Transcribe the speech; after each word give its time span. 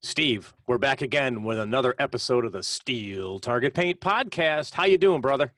Steve, 0.00 0.54
we're 0.68 0.78
back 0.78 1.02
again 1.02 1.42
with 1.42 1.58
another 1.58 1.92
episode 1.98 2.44
of 2.44 2.52
the 2.52 2.62
Steel 2.62 3.40
Target 3.40 3.74
Paint 3.74 4.00
Podcast. 4.00 4.72
How 4.72 4.84
you 4.84 4.96
doing, 4.96 5.20
brother? 5.20 5.52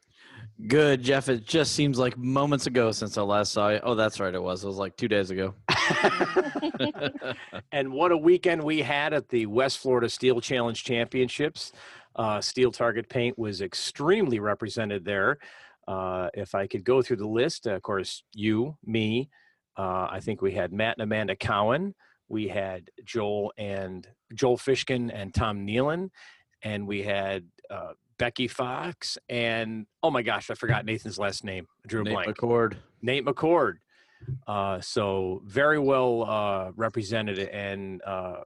Good, 0.67 1.03
Jeff. 1.03 1.29
It 1.29 1.45
just 1.45 1.73
seems 1.75 1.99
like 1.99 2.17
moments 2.17 2.67
ago 2.67 2.91
since 2.91 3.19
I 3.19 3.23
last 3.23 3.53
saw 3.53 3.69
you. 3.69 3.81
Oh, 3.83 3.95
that's 3.95 4.19
right. 4.19 4.35
It 4.35 4.43
was. 4.43 4.65
It 4.65 4.67
was 4.67 4.79
like 4.79 4.97
two 4.97 5.09
days 5.09 5.31
ago. 5.31 5.55
and 7.73 7.93
what 7.93 8.13
a 8.13 8.17
weekend 8.17 8.65
we 8.65 8.81
had 8.81 9.13
at 9.13 9.29
the 9.29 9.45
West 9.45 9.79
Florida 9.79 10.09
Steel 10.09 10.41
Challenge 10.41 10.83
Championships. 10.83 11.73
Uh, 12.17 12.41
Steel 12.41 12.73
Target 12.73 13.11
Paint 13.11 13.39
was 13.39 13.61
extremely 13.61 14.41
represented 14.41 15.05
there. 15.05 15.37
Uh, 15.87 16.29
if 16.33 16.55
I 16.55 16.67
could 16.67 16.85
go 16.85 17.03
through 17.03 17.19
the 17.19 17.29
list, 17.29 17.67
of 17.67 17.83
course, 17.83 18.25
you, 18.33 18.79
me, 18.87 19.29
uh, 19.77 20.09
I 20.11 20.21
think 20.23 20.41
we 20.41 20.53
had 20.53 20.73
Matt 20.73 20.97
and 20.97 21.03
Amanda 21.03 21.37
Cowan. 21.37 21.95
We 22.31 22.49
had 22.49 22.91
Joel 23.05 23.53
and 23.59 24.07
Joel 24.33 24.57
Fishkin 24.57 25.11
and 25.13 25.35
Tom 25.35 25.67
Nealon, 25.67 26.11
and 26.63 26.87
we 26.87 27.03
had 27.03 27.45
uh, 27.69 27.93
Becky 28.19 28.49
Fox 28.49 29.19
and 29.29 29.87
oh 30.03 30.11
my 30.11 30.23
gosh, 30.23 30.49
I 30.49 30.55
forgot 30.55 30.85
Nathan's 30.85 31.19
last 31.19 31.45
name. 31.45 31.67
I 31.85 31.89
drew 31.89 32.05
Nate 32.05 32.15
blank. 32.15 32.37
McCord. 32.37 32.77
Nate 33.03 33.25
McCord. 33.25 33.75
Uh, 34.47 34.81
so 34.81 35.43
very 35.45 35.79
well 35.79 36.25
uh, 36.25 36.71
represented, 36.77 37.39
and 37.39 38.03
uh, 38.03 38.43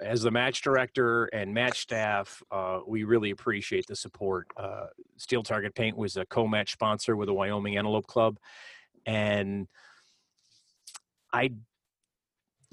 as 0.00 0.22
the 0.22 0.30
match 0.30 0.62
director 0.62 1.26
and 1.26 1.54
match 1.54 1.80
staff, 1.80 2.42
uh, 2.50 2.80
we 2.86 3.04
really 3.04 3.30
appreciate 3.30 3.86
the 3.86 3.96
support. 3.96 4.48
Uh, 4.56 4.86
Steel 5.16 5.42
Target 5.42 5.74
Paint 5.74 5.96
was 5.96 6.16
a 6.16 6.26
co-match 6.26 6.72
sponsor 6.72 7.16
with 7.16 7.28
the 7.28 7.34
Wyoming 7.34 7.76
Antelope 7.76 8.06
Club, 8.08 8.38
and 9.06 9.68
I 11.32 11.52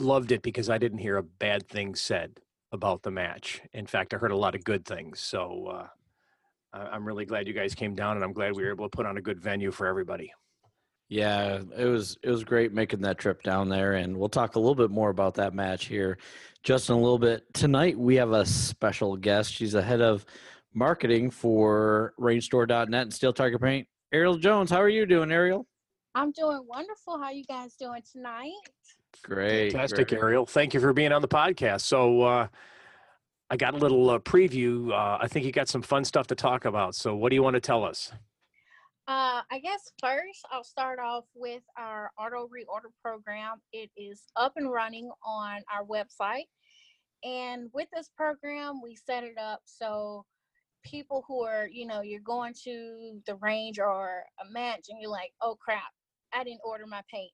loved 0.02 0.31
it 0.31 0.41
because 0.41 0.70
I 0.70 0.77
didn't 0.77 0.99
hear 0.99 1.17
a 1.17 1.23
bad 1.23 1.67
thing 1.67 1.95
said 1.95 2.40
about 2.71 3.03
the 3.03 3.12
match. 3.12 3.62
In 3.73 3.85
fact, 3.88 4.13
I 4.13 4.17
heard 4.17 4.31
a 4.31 4.38
lot 4.38 4.55
of 4.55 4.63
good 4.63 4.85
things. 4.85 5.20
So 5.20 5.67
uh, 5.67 5.88
I- 6.73 6.87
I'm 6.90 7.05
really 7.05 7.26
glad 7.26 7.48
you 7.48 7.54
guys 7.54 7.76
came 7.76 7.96
down, 7.96 8.15
and 8.15 8.23
I'm 8.23 8.34
glad 8.34 8.55
we 8.55 8.63
were 8.63 8.71
able 8.71 8.85
to 8.90 8.96
put 8.96 9.05
on 9.05 9.18
a 9.18 9.21
good 9.21 9.40
venue 9.41 9.71
for 9.71 9.88
everybody. 9.88 10.32
Yeah, 11.12 11.62
it 11.76 11.85
was 11.85 12.20
it 12.21 12.29
was 12.29 12.43
great 12.43 12.71
making 12.71 13.01
that 13.01 13.18
trip 13.18 13.41
down 13.41 13.68
there, 13.68 13.93
and 13.93 14.15
we'll 14.15 14.29
talk 14.29 14.55
a 14.55 14.60
little 14.60 14.76
bit 14.76 14.91
more 14.91 15.10
about 15.10 15.34
that 15.35 15.55
match 15.55 15.85
here 15.85 16.20
just 16.62 16.90
in 16.90 16.95
a 16.95 16.99
little 16.99 17.18
bit. 17.18 17.51
Tonight 17.54 17.98
we 17.98 18.16
have 18.18 18.32
a 18.32 18.45
special 18.45 19.18
guest. 19.18 19.51
She's 19.51 19.71
the 19.71 19.82
head 19.82 20.01
of 20.01 20.23
marketing 20.76 21.32
for 21.32 22.13
RangeStore.net 22.20 23.01
and 23.01 23.12
Steel 23.13 23.34
Target 23.34 23.60
Paint. 23.60 23.88
Ariel 24.13 24.38
Jones, 24.38 24.70
how 24.70 24.77
are 24.79 24.88
you 24.90 25.07
doing, 25.07 25.32
Ariel? 25.32 25.66
I'm 26.13 26.32
doing 26.32 26.62
wonderful. 26.68 27.18
How 27.18 27.32
you 27.32 27.43
guys 27.45 27.73
doing 27.76 28.04
tonight? 28.12 28.51
Great, 29.24 29.71
Fantastic, 29.71 30.10
great. 30.10 30.20
Ariel. 30.20 30.46
Thank 30.46 30.74
you 30.74 30.79
for 30.79 30.93
being 30.93 31.12
on 31.12 31.21
the 31.21 31.27
podcast. 31.27 31.82
So 31.82 32.21
uh, 32.21 32.48
I 33.49 33.57
got 33.57 33.74
a 33.74 33.77
little 33.77 34.10
uh, 34.10 34.20
preview. 34.20 34.91
Uh, 34.91 35.18
I 35.21 35.27
think 35.27 35.46
you 35.46 35.51
got 35.51 35.68
some 35.68 35.82
fun 35.82 36.04
stuff 36.05 36.27
to 36.27 36.35
talk 36.35 36.66
about. 36.66 36.96
So 36.96 37.16
what 37.16 37.29
do 37.29 37.35
you 37.35 37.43
want 37.43 37.55
to 37.55 37.62
tell 37.62 37.84
us? 37.84 38.12
Uh, 39.07 39.41
I 39.49 39.60
guess 39.60 39.91
first 39.99 40.46
I'll 40.51 40.63
start 40.63 40.99
off 40.99 41.26
with 41.34 41.63
our 41.77 42.12
auto 42.20 42.48
reorder 42.48 42.91
program. 43.04 43.57
It 43.74 43.90
is 43.98 44.21
up 44.35 44.54
and 44.55 44.71
running 44.71 45.10
on 45.26 45.62
our 45.73 45.84
website. 45.84 46.46
And 47.23 47.70
with 47.73 47.88
this 47.91 48.12
program, 48.16 48.82
we 48.84 48.96
set 48.96 49.23
it 49.23 49.38
up 49.38 49.62
so 49.66 50.26
people 50.84 51.26
who 51.27 51.44
are, 51.44 51.68
you 51.68 51.88
know, 51.88 52.01
you're 52.01 52.21
going 52.21 52.54
to 52.66 53.20
the 53.26 53.35
range 53.35 53.79
or 53.79 54.23
a 54.40 54.51
match 54.51 54.85
and 54.90 55.01
you're 55.01 55.12
like, 55.12 55.32
oh 55.41 55.57
crap, 55.60 55.91
I 56.32 56.44
didn't 56.44 56.62
order 56.63 56.85
my 56.85 57.01
paint. 57.12 57.32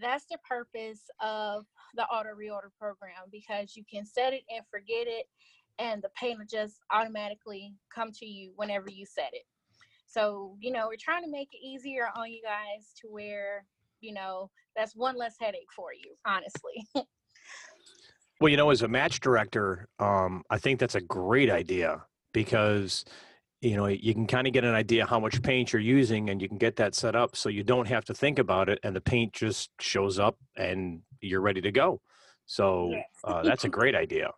That's 0.00 0.26
the 0.26 0.38
purpose 0.48 1.02
of 1.20 1.66
the 1.94 2.04
auto 2.04 2.30
reorder 2.30 2.70
program 2.78 3.28
because 3.30 3.76
you 3.76 3.84
can 3.90 4.04
set 4.04 4.32
it 4.32 4.42
and 4.54 4.64
forget 4.70 5.06
it, 5.06 5.26
and 5.78 6.02
the 6.02 6.10
paint 6.18 6.38
will 6.38 6.46
just 6.50 6.80
automatically 6.92 7.74
come 7.94 8.12
to 8.12 8.26
you 8.26 8.52
whenever 8.56 8.90
you 8.90 9.06
set 9.06 9.30
it. 9.32 9.44
So, 10.06 10.56
you 10.60 10.70
know, 10.70 10.88
we're 10.88 10.96
trying 11.00 11.24
to 11.24 11.30
make 11.30 11.48
it 11.52 11.64
easier 11.64 12.08
on 12.16 12.30
you 12.30 12.40
guys 12.42 12.92
to 13.00 13.08
where, 13.08 13.64
you 14.00 14.12
know, 14.12 14.50
that's 14.76 14.94
one 14.94 15.16
less 15.16 15.34
headache 15.40 15.72
for 15.74 15.92
you, 15.92 16.14
honestly. 16.24 16.86
Well, 18.40 18.50
you 18.50 18.56
know, 18.56 18.70
as 18.70 18.82
a 18.82 18.88
match 18.88 19.20
director, 19.20 19.88
um, 20.00 20.42
I 20.50 20.58
think 20.58 20.80
that's 20.80 20.96
a 20.96 21.00
great 21.00 21.50
idea 21.50 22.02
because 22.32 23.04
you 23.64 23.76
know 23.76 23.86
you 23.86 24.12
can 24.12 24.26
kind 24.26 24.46
of 24.46 24.52
get 24.52 24.64
an 24.64 24.74
idea 24.74 25.06
how 25.06 25.18
much 25.18 25.42
paint 25.42 25.72
you're 25.72 25.80
using, 25.82 26.30
and 26.30 26.40
you 26.42 26.48
can 26.48 26.58
get 26.58 26.76
that 26.76 26.94
set 26.94 27.16
up 27.16 27.34
so 27.34 27.48
you 27.48 27.64
don't 27.64 27.88
have 27.88 28.04
to 28.04 28.14
think 28.14 28.38
about 28.38 28.68
it, 28.68 28.78
and 28.82 28.94
the 28.94 29.00
paint 29.00 29.32
just 29.32 29.70
shows 29.80 30.18
up, 30.18 30.36
and 30.56 31.00
you're 31.20 31.40
ready 31.40 31.60
to 31.62 31.72
go. 31.72 32.00
So 32.46 32.90
Yes. 32.90 33.04
uh, 33.24 33.42
that's 33.42 33.64
a 33.64 33.68
great 33.78 33.94
idea. 33.94 34.30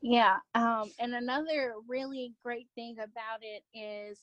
Yeah. 0.00 0.38
Um, 0.54 0.90
and 0.98 1.14
another 1.14 1.74
really 1.86 2.32
great 2.42 2.66
thing 2.74 2.96
about 2.98 3.40
it 3.42 3.62
is 3.72 4.18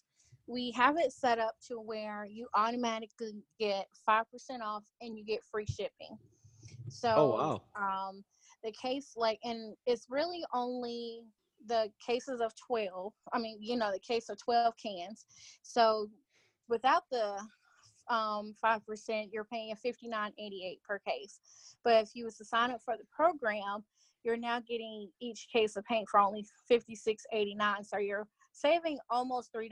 we 0.48 0.72
have 0.72 0.98
it 0.98 1.14
set 1.14 1.40
up 1.40 1.56
to 1.68 1.80
where 1.80 2.26
you 2.30 2.48
automatically 2.56 3.34
get 3.60 3.88
5% 4.08 4.24
off 4.62 4.84
and 5.00 5.18
you 5.18 5.24
get 5.24 5.40
free 5.50 5.66
shipping. 5.66 6.18
So, 6.90 7.08
Oh, 7.10 7.62
um, 7.82 8.26
the 8.64 8.74
case, 8.74 9.14
like, 9.16 9.40
and 9.46 9.76
it's 9.86 10.08
really 10.10 10.44
only 10.54 11.22
the 11.68 11.92
cases 12.06 12.42
of 12.42 12.54
12. 12.68 13.14
I 13.34 13.40
mean, 13.40 13.58
you 13.60 13.78
know, 13.78 13.92
the 13.92 14.00
case 14.00 14.30
of 14.30 14.38
12 14.38 14.74
cans. 14.84 15.26
So, 15.64 16.08
without 16.68 17.04
the 17.12 17.40
um, 18.10 18.56
5%, 18.64 19.30
you're 19.32 19.44
paying 19.46 19.74
59.88 19.86 20.82
per 20.88 21.00
case. 21.00 21.40
But 21.84 22.04
if 22.04 22.10
you 22.14 22.26
was 22.26 22.38
to 22.38 22.46
sign 22.46 22.72
up 22.72 22.82
for 22.84 22.96
the 22.98 23.06
program, 23.12 23.84
you're 24.24 24.38
now 24.38 24.60
getting 24.68 25.10
each 25.22 25.48
case 25.54 25.76
of 25.76 25.86
paint 25.86 26.08
for 26.10 26.20
only 26.20 26.46
$56.89. 26.70 27.86
So 27.86 27.98
you're 27.98 28.28
saving 28.52 28.98
almost 29.10 29.54
$3 29.54 29.70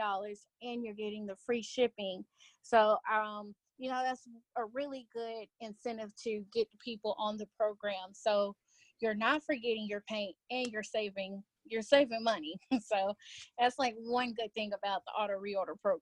and 0.61 0.83
you're 0.83 0.93
getting 0.93 1.25
the 1.25 1.35
free 1.45 1.61
shipping. 1.61 2.23
So, 2.61 2.97
um, 3.11 3.53
you 3.77 3.89
know, 3.89 4.01
that's 4.03 4.27
a 4.57 4.65
really 4.73 5.07
good 5.13 5.45
incentive 5.61 6.11
to 6.23 6.43
get 6.53 6.67
people 6.83 7.15
on 7.19 7.37
the 7.37 7.47
program. 7.57 8.13
So 8.13 8.55
you're 9.01 9.15
not 9.15 9.43
forgetting 9.43 9.87
your 9.87 10.03
paint 10.09 10.35
and 10.49 10.67
you're 10.67 10.83
saving 10.83 11.43
you're 11.69 11.81
saving 11.81 12.23
money. 12.23 12.55
so 12.81 13.13
that's 13.59 13.77
like 13.79 13.95
one 13.97 14.33
good 14.33 14.53
thing 14.53 14.71
about 14.73 15.01
the 15.05 15.11
auto 15.11 15.33
reorder 15.33 15.79
program. 15.81 16.01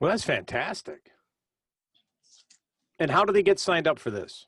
Well, 0.00 0.10
that's 0.10 0.24
fantastic. 0.24 1.10
And 2.98 3.10
how 3.10 3.24
do 3.24 3.32
they 3.32 3.42
get 3.42 3.58
signed 3.58 3.88
up 3.88 3.98
for 3.98 4.10
this? 4.10 4.46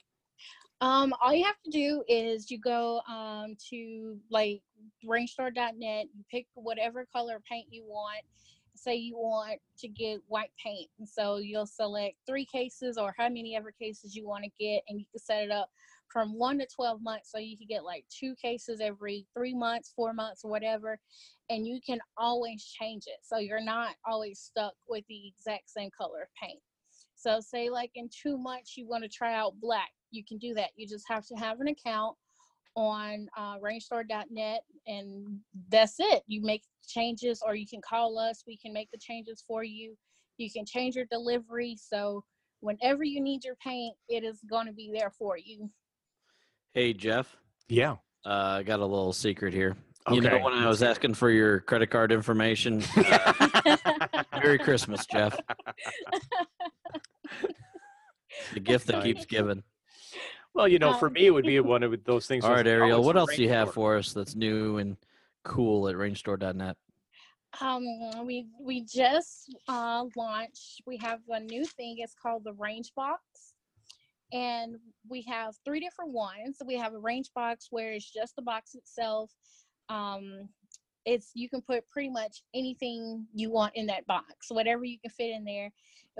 Um, 0.81 1.15
all 1.23 1.33
you 1.33 1.45
have 1.45 1.61
to 1.65 1.71
do 1.71 2.03
is 2.09 2.51
you 2.51 2.59
go 2.59 3.01
um, 3.09 3.57
to 3.71 4.19
like 4.31 4.61
rangestore.net, 5.07 6.07
you 6.15 6.25
pick 6.31 6.47
whatever 6.55 7.07
color 7.15 7.41
paint 7.49 7.67
you 7.71 7.85
want. 7.87 8.23
Say 8.77 8.97
you 8.97 9.17
want 9.17 9.61
to 9.79 9.89
get 9.89 10.21
white 10.27 10.51
paint, 10.63 10.91
and 10.99 11.09
so 11.09 11.37
you'll 11.37 11.65
select 11.65 12.17
three 12.27 12.45
cases 12.45 12.99
or 12.99 13.15
how 13.17 13.29
many 13.29 13.57
ever 13.57 13.71
cases 13.71 14.17
you 14.17 14.27
want 14.27 14.43
to 14.45 14.51
get, 14.59 14.83
and 14.89 14.99
you 14.99 15.07
can 15.13 15.21
set 15.21 15.45
it 15.45 15.51
up 15.53 15.71
from 16.13 16.39
one 16.39 16.59
to 16.59 16.67
12 16.75 17.03
months. 17.03 17.31
So 17.31 17.39
you 17.39 17.57
can 17.57 17.67
get 17.69 17.85
like 17.85 18.05
two 18.09 18.35
cases 18.41 18.81
every 18.81 19.27
three 19.37 19.55
months, 19.55 19.93
four 19.95 20.13
months, 20.13 20.45
whatever, 20.45 20.99
and 21.51 21.67
you 21.67 21.81
can 21.87 21.99
always 22.17 22.65
change 22.65 23.05
it. 23.07 23.19
So 23.23 23.39
you're 23.39 23.65
not 23.65 23.95
always 24.07 24.41
stuck 24.41 24.75
with 24.89 25.05
the 25.09 25.29
exact 25.29 25.71
same 25.71 25.91
color 25.97 26.23
of 26.23 26.29
paint. 26.41 26.61
So 27.17 27.41
say 27.41 27.71
like 27.71 27.91
in 27.95 28.09
two 28.11 28.37
months 28.37 28.77
you 28.77 28.87
want 28.87 29.03
to 29.05 29.09
try 29.09 29.35
out 29.35 29.55
black, 29.61 29.91
you 30.11 30.25
can 30.27 30.39
do 30.39 30.55
that. 30.55 30.71
You 30.77 30.87
just 30.87 31.07
have 31.09 31.27
to 31.27 31.35
have 31.35 31.61
an 31.61 31.69
account 31.69 32.17
on 32.77 33.29
uh, 33.37 33.57
and 34.87 35.39
that's 35.71 35.97
it. 35.99 36.23
You 36.27 36.43
make 36.43 36.63
changes 36.87 37.41
or 37.47 37.55
you 37.55 37.67
can 37.67 37.81
call 37.81 38.19
us. 38.19 38.43
We 38.47 38.57
can 38.57 38.73
make 38.73 38.91
the 38.93 38.99
changes 38.99 39.45
for 39.47 39.65
you. 39.65 39.97
You 40.37 40.51
can 40.51 40.67
change 40.67 40.97
your 40.97 41.07
delivery. 41.11 41.77
So 41.81 42.25
whenever 42.61 43.05
you 43.05 43.21
need 43.21 43.45
your 43.45 43.57
paint, 43.57 43.95
it 44.09 44.25
is 44.25 44.41
going 44.49 44.67
to 44.67 44.73
be 44.73 44.91
there 44.93 45.11
for 45.11 45.39
you. 45.39 45.71
Hey, 46.75 46.93
Jeff. 46.93 47.37
Yeah. 47.69 47.93
Uh, 48.27 48.59
I 48.59 48.63
got 48.65 48.81
a 48.81 48.87
little 48.87 49.13
secret 49.13 49.55
here. 49.55 49.77
Okay. 50.09 50.17
You 50.17 50.21
know, 50.21 50.39
when 50.41 50.55
I 50.55 50.67
was 50.67 50.83
asking 50.83 51.15
for 51.15 51.31
your 51.31 51.61
credit 51.61 51.87
card 51.87 52.11
information, 52.11 52.83
uh, 52.97 54.25
Merry 54.33 54.59
Christmas, 54.59 55.07
Jeff. 55.07 55.39
The 58.53 58.61
gift 58.61 58.89
that 58.89 59.05
keeps 59.05 59.25
giving. 59.25 59.63
Well, 60.53 60.67
you 60.67 60.81
know, 60.81 60.95
for 60.95 61.09
me, 61.11 61.27
it 61.27 61.31
would 61.31 61.47
be 61.47 61.61
one 61.61 61.85
of 61.85 62.05
those 62.05 62.27
things. 62.27 62.45
All 62.45 62.51
with 62.51 62.59
right, 62.59 62.67
Ariel, 62.67 63.05
what 63.05 63.17
else 63.17 63.37
do 63.37 63.43
you 63.43 63.51
have 63.51 63.73
for 63.73 63.97
us 63.97 64.13
that's 64.13 64.35
new 64.35 64.79
and 64.79 64.97
cool 65.45 65.89
at 65.89 65.95
rangestore.net? 65.95 66.77
Um, 67.61 68.27
we 68.27 68.47
we 68.61 68.81
just 68.83 69.55
uh, 69.69 70.05
launched. 70.17 70.83
We 70.87 70.97
have 70.99 71.21
a 71.29 71.39
new 71.39 71.65
thing. 71.65 71.97
It's 71.99 72.15
called 72.15 72.43
the 72.43 72.53
Range 72.55 72.91
Box, 72.97 73.54
and 74.35 74.77
we 75.09 75.23
have 75.23 75.55
three 75.65 75.81
different 75.81 76.13
ones. 76.13 76.59
We 76.67 76.77
have 76.77 76.93
a 76.93 76.99
Range 76.99 77.31
Box 77.35 77.69
where 77.71 77.93
it's 77.93 78.11
just 78.11 78.35
the 78.35 78.43
box 78.43 78.75
itself. 78.75 79.31
Um, 79.89 80.49
it's 81.07 81.31
you 81.35 81.49
can 81.49 81.63
put 81.63 81.89
pretty 81.89 82.11
much 82.11 82.43
anything 82.55 83.27
you 83.33 83.51
want 83.51 83.77
in 83.77 83.87
that 83.87 84.07
box, 84.07 84.49
whatever 84.49 84.85
you 84.85 84.99
can 84.99 85.11
fit 85.11 85.31
in 85.31 85.45
there. 85.45 85.71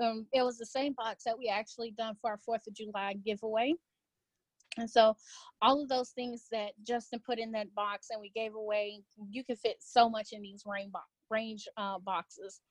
Um, 0.01 0.27
it 0.33 0.43
was 0.43 0.57
the 0.57 0.65
same 0.65 0.93
box 0.93 1.23
that 1.25 1.37
we 1.37 1.49
actually 1.49 1.91
done 1.91 2.15
for 2.21 2.29
our 2.31 2.37
Fourth 2.37 2.65
of 2.67 2.73
July 2.73 3.15
giveaway. 3.25 3.73
And 4.77 4.89
so 4.89 5.15
all 5.61 5.81
of 5.81 5.89
those 5.89 6.09
things 6.09 6.47
that 6.51 6.71
Justin 6.85 7.21
put 7.25 7.39
in 7.39 7.51
that 7.51 7.73
box 7.75 8.07
and 8.11 8.21
we 8.21 8.29
gave 8.29 8.55
away, 8.55 9.01
you 9.29 9.43
can 9.43 9.55
fit 9.55 9.77
so 9.79 10.09
much 10.09 10.29
in 10.31 10.41
these 10.41 10.63
rain 10.65 10.89
bo- 10.91 10.99
range 11.29 11.67
uh, 11.77 11.97
boxes. 11.99 12.61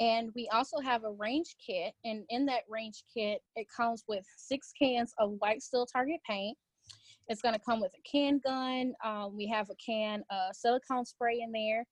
And 0.00 0.30
we 0.34 0.48
also 0.52 0.78
have 0.80 1.04
a 1.04 1.12
range 1.12 1.56
kit, 1.64 1.92
and 2.04 2.24
in 2.30 2.46
that 2.46 2.62
range 2.68 3.04
kit, 3.12 3.40
it 3.56 3.66
comes 3.74 4.04
with 4.08 4.24
six 4.36 4.72
cans 4.80 5.12
of 5.18 5.32
white 5.38 5.62
steel 5.62 5.86
target 5.86 6.20
paint. 6.28 6.56
It's 7.28 7.42
going 7.42 7.54
to 7.54 7.60
come 7.60 7.80
with 7.80 7.92
a 7.94 8.08
can 8.08 8.40
gun. 8.44 8.94
Um, 9.04 9.36
we 9.36 9.46
have 9.48 9.70
a 9.70 9.76
can 9.76 10.24
of 10.30 10.56
silicone 10.56 11.04
spray 11.04 11.40
in 11.40 11.52
there. 11.52 11.84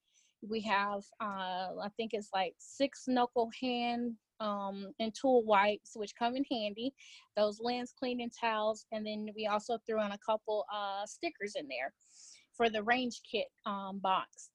We 0.48 0.60
have, 0.62 1.02
uh, 1.20 1.76
I 1.82 1.88
think 1.96 2.12
it's 2.14 2.30
like 2.34 2.54
six 2.58 3.04
knuckle 3.06 3.50
hand 3.60 4.16
um, 4.40 4.92
and 4.98 5.14
tool 5.14 5.44
wipes, 5.44 5.92
which 5.94 6.14
come 6.18 6.34
in 6.34 6.44
handy. 6.50 6.94
Those 7.36 7.60
lens 7.60 7.92
cleaning 7.96 8.30
towels, 8.30 8.86
and 8.90 9.06
then 9.06 9.28
we 9.36 9.46
also 9.46 9.78
threw 9.86 10.02
in 10.02 10.12
a 10.12 10.18
couple 10.18 10.64
uh, 10.74 11.06
stickers 11.06 11.54
in 11.56 11.68
there 11.68 11.92
for 12.56 12.70
the 12.70 12.82
range 12.82 13.20
kit 13.30 13.46
um, 13.66 14.00
box. 14.00 14.50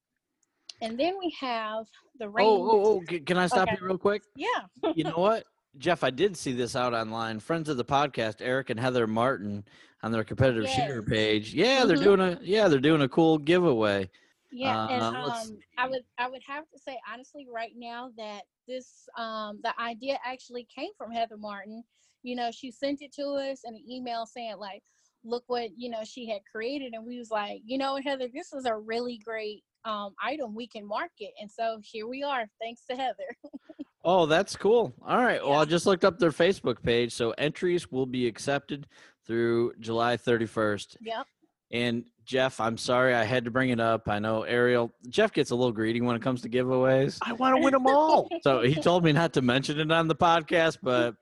And 0.82 1.00
then 1.00 1.16
we 1.20 1.36
have 1.40 1.86
the 2.20 2.30
range. 2.30 2.48
Oh, 2.50 2.70
oh, 2.72 3.02
oh, 3.12 3.20
can 3.26 3.38
I 3.38 3.48
stop 3.48 3.70
Okay. 3.70 3.78
you 3.80 3.88
real 3.88 3.98
quick? 3.98 4.24
Yeah. 4.36 4.48
You 4.94 5.06
know 5.06 5.18
what, 5.18 5.46
Jeff? 5.78 6.04
I 6.04 6.10
did 6.10 6.36
see 6.38 6.52
this 6.52 6.76
out 6.76 6.94
online. 6.94 7.40
Friends 7.40 7.70
of 7.70 7.78
the 7.78 7.86
podcast, 7.86 8.36
Eric 8.40 8.70
and 8.70 8.80
Heather 8.80 9.08
Martin, 9.08 9.64
on 10.04 10.12
their 10.12 10.24
competitive 10.24 10.70
shooter 10.70 11.02
page. 11.02 11.54
Yeah, 11.54 11.86
they're 11.86 11.98
Mhm. 11.98 12.04
doing 12.04 12.20
a 12.20 12.40
yeah, 12.42 12.68
they're 12.68 12.80
doing 12.80 13.02
a 13.02 13.10
cool 13.10 13.38
giveaway. 13.38 14.10
Yeah, 14.52 14.88
and 14.90 15.02
Uh, 15.04 15.24
let's 15.26 15.50
um, 15.50 15.60
I 15.78 15.88
would 15.88 16.04
I 16.18 16.30
would 16.30 16.44
have 16.44 16.70
to 16.70 16.80
say 16.80 17.00
honestly 17.12 17.48
right 17.52 17.74
now 17.76 18.12
that 18.18 18.44
this 18.68 19.08
um 19.18 19.60
the 19.64 19.80
idea 19.80 20.20
actually 20.24 20.66
came 20.66 20.92
from 20.98 21.12
Heather 21.12 21.38
Martin. 21.38 21.84
You 22.24 22.36
know, 22.36 22.52
she 22.52 22.72
sent 22.72 23.02
it 23.02 23.14
to 23.14 23.24
us 23.24 23.62
in 23.66 23.76
an 23.76 23.84
email 23.90 24.26
saying 24.26 24.58
like, 24.58 24.84
look 25.24 25.44
what 25.48 25.70
you 25.78 25.90
know 25.90 26.04
she 26.04 26.28
had 26.30 26.42
created, 26.50 26.94
and 26.94 27.06
we 27.06 27.18
was 27.18 27.32
like, 27.32 27.62
you 27.66 27.78
know, 27.78 28.00
Heather, 28.04 28.28
this 28.34 28.54
is 28.54 28.66
a 28.66 28.76
really 28.78 29.18
great 29.18 29.64
um 29.86 30.14
item 30.24 30.54
we 30.56 30.68
can 30.68 30.86
market, 30.88 31.32
and 31.40 31.50
so 31.52 31.80
here 31.84 32.08
we 32.08 32.24
are, 32.24 32.46
thanks 32.62 32.82
to 32.90 32.96
Heather. 32.96 33.36
Oh, 34.08 34.28
that's 34.28 34.56
cool. 34.56 34.94
All 35.04 35.18
right. 35.18 35.44
Well, 35.44 35.60
I 35.60 35.66
just 35.66 35.88
looked 35.88 36.06
up 36.06 36.20
their 36.20 36.30
Facebook 36.30 36.84
page. 36.84 37.12
So 37.12 37.32
entries 37.40 37.92
will 37.92 38.06
be 38.06 38.28
accepted 38.28 38.86
through 39.26 39.74
July 39.80 40.16
31st. 40.16 40.98
yep. 41.02 41.26
And 41.72 42.06
Jeff, 42.24 42.60
I'm 42.60 42.78
sorry 42.78 43.16
I 43.16 43.24
had 43.24 43.46
to 43.46 43.52
bring 43.52 43.72
it 43.72 43.80
up. 43.80 44.08
I 44.08 44.20
know 44.20 44.44
Ariel, 44.44 44.94
Jeff 45.10 45.34
gets 45.34 45.50
a 45.50 45.56
little 45.56 45.72
greedy 45.72 46.02
when 46.02 46.16
it 46.16 46.22
comes 46.22 46.44
to 46.44 46.50
giveaways. 46.50 47.18
I 47.24 47.34
want 47.34 47.56
to 47.58 47.64
win 47.64 47.72
them 47.74 47.88
all. 47.88 48.30
So 48.44 48.62
he 48.62 48.76
told 48.76 49.04
me 49.04 49.12
not 49.12 49.34
to 49.34 49.42
mention 49.42 49.80
it 49.80 49.92
on 49.92 50.08
the 50.08 50.14
podcast, 50.16 50.78
but 50.84 51.16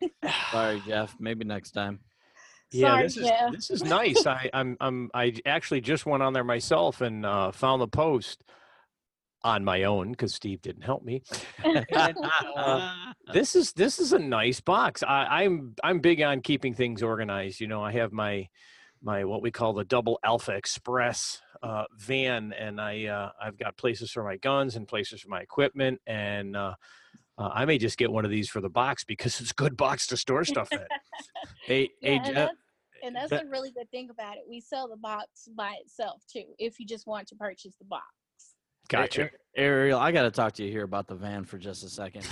sorry, 0.51 0.83
Jeff. 0.85 1.15
Maybe 1.21 1.45
next 1.45 1.71
time. 1.71 2.01
Yeah, 2.73 2.89
Sorry, 2.89 3.03
this 3.03 3.17
is 3.17 3.31
this 3.51 3.69
is 3.69 3.83
nice. 3.83 4.25
I, 4.25 4.49
I'm 4.53 4.77
I'm 4.81 5.11
I 5.13 5.33
actually 5.45 5.81
just 5.81 6.05
went 6.05 6.23
on 6.23 6.33
there 6.33 6.43
myself 6.43 7.01
and 7.01 7.25
uh, 7.25 7.51
found 7.51 7.81
the 7.81 7.87
post 7.87 8.43
on 9.43 9.63
my 9.63 9.83
own 9.83 10.11
because 10.11 10.33
Steve 10.33 10.61
didn't 10.61 10.83
help 10.83 11.03
me. 11.03 11.21
And, 11.63 12.17
uh, 12.55 12.93
this 13.33 13.55
is 13.55 13.73
this 13.73 13.99
is 13.99 14.13
a 14.13 14.19
nice 14.19 14.59
box. 14.59 15.03
I, 15.03 15.43
I'm 15.43 15.75
I'm 15.83 15.99
big 15.99 16.21
on 16.21 16.41
keeping 16.41 16.73
things 16.73 17.03
organized. 17.03 17.59
You 17.59 17.67
know, 17.67 17.83
I 17.83 17.91
have 17.93 18.11
my 18.11 18.47
my 19.01 19.25
what 19.25 19.41
we 19.41 19.51
call 19.51 19.73
the 19.73 19.83
double 19.83 20.19
Alpha 20.23 20.53
Express 20.53 21.41
uh, 21.61 21.85
van, 21.97 22.53
and 22.53 22.79
I 22.79 23.05
uh, 23.05 23.31
I've 23.41 23.57
got 23.57 23.77
places 23.77 24.11
for 24.11 24.23
my 24.23 24.37
guns 24.37 24.75
and 24.75 24.87
places 24.87 25.21
for 25.21 25.29
my 25.29 25.41
equipment, 25.41 25.99
and 26.07 26.55
uh, 26.55 26.75
uh, 27.37 27.49
I 27.53 27.65
may 27.65 27.77
just 27.77 27.97
get 27.97 28.11
one 28.11 28.25
of 28.25 28.31
these 28.31 28.49
for 28.49 28.61
the 28.61 28.69
box 28.69 29.03
because 29.03 29.41
it's 29.41 29.51
a 29.51 29.55
good 29.55 29.75
box 29.75 30.07
to 30.07 30.17
store 30.17 30.45
stuff 30.45 30.71
in. 30.71 30.79
hey, 31.65 31.89
Yeah, 32.01 32.23
hey, 32.23 32.49
and 33.03 33.15
that's, 33.15 33.23
and 33.23 33.31
that's 33.31 33.43
that- 33.43 33.45
the 33.45 33.51
really 33.51 33.71
good 33.71 33.89
thing 33.91 34.09
about 34.09 34.37
it. 34.37 34.43
We 34.49 34.59
sell 34.59 34.87
the 34.87 34.97
box 34.97 35.49
by 35.55 35.75
itself 35.81 36.23
too, 36.31 36.45
if 36.57 36.79
you 36.79 36.85
just 36.85 37.05
want 37.07 37.27
to 37.27 37.35
purchase 37.35 37.75
the 37.79 37.85
box. 37.85 38.05
Gotcha. 38.89 39.29
Ariel, 39.55 39.99
I 39.99 40.11
got 40.11 40.23
to 40.23 40.31
talk 40.31 40.53
to 40.53 40.63
you 40.63 40.71
here 40.71 40.83
about 40.83 41.07
the 41.07 41.15
van 41.15 41.45
for 41.45 41.57
just 41.57 41.83
a 41.83 41.89
second. 41.89 42.27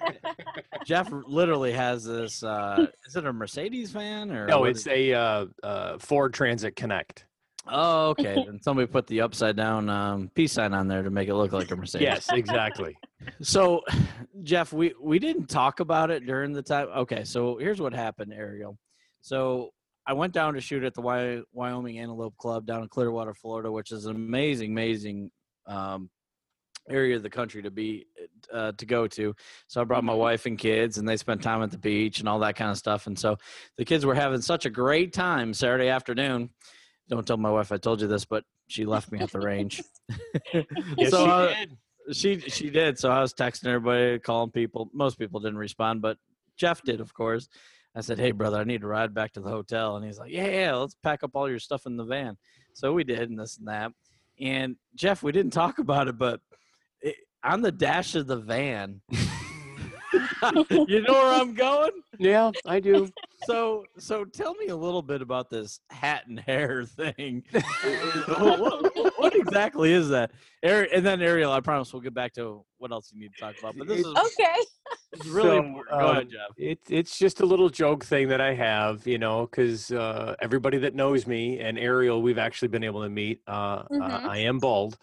Jeff 0.84 1.08
literally 1.10 1.72
has 1.72 2.04
this. 2.04 2.42
Uh, 2.42 2.86
is 3.06 3.16
it 3.16 3.24
a 3.24 3.32
Mercedes 3.32 3.90
van 3.90 4.30
or? 4.30 4.46
No, 4.46 4.64
it's 4.64 4.86
a 4.86 5.12
uh, 5.12 5.46
uh, 5.62 5.98
Ford 5.98 6.34
Transit 6.34 6.76
Connect. 6.76 7.24
Oh, 7.66 8.08
okay. 8.10 8.34
Then 8.34 8.60
somebody 8.62 8.86
put 8.86 9.06
the 9.06 9.20
upside 9.20 9.56
down 9.56 9.88
um, 9.88 10.30
peace 10.34 10.52
sign 10.52 10.74
on 10.74 10.88
there 10.88 11.02
to 11.02 11.10
make 11.10 11.28
it 11.28 11.34
look 11.34 11.52
like 11.52 11.70
a 11.70 11.76
Mercedes. 11.76 12.04
Yes, 12.04 12.28
exactly. 12.32 12.96
So, 13.42 13.82
Jeff, 14.44 14.72
we 14.72 14.94
we 14.98 15.18
didn't 15.18 15.46
talk 15.46 15.80
about 15.80 16.10
it 16.10 16.24
during 16.24 16.54
the 16.54 16.62
time. 16.62 16.88
Okay, 16.88 17.22
so 17.24 17.58
here's 17.58 17.78
what 17.78 17.92
happened, 17.92 18.32
Ariel. 18.32 18.78
So 19.20 19.72
I 20.10 20.12
went 20.12 20.32
down 20.32 20.54
to 20.54 20.60
shoot 20.60 20.82
at 20.82 20.92
the 20.94 21.00
Wy- 21.02 21.42
Wyoming 21.52 22.00
Antelope 22.00 22.36
Club 22.36 22.66
down 22.66 22.82
in 22.82 22.88
Clearwater, 22.88 23.32
Florida, 23.32 23.70
which 23.70 23.92
is 23.92 24.06
an 24.06 24.16
amazing, 24.16 24.72
amazing 24.72 25.30
um, 25.68 26.10
area 26.88 27.14
of 27.14 27.22
the 27.22 27.30
country 27.30 27.62
to 27.62 27.70
be 27.70 28.06
uh, 28.52 28.72
to 28.72 28.86
go 28.86 29.06
to. 29.06 29.32
So 29.68 29.80
I 29.80 29.84
brought 29.84 30.02
my 30.02 30.12
Mhm. 30.12 30.18
wife 30.18 30.46
and 30.46 30.58
kids, 30.58 30.98
and 30.98 31.08
they 31.08 31.16
spent 31.16 31.44
time 31.44 31.62
at 31.62 31.70
the 31.70 31.78
beach 31.78 32.18
and 32.18 32.28
all 32.28 32.40
that 32.40 32.56
kind 32.56 32.72
of 32.72 32.76
stuff. 32.76 33.06
And 33.06 33.16
so 33.16 33.36
the 33.78 33.84
kids 33.84 34.04
were 34.04 34.16
having 34.16 34.40
such 34.40 34.66
a 34.66 34.70
great 34.70 35.12
time 35.12 35.54
Saturday 35.54 35.86
afternoon. 35.90 36.50
Don't 37.08 37.24
tell 37.24 37.36
my 37.36 37.50
wife 37.50 37.70
I 37.70 37.76
told 37.76 38.00
you 38.00 38.08
this, 38.08 38.24
but 38.24 38.42
she 38.66 38.84
left 38.86 39.12
me 39.12 39.20
at 39.20 39.30
the 39.30 39.38
range. 39.38 39.80
Yes, 40.98 41.10
So, 41.10 41.50
she 41.50 41.54
did. 41.54 41.76
she 42.16 42.50
she 42.50 42.70
did. 42.70 42.98
So 42.98 43.12
I 43.12 43.20
was 43.20 43.32
texting 43.32 43.66
everybody, 43.68 44.18
calling 44.18 44.50
people. 44.50 44.90
Most 44.92 45.20
people 45.20 45.38
didn't 45.38 45.58
respond, 45.58 46.02
but 46.02 46.18
Jeff 46.56 46.82
did, 46.82 47.00
of 47.00 47.14
course. 47.14 47.48
I 47.94 48.00
said, 48.02 48.18
"Hey, 48.18 48.30
brother, 48.30 48.58
I 48.58 48.64
need 48.64 48.82
to 48.82 48.86
ride 48.86 49.14
back 49.14 49.32
to 49.32 49.40
the 49.40 49.50
hotel," 49.50 49.96
and 49.96 50.04
he's 50.04 50.18
like, 50.18 50.30
"Yeah, 50.30 50.46
yeah, 50.46 50.74
let's 50.74 50.96
pack 51.02 51.22
up 51.22 51.32
all 51.34 51.48
your 51.48 51.58
stuff 51.58 51.86
in 51.86 51.96
the 51.96 52.04
van." 52.04 52.36
So 52.72 52.92
we 52.92 53.04
did, 53.04 53.30
and 53.30 53.38
this 53.38 53.58
and 53.58 53.68
that. 53.68 53.92
And 54.40 54.76
Jeff, 54.94 55.22
we 55.22 55.32
didn't 55.32 55.52
talk 55.52 55.78
about 55.78 56.08
it, 56.08 56.16
but 56.16 56.40
it, 57.00 57.16
on 57.42 57.62
the 57.62 57.72
dash 57.72 58.14
of 58.14 58.26
the 58.26 58.36
van, 58.36 59.00
you 60.88 61.02
know 61.02 61.12
where 61.12 61.40
I'm 61.40 61.54
going. 61.54 61.90
Yeah, 62.18 62.50
I 62.66 62.80
do. 62.80 63.08
So, 63.46 63.84
so 63.98 64.24
tell 64.24 64.54
me 64.54 64.66
a 64.68 64.76
little 64.76 65.02
bit 65.02 65.22
about 65.22 65.48
this 65.50 65.80
hat 65.90 66.26
and 66.26 66.38
hair 66.38 66.84
thing. 66.86 67.42
what, 67.52 68.60
what- 68.60 69.12
what 69.20 69.36
exactly 69.36 69.92
is 69.92 70.08
that? 70.08 70.30
Ari- 70.64 70.90
and 70.92 71.04
then 71.04 71.20
Ariel, 71.20 71.52
I 71.52 71.60
promise 71.60 71.92
we'll 71.92 72.00
get 72.02 72.14
back 72.14 72.32
to 72.34 72.64
what 72.78 72.90
else 72.90 73.10
you 73.12 73.20
need 73.20 73.32
to 73.34 73.40
talk 73.40 73.58
about. 73.58 73.76
But 73.76 73.86
this 73.86 74.00
is, 74.00 74.06
Okay. 74.06 74.56
it's 75.12 75.26
really 75.26 75.48
So, 75.50 75.58
important. 75.58 75.90
Go 75.90 76.08
ahead, 76.08 76.22
um, 76.24 76.30
Jeff. 76.30 76.50
It's 76.56 76.90
it's 76.90 77.18
just 77.18 77.40
a 77.40 77.46
little 77.46 77.68
joke 77.68 78.04
thing 78.04 78.28
that 78.28 78.40
I 78.40 78.54
have, 78.54 79.06
you 79.06 79.18
know, 79.18 79.42
because 79.46 79.90
uh, 79.92 80.34
everybody 80.40 80.78
that 80.78 80.94
knows 80.94 81.26
me 81.26 81.60
and 81.60 81.78
Ariel, 81.78 82.22
we've 82.22 82.38
actually 82.38 82.68
been 82.68 82.82
able 82.84 83.02
to 83.02 83.10
meet. 83.10 83.40
Uh, 83.46 83.50
uh, 83.50 83.84
Mhm. 83.90 84.24
I 84.28 84.38
am 84.38 84.58
bald, 84.58 84.96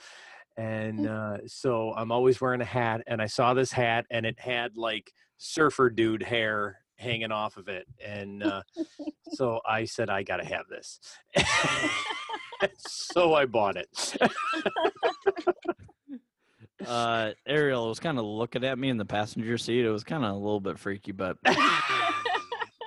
and 0.58 1.08
uh, 1.08 1.38
so 1.48 1.94
I'm 1.96 2.12
always 2.12 2.41
wearing 2.41 2.62
a 2.62 2.65
hat. 2.65 3.01
And 3.08 3.22
I 3.22 3.27
saw 3.27 3.53
this 3.53 3.72
hat, 3.72 4.06
and 4.10 4.25
it 4.25 4.39
had 4.39 4.75
like 4.77 5.12
surfer 5.38 5.89
dude 5.91 6.24
hair 6.24 6.79
hanging 6.98 7.32
off 7.32 7.58
of 7.58 7.68
it, 7.68 7.88
and 8.06 8.44
uh, 8.44 8.62
so 9.34 9.62
I 9.68 9.86
said 9.86 10.10
I 10.10 10.24
got 10.24 10.38
to 10.38 10.46
have 10.46 10.68
this. 10.70 11.00
so 12.77 13.34
I 13.34 13.46
bought 13.46 13.77
it. 13.77 14.18
Uh, 16.86 17.32
Ariel 17.48 17.89
was 17.89 18.00
kind 18.00 18.20
of 18.20 18.24
looking 18.24 18.63
at 18.63 18.77
me 18.77 18.89
in 18.89 18.98
the 18.98 19.04
passenger 19.04 19.58
seat. 19.58 19.84
It 19.84 19.89
was 19.89 20.04
kind 20.04 20.24
of 20.24 20.32
a 20.32 20.38
little 20.38 20.60
bit 20.60 20.77
freaky, 20.77 21.12
but 21.12 21.36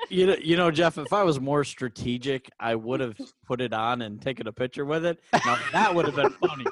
you 0.09 0.27
know, 0.27 0.37
you 0.41 0.57
know, 0.57 0.71
Jeff, 0.71 0.97
if 0.97 1.13
I 1.13 1.25
was 1.25 1.41
more 1.41 1.65
strategic, 1.65 2.49
I 2.59 2.77
would 2.77 3.01
have 3.01 3.17
put 3.47 3.61
it 3.61 3.73
on 3.73 4.03
and 4.03 4.23
taken 4.23 4.47
a 4.47 4.53
picture 4.53 4.85
with 4.85 5.05
it. 5.05 5.19
Now 5.45 5.59
that 5.73 5.95
would 5.95 6.07
have 6.07 6.15
been 6.15 6.31
funny. 6.31 6.65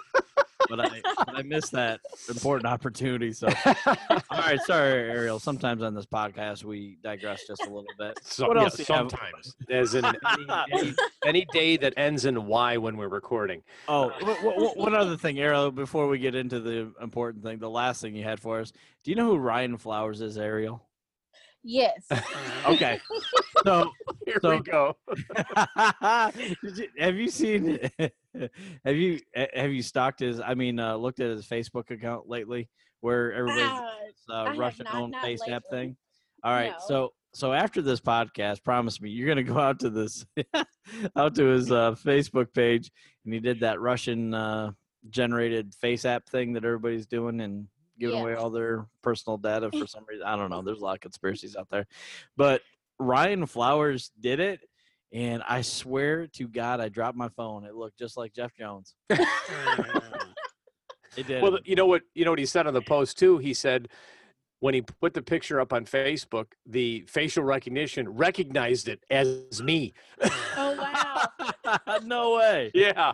But 0.68 0.80
I, 0.80 1.00
but 1.02 1.36
I 1.38 1.42
missed 1.42 1.72
that 1.72 2.00
important 2.28 2.66
opportunity. 2.66 3.32
So, 3.32 3.48
all 3.66 3.96
right, 4.30 4.60
sorry, 4.60 5.10
Ariel. 5.10 5.38
Sometimes 5.38 5.82
on 5.82 5.94
this 5.94 6.06
podcast 6.06 6.64
we 6.64 6.98
digress 7.02 7.46
just 7.46 7.62
a 7.62 7.68
little 7.68 7.84
bit. 7.98 8.18
So, 8.22 8.48
What 8.48 8.56
yeah, 8.56 8.64
else 8.64 8.76
do 8.76 8.84
sometimes, 8.84 9.56
as 9.70 9.94
in 9.94 10.04
any, 10.32 10.46
any, 10.72 10.94
any 11.24 11.46
day 11.52 11.76
that 11.78 11.94
ends 11.96 12.24
in 12.24 12.46
Y 12.46 12.76
when 12.76 12.96
we're 12.96 13.08
recording. 13.08 13.62
Oh, 13.88 14.10
one 14.74 14.94
other 14.94 15.16
thing, 15.16 15.38
Ariel. 15.38 15.70
Before 15.70 16.08
we 16.08 16.18
get 16.18 16.34
into 16.34 16.60
the 16.60 16.92
important 17.02 17.42
thing, 17.44 17.58
the 17.58 17.70
last 17.70 18.02
thing 18.02 18.14
you 18.14 18.24
had 18.24 18.40
for 18.40 18.60
us. 18.60 18.72
Do 19.04 19.10
you 19.10 19.16
know 19.16 19.26
who 19.26 19.38
Ryan 19.38 19.76
Flowers 19.78 20.20
is, 20.20 20.36
Ariel? 20.36 20.82
Yes. 21.62 22.06
Okay, 22.66 23.00
so 23.64 23.90
Here 24.26 24.38
So- 24.42 24.50
we 24.50 24.60
go. 24.60 24.96
You- 26.62 26.88
have 26.98 27.16
you 27.16 27.28
seen? 27.30 27.78
Have 28.84 28.94
you 28.94 29.18
have 29.34 29.72
you 29.72 29.82
stalked 29.82 30.20
his? 30.20 30.38
I 30.40 30.54
mean, 30.54 30.78
uh, 30.78 30.94
looked 30.94 31.18
at 31.18 31.30
his 31.30 31.44
Facebook 31.46 31.90
account 31.90 32.28
lately, 32.28 32.68
where 33.00 33.32
everybody's 33.32 33.64
Ah, 34.30 34.50
uh, 34.50 34.54
Russian 34.56 34.84
not- 34.84 34.94
owned 34.94 35.12
not 35.12 35.22
face 35.24 35.40
app 35.48 35.64
thing. 35.70 35.96
All 36.44 36.52
right, 36.52 36.70
No. 36.70 36.78
so 36.86 37.12
so 37.34 37.52
after 37.52 37.82
this 37.82 38.00
podcast, 38.00 38.62
promise 38.62 39.00
me 39.00 39.10
you're 39.10 39.26
gonna 39.26 39.42
go 39.42 39.58
out 39.58 39.80
to 39.80 39.90
this 39.90 40.24
out 41.16 41.34
to 41.34 41.46
his 41.46 41.72
uh, 41.72 41.92
Facebook 41.92 42.52
page, 42.54 42.92
and 43.24 43.34
he 43.34 43.40
did 43.40 43.60
that 43.60 43.80
Russian 43.80 44.34
uh, 44.34 44.70
generated 45.10 45.74
face 45.74 46.04
app 46.04 46.28
thing 46.28 46.52
that 46.52 46.64
everybody's 46.64 47.06
doing 47.06 47.40
and 47.40 47.66
giving 47.98 48.14
Yeah. 48.16 48.22
away 48.22 48.34
all 48.34 48.50
their 48.50 48.86
personal 49.02 49.36
data 49.38 49.70
for 49.72 49.86
some 49.88 50.04
reason. 50.08 50.24
I 50.26 50.36
don't 50.36 50.50
know. 50.50 50.62
There's 50.62 50.80
a 50.80 50.84
lot 50.84 50.94
of 50.94 51.00
conspiracies 51.00 51.56
out 51.56 51.68
there, 51.70 51.86
but 52.36 52.62
Ryan 52.98 53.46
Flowers 53.46 54.10
did 54.18 54.40
it, 54.40 54.60
and 55.12 55.42
I 55.48 55.62
swear 55.62 56.26
to 56.34 56.48
God, 56.48 56.80
I 56.80 56.88
dropped 56.88 57.16
my 57.16 57.28
phone. 57.30 57.64
It 57.64 57.74
looked 57.74 57.98
just 57.98 58.16
like 58.16 58.32
Jeff 58.34 58.52
Jones. 58.56 58.94
It 61.16 61.26
did. 61.26 61.42
well, 61.42 61.58
you 61.64 61.74
know 61.74 61.86
what? 61.86 62.02
You 62.14 62.24
know 62.24 62.30
what 62.30 62.38
he 62.38 62.46
said 62.46 62.68
on 62.68 62.74
the 62.74 62.82
post 62.82 63.18
too. 63.18 63.38
He 63.38 63.52
said 63.52 63.88
when 64.60 64.72
he 64.72 64.82
put 64.82 65.14
the 65.14 65.22
picture 65.22 65.60
up 65.60 65.72
on 65.72 65.84
Facebook, 65.84 66.46
the 66.64 67.04
facial 67.08 67.42
recognition 67.42 68.08
recognized 68.08 68.88
it 68.88 69.00
as 69.10 69.60
me. 69.60 69.94
Oh 70.56 70.76
wow. 70.78 71.78
no 72.04 72.36
way. 72.36 72.70
yeah. 72.72 73.12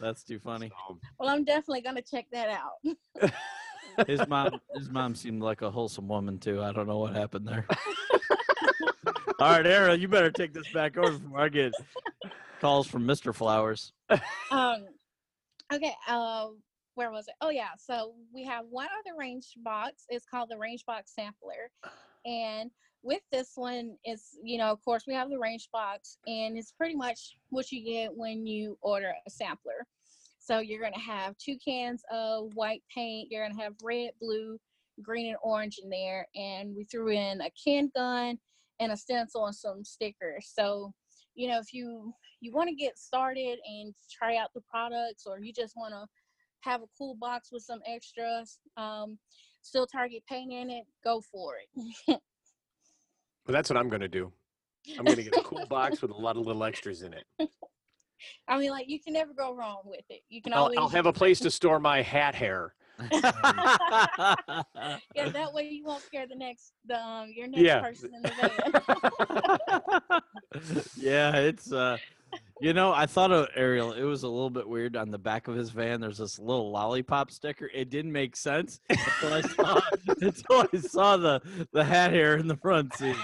That's 0.00 0.22
too 0.22 0.38
funny. 0.38 0.70
Well, 1.18 1.30
I'm 1.30 1.44
definitely 1.44 1.80
gonna 1.80 2.02
check 2.02 2.26
that 2.32 2.50
out. 2.50 3.30
His 4.06 4.26
mom, 4.28 4.60
his 4.74 4.90
mom 4.90 5.14
seemed 5.14 5.42
like 5.42 5.62
a 5.62 5.70
wholesome 5.70 6.08
woman 6.08 6.38
too. 6.38 6.62
I 6.62 6.72
don't 6.72 6.86
know 6.86 6.98
what 6.98 7.16
happened 7.16 7.48
there. 7.48 7.66
All 9.40 9.52
right, 9.52 9.66
Ariel, 9.66 9.96
you 9.96 10.08
better 10.08 10.30
take 10.30 10.52
this 10.52 10.70
back 10.72 10.96
over 10.96 11.18
before 11.18 11.40
I 11.40 11.48
get 11.48 11.72
calls 12.60 12.86
from 12.86 13.06
Mr. 13.06 13.34
Flowers. 13.34 13.92
um 14.50 14.86
okay 15.72 15.94
uh 16.08 16.46
where 16.94 17.10
was 17.10 17.28
it 17.28 17.34
oh 17.42 17.50
yeah 17.50 17.68
so 17.78 18.14
we 18.34 18.42
have 18.42 18.64
one 18.70 18.88
other 18.98 19.16
range 19.18 19.52
box 19.58 20.04
it's 20.08 20.24
called 20.24 20.48
the 20.50 20.56
range 20.56 20.84
box 20.86 21.12
sampler 21.14 21.70
and 22.24 22.70
with 23.02 23.20
this 23.30 23.52
one 23.54 23.96
is 24.04 24.38
you 24.42 24.58
know 24.58 24.70
of 24.72 24.82
course 24.82 25.04
we 25.06 25.14
have 25.14 25.30
the 25.30 25.38
range 25.38 25.68
box 25.72 26.18
and 26.26 26.56
it's 26.56 26.72
pretty 26.72 26.96
much 26.96 27.36
what 27.50 27.70
you 27.70 27.84
get 27.84 28.10
when 28.14 28.46
you 28.46 28.76
order 28.80 29.12
a 29.26 29.30
sampler 29.30 29.86
so 30.38 30.58
you're 30.60 30.80
going 30.80 30.94
to 30.94 30.98
have 30.98 31.36
two 31.36 31.56
cans 31.64 32.02
of 32.10 32.50
white 32.54 32.82
paint 32.92 33.28
you're 33.30 33.44
going 33.44 33.54
to 33.54 33.62
have 33.62 33.74
red 33.82 34.10
blue 34.20 34.58
green 35.02 35.28
and 35.28 35.36
orange 35.42 35.78
in 35.82 35.88
there 35.88 36.26
and 36.34 36.74
we 36.74 36.84
threw 36.84 37.08
in 37.08 37.40
a 37.40 37.50
can 37.62 37.90
gun 37.94 38.38
and 38.80 38.92
a 38.92 38.96
stencil 38.96 39.46
and 39.46 39.54
some 39.54 39.84
stickers 39.84 40.52
so 40.54 40.92
you 41.34 41.48
know 41.48 41.58
if 41.58 41.72
you 41.72 42.12
you 42.40 42.52
want 42.52 42.68
to 42.68 42.74
get 42.74 42.98
started 42.98 43.58
and 43.64 43.94
try 44.10 44.36
out 44.36 44.50
the 44.54 44.60
products 44.70 45.24
or 45.26 45.40
you 45.40 45.52
just 45.52 45.74
want 45.76 45.92
to 45.92 46.04
have 46.60 46.82
a 46.82 46.86
cool 46.96 47.16
box 47.20 47.50
with 47.52 47.62
some 47.62 47.80
extras 47.86 48.58
um 48.76 49.18
steel 49.62 49.86
target 49.86 50.22
paint 50.28 50.52
in 50.52 50.70
it 50.70 50.84
go 51.04 51.20
for 51.20 51.54
it 51.56 52.20
but 53.48 53.52
that's 53.52 53.70
what 53.70 53.78
I'm 53.78 53.88
going 53.88 54.02
to 54.02 54.08
do. 54.08 54.30
I'm 54.98 55.06
going 55.06 55.16
to 55.16 55.22
get 55.22 55.36
a 55.38 55.42
cool 55.42 55.64
box 55.66 56.02
with 56.02 56.10
a 56.10 56.14
lot 56.14 56.36
of 56.36 56.46
little 56.46 56.62
extras 56.64 57.02
in 57.02 57.14
it. 57.14 57.24
i 58.48 58.58
mean 58.58 58.70
like 58.70 58.88
you 58.88 58.98
can 59.00 59.12
never 59.12 59.32
go 59.32 59.54
wrong 59.54 59.80
with 59.84 60.04
it 60.10 60.22
you 60.28 60.42
can 60.42 60.52
I'll, 60.52 60.64
always 60.64 60.76
I'll 60.76 60.88
have 60.88 61.06
a 61.06 61.12
place 61.12 61.38
to 61.40 61.50
store 61.52 61.78
my 61.78 62.02
hat 62.02 62.34
hair. 62.34 62.74
Yeah 63.12 64.34
that 65.30 65.52
way 65.52 65.68
you 65.68 65.84
won't 65.84 66.02
scare 66.02 66.26
the 66.26 66.34
next 66.34 66.72
the 66.86 66.98
um 67.00 67.30
your 67.34 67.46
next 67.46 67.62
Yeah. 67.62 67.80
person 67.80 68.10
in 68.14 68.22
the 68.22 70.00
van 70.10 70.22
yeah, 70.96 71.36
it's 71.36 71.72
uh 71.72 71.98
you 72.60 72.72
know, 72.72 72.92
I 72.92 73.06
thought 73.06 73.30
of 73.30 73.46
Ariel, 73.54 73.92
it 73.92 74.02
was 74.02 74.24
a 74.24 74.28
little 74.28 74.50
bit 74.50 74.68
weird 74.68 74.96
on 74.96 75.12
the 75.12 75.18
back 75.18 75.46
of 75.46 75.54
his 75.54 75.70
van. 75.70 76.00
There's 76.00 76.18
this 76.18 76.40
little 76.40 76.72
lollipop 76.72 77.30
sticker. 77.30 77.70
It 77.72 77.88
didn't 77.88 78.10
make 78.10 78.34
sense 78.34 78.80
until 78.90 79.32
I 79.34 79.40
saw, 79.42 79.80
until 80.20 80.66
I 80.72 80.78
saw 80.78 81.16
the, 81.16 81.40
the 81.72 81.84
hat 81.84 82.10
hair 82.12 82.36
in 82.36 82.48
the 82.48 82.56
front 82.56 82.92
seat. 82.96 83.14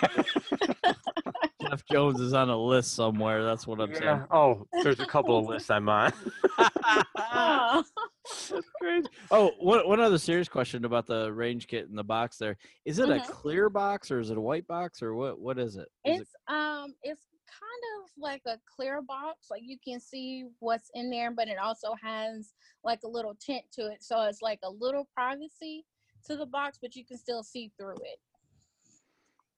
Jeff 1.75 1.85
Jones 1.87 2.21
is 2.21 2.35
on 2.35 2.51
a 2.51 2.57
list 2.57 2.95
somewhere. 2.95 3.43
That's 3.43 3.67
what 3.67 3.81
I'm 3.81 3.93
saying. 3.97 4.23
Oh, 4.31 4.65
there's 4.85 5.01
a 5.01 5.05
couple 5.05 5.37
of 5.37 5.47
lists 5.47 5.71
I'm 5.71 5.89
on. 5.89 6.13
Aw. 6.57 7.83
That's 8.53 8.71
crazy. 8.81 9.09
Oh, 9.33 9.51
one, 9.59 9.81
one 9.89 9.99
other 9.99 10.19
serious 10.19 10.49
question 10.49 10.85
about 10.85 11.09
the 11.09 11.33
range 11.33 11.67
kit 11.67 11.89
in 11.91 11.97
the 11.97 12.05
box 12.05 12.39
there. 12.39 12.57
Is 12.85 13.01
it 13.01 13.09
Mhm. 13.09 13.27
a 13.27 13.29
clear 13.29 13.69
box 13.69 14.13
or 14.13 14.21
is 14.21 14.31
it 14.31 14.39
a 14.39 14.41
white 14.41 14.69
box 14.69 15.03
or 15.03 15.15
what 15.15 15.41
what 15.41 15.59
is 15.59 15.75
it? 15.75 15.89
Is 16.05 16.21
it 16.21 16.21
it's 16.21 16.37
um 16.47 16.95
it's 17.03 17.27
kind 17.49 17.83
of 18.05 18.11
like 18.17 18.43
a 18.47 18.59
clear 18.73 19.03
box 19.03 19.49
like 19.51 19.63
you 19.65 19.77
can 19.85 19.99
see 20.01 20.45
what's 20.61 20.91
in 20.95 21.11
there 21.11 21.31
but 21.33 21.47
it 21.49 21.59
also 21.59 21.95
has 22.01 22.55
like 22.85 23.01
a 23.05 23.09
little 23.09 23.35
tint 23.35 23.65
to 23.73 23.87
it 23.89 24.03
so 24.03 24.23
it's 24.23 24.41
like 24.43 24.59
a 24.65 24.71
little 24.71 25.07
privacy 25.15 25.85
to 26.25 26.37
the 26.37 26.47
box 26.47 26.79
but 26.81 26.97
you 26.97 27.05
can 27.05 27.17
still 27.19 27.43
see 27.43 27.71
through 27.79 27.95
it 27.97 28.19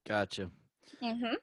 gotcha. 0.06 0.50
hmm 1.00 1.35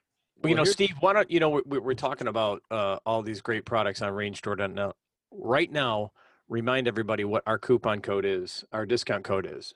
Well, 0.42 0.50
you 0.50 0.56
know, 0.56 0.64
Steve, 0.64 0.94
why 1.00 1.12
don't 1.12 1.30
you 1.30 1.40
know 1.40 1.62
we- 1.64 1.78
we're 1.78 1.94
talking 1.94 2.26
about 2.28 2.62
uh, 2.70 2.98
all 3.06 3.22
these 3.22 3.40
great 3.40 3.64
products 3.64 4.02
on 4.02 4.12
RangeStore.net 4.12 4.92
right 5.30 5.70
now? 5.72 6.12
Remind 6.48 6.86
everybody 6.86 7.24
what 7.24 7.42
our 7.46 7.58
coupon 7.58 8.00
code 8.00 8.26
is, 8.26 8.64
our 8.72 8.84
discount 8.84 9.24
code 9.24 9.48
is. 9.50 9.74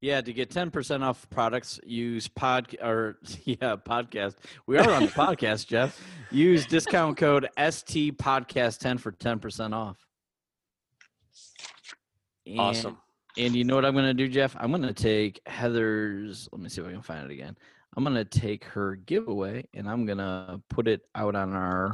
Yeah, 0.00 0.20
to 0.20 0.32
get 0.32 0.50
10% 0.50 1.02
off 1.02 1.28
products, 1.30 1.80
use 1.84 2.28
pod 2.28 2.74
or 2.82 3.18
yeah, 3.44 3.76
podcast. 3.76 4.36
We 4.66 4.78
are 4.78 4.90
on 4.90 5.06
the 5.06 5.12
podcast, 5.12 5.66
Jeff. 5.66 6.00
Use 6.30 6.66
discount 6.66 7.16
code 7.16 7.48
ST 7.58 8.16
podcast 8.18 8.78
10 8.78 8.98
for 8.98 9.12
10% 9.12 9.74
off. 9.74 9.96
And, 12.46 12.60
Awesome. 12.60 12.98
And 13.38 13.54
you 13.54 13.64
know 13.64 13.74
what 13.74 13.84
I'm 13.84 13.92
going 13.92 14.06
to 14.06 14.14
do, 14.14 14.28
Jeff? 14.28 14.56
I'm 14.58 14.70
going 14.70 14.82
to 14.82 14.94
take 14.94 15.40
Heather's, 15.46 16.48
let 16.52 16.60
me 16.60 16.68
see 16.68 16.80
if 16.80 16.86
I 16.86 16.92
can 16.92 17.02
find 17.02 17.24
it 17.24 17.32
again. 17.32 17.56
I'm 17.96 18.04
going 18.04 18.16
to 18.16 18.24
take 18.24 18.64
her 18.64 18.96
giveaway 18.96 19.64
and 19.74 19.88
I'm 19.88 20.04
going 20.06 20.18
to 20.18 20.60
put 20.68 20.86
it 20.86 21.02
out 21.14 21.34
on 21.34 21.52
our 21.54 21.92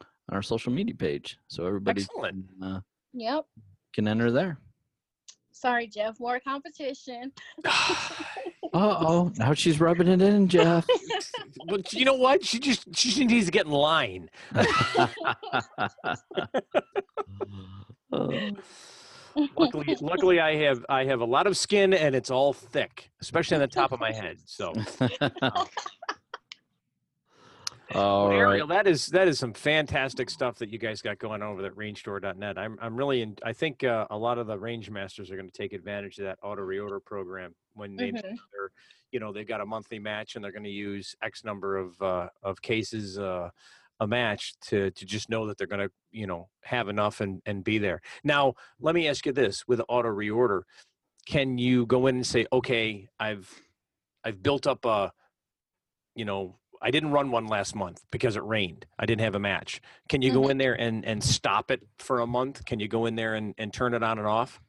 on 0.00 0.36
our 0.36 0.42
social 0.42 0.72
media 0.72 0.94
page 0.94 1.38
so 1.48 1.66
everybody 1.66 2.02
Excellent. 2.02 2.44
can, 2.60 2.62
uh, 2.62 2.80
yep 3.12 3.44
can 3.92 4.06
enter 4.06 4.30
there. 4.30 4.58
sorry 5.50 5.88
jeff 5.88 6.20
more 6.20 6.38
competition 6.40 7.32
Uh-oh, 8.72 9.32
now 9.36 9.52
she's 9.52 9.80
rubbing 9.80 10.06
it 10.06 10.22
in, 10.22 10.46
Jeff. 10.46 10.86
but 11.66 11.92
you 11.92 12.04
know 12.04 12.14
what? 12.14 12.44
She 12.44 12.60
just 12.60 12.84
she 12.94 13.08
just 13.10 13.18
needs 13.28 13.46
to 13.46 13.52
get 13.52 13.66
in 13.66 13.72
line. 13.72 14.30
Oh. 18.12 18.50
Luckily, 19.56 19.96
luckily, 20.00 20.40
I 20.40 20.56
have 20.56 20.84
I 20.88 21.04
have 21.04 21.20
a 21.20 21.24
lot 21.24 21.46
of 21.46 21.56
skin 21.56 21.92
and 21.94 22.14
it's 22.14 22.30
all 22.30 22.52
thick, 22.52 23.10
especially 23.20 23.56
on 23.56 23.60
the 23.60 23.68
top 23.68 23.92
of 23.92 24.00
my 24.00 24.12
head. 24.12 24.38
So, 24.46 24.72
All 27.92 28.28
Well, 28.28 28.28
right. 28.28 28.36
Ariel, 28.52 28.66
that 28.68 28.86
is 28.86 29.06
that 29.06 29.26
is 29.26 29.38
some 29.38 29.52
fantastic 29.52 30.30
stuff 30.30 30.58
that 30.58 30.70
you 30.70 30.78
guys 30.78 31.02
got 31.02 31.18
going 31.18 31.42
on 31.42 31.48
over 31.48 31.66
at 31.66 31.74
RangeStore.net. 31.74 32.56
I'm 32.56 32.78
I'm 32.80 32.96
really 32.96 33.22
in, 33.22 33.36
I 33.44 33.52
think 33.52 33.82
uh, 33.82 34.06
a 34.10 34.16
lot 34.16 34.38
of 34.38 34.46
the 34.46 34.56
range 34.58 34.88
masters 34.90 35.30
are 35.30 35.36
going 35.36 35.50
to 35.50 35.56
take 35.56 35.72
advantage 35.72 36.18
of 36.18 36.24
that 36.24 36.38
auto 36.42 36.62
reorder 36.62 37.04
program 37.04 37.54
when 37.74 37.96
they 37.96 38.12
Mhm. 38.12 38.22
they're 38.22 38.70
you 39.10 39.18
know 39.18 39.32
they've 39.32 39.46
got 39.48 39.60
a 39.60 39.66
monthly 39.66 39.98
match 39.98 40.36
and 40.36 40.44
they're 40.44 40.52
going 40.52 40.62
to 40.64 40.70
use 40.70 41.16
X 41.22 41.42
number 41.44 41.76
of 41.76 42.00
uh, 42.00 42.28
of 42.44 42.62
cases 42.62 43.18
uh, 43.18 43.50
a 44.00 44.06
match 44.06 44.54
to 44.62 44.90
to 44.92 45.04
just 45.06 45.28
know 45.30 45.46
that 45.46 45.58
they're 45.58 45.66
going 45.66 45.86
to 45.86 45.92
you 46.10 46.26
know 46.26 46.48
have 46.62 46.88
enough 46.88 47.20
and 47.20 47.42
and 47.46 47.62
be 47.64 47.78
there. 47.78 48.00
Now, 48.24 48.54
let 48.80 48.94
me 48.94 49.08
ask 49.08 49.26
you 49.26 49.32
this: 49.32 49.68
with 49.68 49.80
auto 49.88 50.08
reorder, 50.08 50.62
can 51.26 51.58
you 51.58 51.86
go 51.86 52.06
in 52.06 52.16
and 52.16 52.26
say, 52.26 52.46
okay, 52.52 53.08
I've 53.18 53.60
I've 54.24 54.42
built 54.42 54.66
up 54.66 54.84
a 54.84 55.12
you 56.14 56.24
know 56.24 56.56
I 56.82 56.90
didn't 56.90 57.12
run 57.12 57.30
one 57.30 57.46
last 57.46 57.74
month 57.74 58.02
because 58.10 58.36
it 58.36 58.42
rained. 58.44 58.86
I 58.98 59.04
didn't 59.06 59.20
have 59.20 59.34
a 59.34 59.38
match. 59.40 59.80
Can 60.08 60.22
you 60.22 60.32
go 60.32 60.44
Mhm. 60.44 60.50
in 60.50 60.58
there 60.58 60.80
and 60.80 61.04
and 61.04 61.22
stop 61.22 61.70
it 61.70 61.86
for 61.98 62.20
a 62.20 62.26
month? 62.26 62.64
Can 62.64 62.80
you 62.80 62.88
go 62.88 63.06
in 63.06 63.16
there 63.16 63.34
and 63.34 63.54
and 63.58 63.72
turn 63.72 63.94
it 63.94 64.02
on 64.02 64.18
and 64.18 64.26
off? 64.26 64.60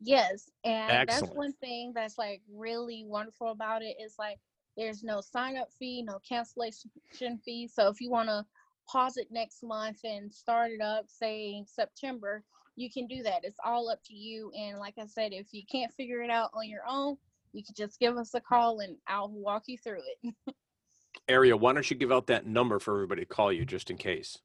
Yes, 0.00 0.50
and 0.64 1.08
Excellent. 1.10 1.32
that's 1.32 1.36
one 1.36 1.52
thing 1.54 1.92
that's 1.94 2.18
like 2.18 2.42
really 2.48 3.04
wonderful 3.06 3.48
about 3.48 3.82
it 3.82 3.96
is 4.00 4.16
like 4.18 4.38
there's 4.76 5.02
no 5.02 5.22
sign 5.22 5.56
up 5.56 5.72
fee, 5.72 6.02
no 6.02 6.18
cancellation 6.18 6.90
fee. 7.44 7.66
So 7.66 7.88
if 7.88 8.00
you 8.00 8.10
want 8.10 8.28
to 8.28 8.44
pause 8.90 9.16
it 9.16 9.28
next 9.30 9.62
month 9.62 9.98
and 10.04 10.32
start 10.32 10.70
it 10.70 10.80
up, 10.80 11.06
say 11.08 11.64
September, 11.66 12.42
you 12.76 12.90
can 12.90 13.06
do 13.06 13.22
that. 13.22 13.40
It's 13.42 13.58
all 13.64 13.88
up 13.88 14.00
to 14.04 14.14
you. 14.14 14.52
And 14.56 14.78
like 14.78 14.94
I 14.98 15.06
said, 15.06 15.32
if 15.32 15.48
you 15.52 15.62
can't 15.70 15.92
figure 15.94 16.22
it 16.22 16.30
out 16.30 16.50
on 16.54 16.68
your 16.68 16.82
own, 16.88 17.16
you 17.52 17.64
can 17.64 17.74
just 17.74 17.98
give 17.98 18.16
us 18.16 18.34
a 18.34 18.40
call 18.40 18.80
and 18.80 18.96
I'll 19.08 19.30
walk 19.30 19.64
you 19.66 19.78
through 19.78 20.00
it. 20.22 20.34
Ariel, 21.28 21.58
why 21.58 21.72
don't 21.72 21.88
you 21.90 21.96
give 21.96 22.12
out 22.12 22.26
that 22.28 22.46
number 22.46 22.78
for 22.78 22.94
everybody 22.94 23.22
to 23.22 23.26
call 23.26 23.52
you 23.52 23.64
just 23.64 23.90
in 23.90 23.96
case? 23.96 24.38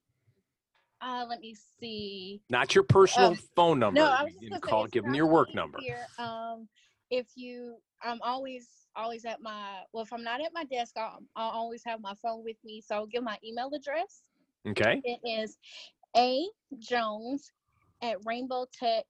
Uh, 1.01 1.25
let 1.27 1.39
me 1.39 1.55
see. 1.79 2.41
Not 2.50 2.74
your 2.74 2.83
personal 2.83 3.31
Um, 3.31 3.39
phone 3.55 3.79
number. 3.79 4.00
No, 4.00 4.05
I 4.05 4.24
was 4.24 4.33
you 4.39 4.50
just 4.50 4.62
can 4.62 4.69
call, 4.69 4.88
give 4.88 5.03
them 5.03 5.15
your 5.15 5.27
work 5.27 5.53
number. 5.53 5.79
Here, 5.79 6.05
um, 6.19 6.67
if 7.10 7.27
you, 7.36 7.77
I'm 8.03 8.19
always, 8.21 8.69
always 8.95 9.25
at 9.25 9.41
my. 9.41 9.81
Well, 9.93 10.03
if 10.03 10.13
I'm 10.13 10.24
not 10.24 10.41
at 10.41 10.53
my 10.53 10.63
desk, 10.65 10.95
I'll, 10.98 11.19
I'll 11.36 11.50
always 11.50 11.83
have 11.86 12.01
my 12.01 12.13
phone 12.21 12.43
with 12.43 12.57
me. 12.63 12.81
So 12.86 12.95
I'll 12.95 13.07
give 13.07 13.24
my 13.24 13.38
email 13.43 13.69
address. 13.74 14.21
Okay. 14.68 15.01
It 15.03 15.20
is 15.27 15.58
a 16.15 16.46
jones 16.80 17.51
at 18.01 18.18
rainbowtech.net. 18.22 19.03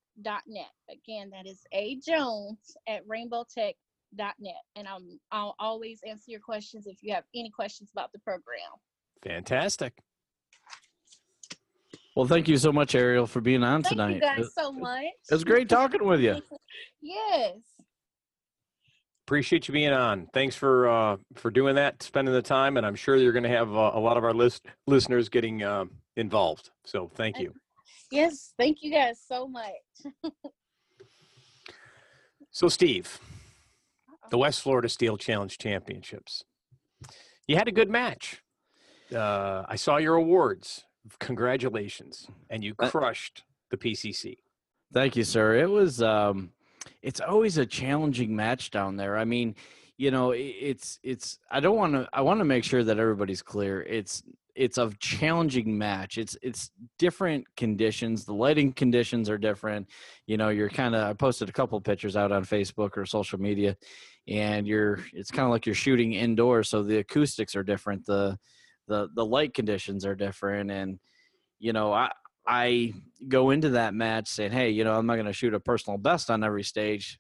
Again, 0.90 1.30
that 1.32 1.48
is 1.48 1.62
a 1.74 1.98
jones 2.06 2.76
at 2.88 3.08
rainbowtech.net, 3.08 4.56
and 4.76 4.88
I'm 4.88 5.20
I'll 5.32 5.56
always 5.60 6.02
answer 6.08 6.32
your 6.32 6.40
questions 6.40 6.88
if 6.88 6.98
you 7.02 7.14
have 7.14 7.24
any 7.36 7.50
questions 7.50 7.90
about 7.94 8.12
the 8.12 8.20
program. 8.20 8.60
Fantastic. 9.24 9.94
Well, 12.16 12.26
thank 12.26 12.50
you 12.50 12.58
so 12.58 12.74
much, 12.74 12.94
Ariel, 12.94 13.26
for 13.26 13.40
being 13.40 13.64
on 13.64 13.84
Thank 13.84 13.94
tonight. 13.94 14.16
you 14.16 14.22
guys 14.22 14.40
It, 14.40 14.52
so 14.52 14.72
much. 14.74 15.06
it 15.30 15.34
was 15.34 15.46
great 15.46 15.70
talking 15.70 16.04
with 16.06 16.20
you. 16.20 16.42
yes. 17.02 17.54
Appreciate 19.32 19.66
you 19.70 19.72
being 19.72 19.94
on. 19.94 20.28
Thanks 20.34 20.58
for 20.58 20.90
uh, 20.90 21.16
for 21.36 21.52
doing 21.52 21.74
that, 21.76 22.04
spending 22.04 22.34
the 22.34 22.42
time, 22.42 22.76
and 22.76 22.86
I'm 22.86 22.96
sure 22.96 23.16
you're 23.16 23.32
going 23.32 23.44
to 23.44 23.50
have 23.50 23.74
uh, 23.74 23.92
a 23.94 24.00
lot 24.00 24.18
of 24.18 24.26
our 24.26 24.34
list- 24.34 24.66
listeners 24.88 25.30
getting 25.30 25.64
uh, 25.64 25.86
involved. 26.18 26.72
So 26.84 27.10
thank 27.16 27.40
you. 27.40 27.54
Yes, 28.12 28.54
thank 28.60 28.80
you 28.84 28.92
guys 28.92 29.22
so 29.26 29.48
much. 29.48 29.72
So 32.52 32.68
Steve, 32.68 33.20
the 34.32 34.38
West 34.38 34.60
Florida 34.64 34.90
Steel 34.90 35.16
Challenge 35.16 35.58
Championships. 35.58 36.44
You 37.48 37.56
had 37.56 37.70
a 37.70 37.72
good 37.72 37.90
match. 37.90 38.42
Uh, 39.16 39.64
I 39.66 39.78
saw 39.78 39.96
your 39.96 40.16
awards. 40.16 40.84
Congratulations, 41.20 42.28
and 42.50 42.66
you 42.66 42.76
Uh, 42.78 42.90
crushed 42.90 43.44
the 43.70 43.78
PCC. 43.78 44.40
Thank 44.94 45.16
you, 45.16 45.24
sir. 45.24 45.56
It 45.56 45.70
was 45.70 46.02
um 46.02 46.52
it's 47.02 47.20
always 47.20 47.58
a 47.58 47.66
challenging 47.66 48.36
match 48.36 48.72
down 48.72 48.96
there. 48.96 49.18
I 49.18 49.26
mean, 49.26 49.56
you 49.98 50.12
know, 50.12 50.32
it's 50.32 51.00
it's 51.04 51.38
I 51.50 51.60
don't 51.60 51.78
want 51.78 51.94
to 51.94 52.10
I 52.14 52.22
want 52.22 52.40
to 52.40 52.46
make 52.46 52.64
sure 52.64 52.84
that 52.84 53.00
everybody's 53.00 53.42
clear. 53.42 53.84
It's 53.84 54.24
it's 54.56 54.78
a 54.78 54.92
challenging 55.00 55.78
match. 55.78 56.18
It's 56.18 56.38
it's 56.42 56.72
different 56.98 57.46
conditions. 57.56 58.26
The 58.26 58.34
lighting 58.34 58.74
conditions 58.74 59.30
are 59.30 59.38
different. 59.38 59.88
You 60.26 60.38
know, 60.38 60.50
you're 60.50 60.70
kind 60.70 60.96
of 60.96 61.04
I 61.04 61.14
posted 61.14 61.50
a 61.50 61.54
couple 61.54 61.80
pictures 61.82 62.16
out 62.16 62.32
on 62.32 62.46
Facebook 62.46 62.98
or 62.98 63.06
social 63.06 63.40
media 63.40 63.78
and 64.28 64.68
you're 64.68 65.00
it's 65.14 65.32
kind 65.32 65.46
of 65.46 65.52
like 65.52 65.66
you're 65.66 65.76
shooting 65.76 66.14
indoors 66.14 66.70
so 66.70 66.84
the 66.84 66.98
acoustics 66.98 67.56
are 67.56 67.64
different. 67.64 68.06
The 68.06 68.38
the 68.88 69.08
the 69.16 69.26
light 69.26 69.54
conditions 69.54 70.06
are 70.06 70.16
different 70.16 70.72
and 70.72 71.00
you 71.62 71.74
know, 71.74 71.94
I 71.94 72.10
I 72.48 72.94
go 73.28 73.52
into 73.52 73.70
that 73.72 73.94
match 73.94 74.28
saying, 74.28 74.52
"Hey, 74.52 74.70
you 74.72 74.84
know, 74.84 74.94
I'm 74.94 75.06
not 75.06 75.16
going 75.16 75.26
to 75.28 75.34
shoot 75.34 75.54
a 75.54 75.60
personal 75.60 75.98
best 75.98 76.30
on 76.30 76.44
every 76.44 76.64
stage." 76.64 77.20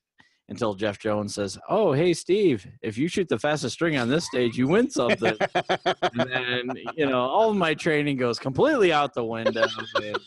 Until 0.49 0.73
Jeff 0.73 0.99
Jones 0.99 1.35
says, 1.35 1.57
"Oh, 1.69 1.93
hey, 1.93 2.13
Steve, 2.13 2.67
if 2.81 2.97
you 2.97 3.07
shoot 3.07 3.29
the 3.29 3.39
fastest 3.39 3.73
string 3.73 3.95
on 3.97 4.09
this 4.09 4.25
stage, 4.25 4.57
you 4.57 4.67
win 4.67 4.89
something." 4.89 5.37
and 5.55 6.29
then 6.29 6.71
you 6.97 7.05
know, 7.05 7.21
all 7.21 7.53
my 7.53 7.73
training 7.73 8.17
goes 8.17 8.37
completely 8.37 8.91
out 8.91 9.13
the 9.13 9.23
window. 9.23 9.65
and- 9.95 10.17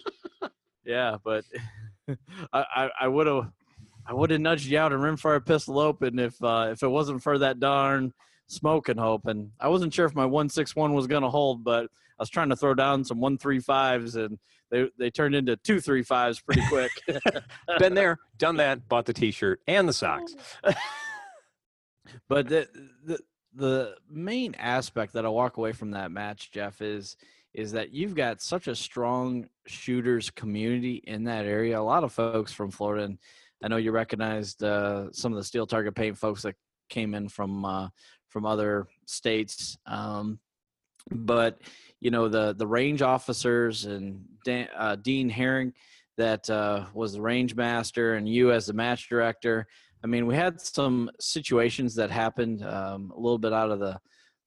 yeah, 0.85 1.17
but 1.23 1.45
I 2.53 2.89
I 3.01 3.09
would 3.09 3.27
have 3.27 3.51
I 4.07 4.15
would 4.15 4.31
have 4.31 4.41
nudged 4.41 4.67
you 4.67 4.79
out 4.79 4.93
and 4.93 5.03
rimfire 5.03 5.45
pistol 5.45 5.79
open 5.79 6.19
if 6.19 6.43
uh, 6.43 6.69
if 6.73 6.83
it 6.83 6.89
wasn't 6.89 7.23
for 7.23 7.39
that 7.39 7.61
darn 7.61 8.13
Smoke 8.47 8.89
and 8.89 9.01
Hope. 9.01 9.27
And 9.27 9.51
I 9.61 9.69
wasn't 9.69 9.93
sure 9.93 10.07
if 10.07 10.15
my 10.15 10.27
one 10.27 10.49
six 10.49 10.77
one 10.77 10.95
was 10.95 11.07
going 11.07 11.23
to 11.23 11.31
hold, 11.31 11.65
but 11.65 11.85
I 11.85 12.23
was 12.23 12.31
trying 12.31 12.51
to 12.51 12.57
throw 12.57 12.75
down 12.75 13.05
some 13.05 13.21
one 13.21 13.37
three 13.39 13.61
fives 13.61 14.17
and 14.17 14.39
they 14.75 14.91
they 14.99 15.11
turned 15.11 15.37
into 15.37 15.57
two 15.57 15.81
three 15.81 16.03
fives 16.03 16.41
pretty 16.41 16.63
quick. 16.69 16.91
Been 17.79 17.95
there, 17.95 18.19
done 18.39 18.57
that. 18.57 18.89
Bought 18.89 19.07
the 19.07 19.13
T-shirt 19.13 19.61
and 19.69 19.89
the 19.89 19.93
socks. 19.93 20.35
but 22.29 22.49
the, 22.49 22.69
the 23.05 23.21
the 23.55 23.95
main 24.11 24.55
aspect 24.57 25.13
that 25.13 25.25
I 25.25 25.29
walk 25.29 25.59
away 25.59 25.73
from 25.73 25.93
that 25.93 26.11
match, 26.11 26.51
Jeff, 26.51 26.83
is 26.83 27.17
is 27.53 27.71
that 27.73 27.93
you've 27.93 28.17
got 28.17 28.43
such 28.43 28.67
a 28.67 28.75
strong 28.75 29.49
shooters 29.67 30.29
community 30.29 30.97
in 31.07 31.23
that 31.25 31.47
area. 31.47 31.79
A 31.79 31.81
lot 31.81 32.03
of 32.03 32.13
folks 32.13 32.53
from 32.53 32.73
Florida, 32.73 33.05
and 33.05 33.19
I 33.63 33.69
know 33.69 33.77
you 33.77 33.93
recognized 33.93 34.65
uh, 34.65 35.13
some 35.13 35.33
of 35.33 35.37
the 35.37 35.45
steel 35.45 35.67
target 35.67 35.95
paint 35.95 36.19
folks 36.19 36.43
that 36.43 36.57
came 36.89 37.15
in 37.15 37.29
from 37.29 37.65
uh, 37.65 37.89
from 38.29 38.45
other 38.45 38.89
states. 39.07 39.79
Um, 39.87 40.41
but 41.11 41.61
you 42.05 42.11
know 42.11 42.29
the 42.29 42.55
the 42.55 42.67
range 42.67 43.03
officers 43.03 43.87
and 43.87 44.23
Dan, 44.45 44.69
uh, 44.77 44.95
Dean 44.97 45.31
Herring, 45.31 45.73
that 46.19 46.49
uh, 46.51 46.85
was 46.93 47.15
the 47.15 47.21
range 47.21 47.57
master, 47.57 48.15
and 48.15 48.29
you 48.29 48.53
as 48.53 48.67
the 48.67 48.75
match 48.75 49.09
director. 49.09 49.67
I 50.05 50.07
mean, 50.07 50.27
we 50.27 50.37
had 50.37 50.61
some 50.61 51.11
situations 51.19 51.95
that 51.95 52.11
happened 52.11 52.63
um, 52.63 53.11
a 53.17 53.19
little 53.19 53.39
bit 53.39 53.55
out 53.55 53.71
of 53.71 53.81
the 53.81 53.99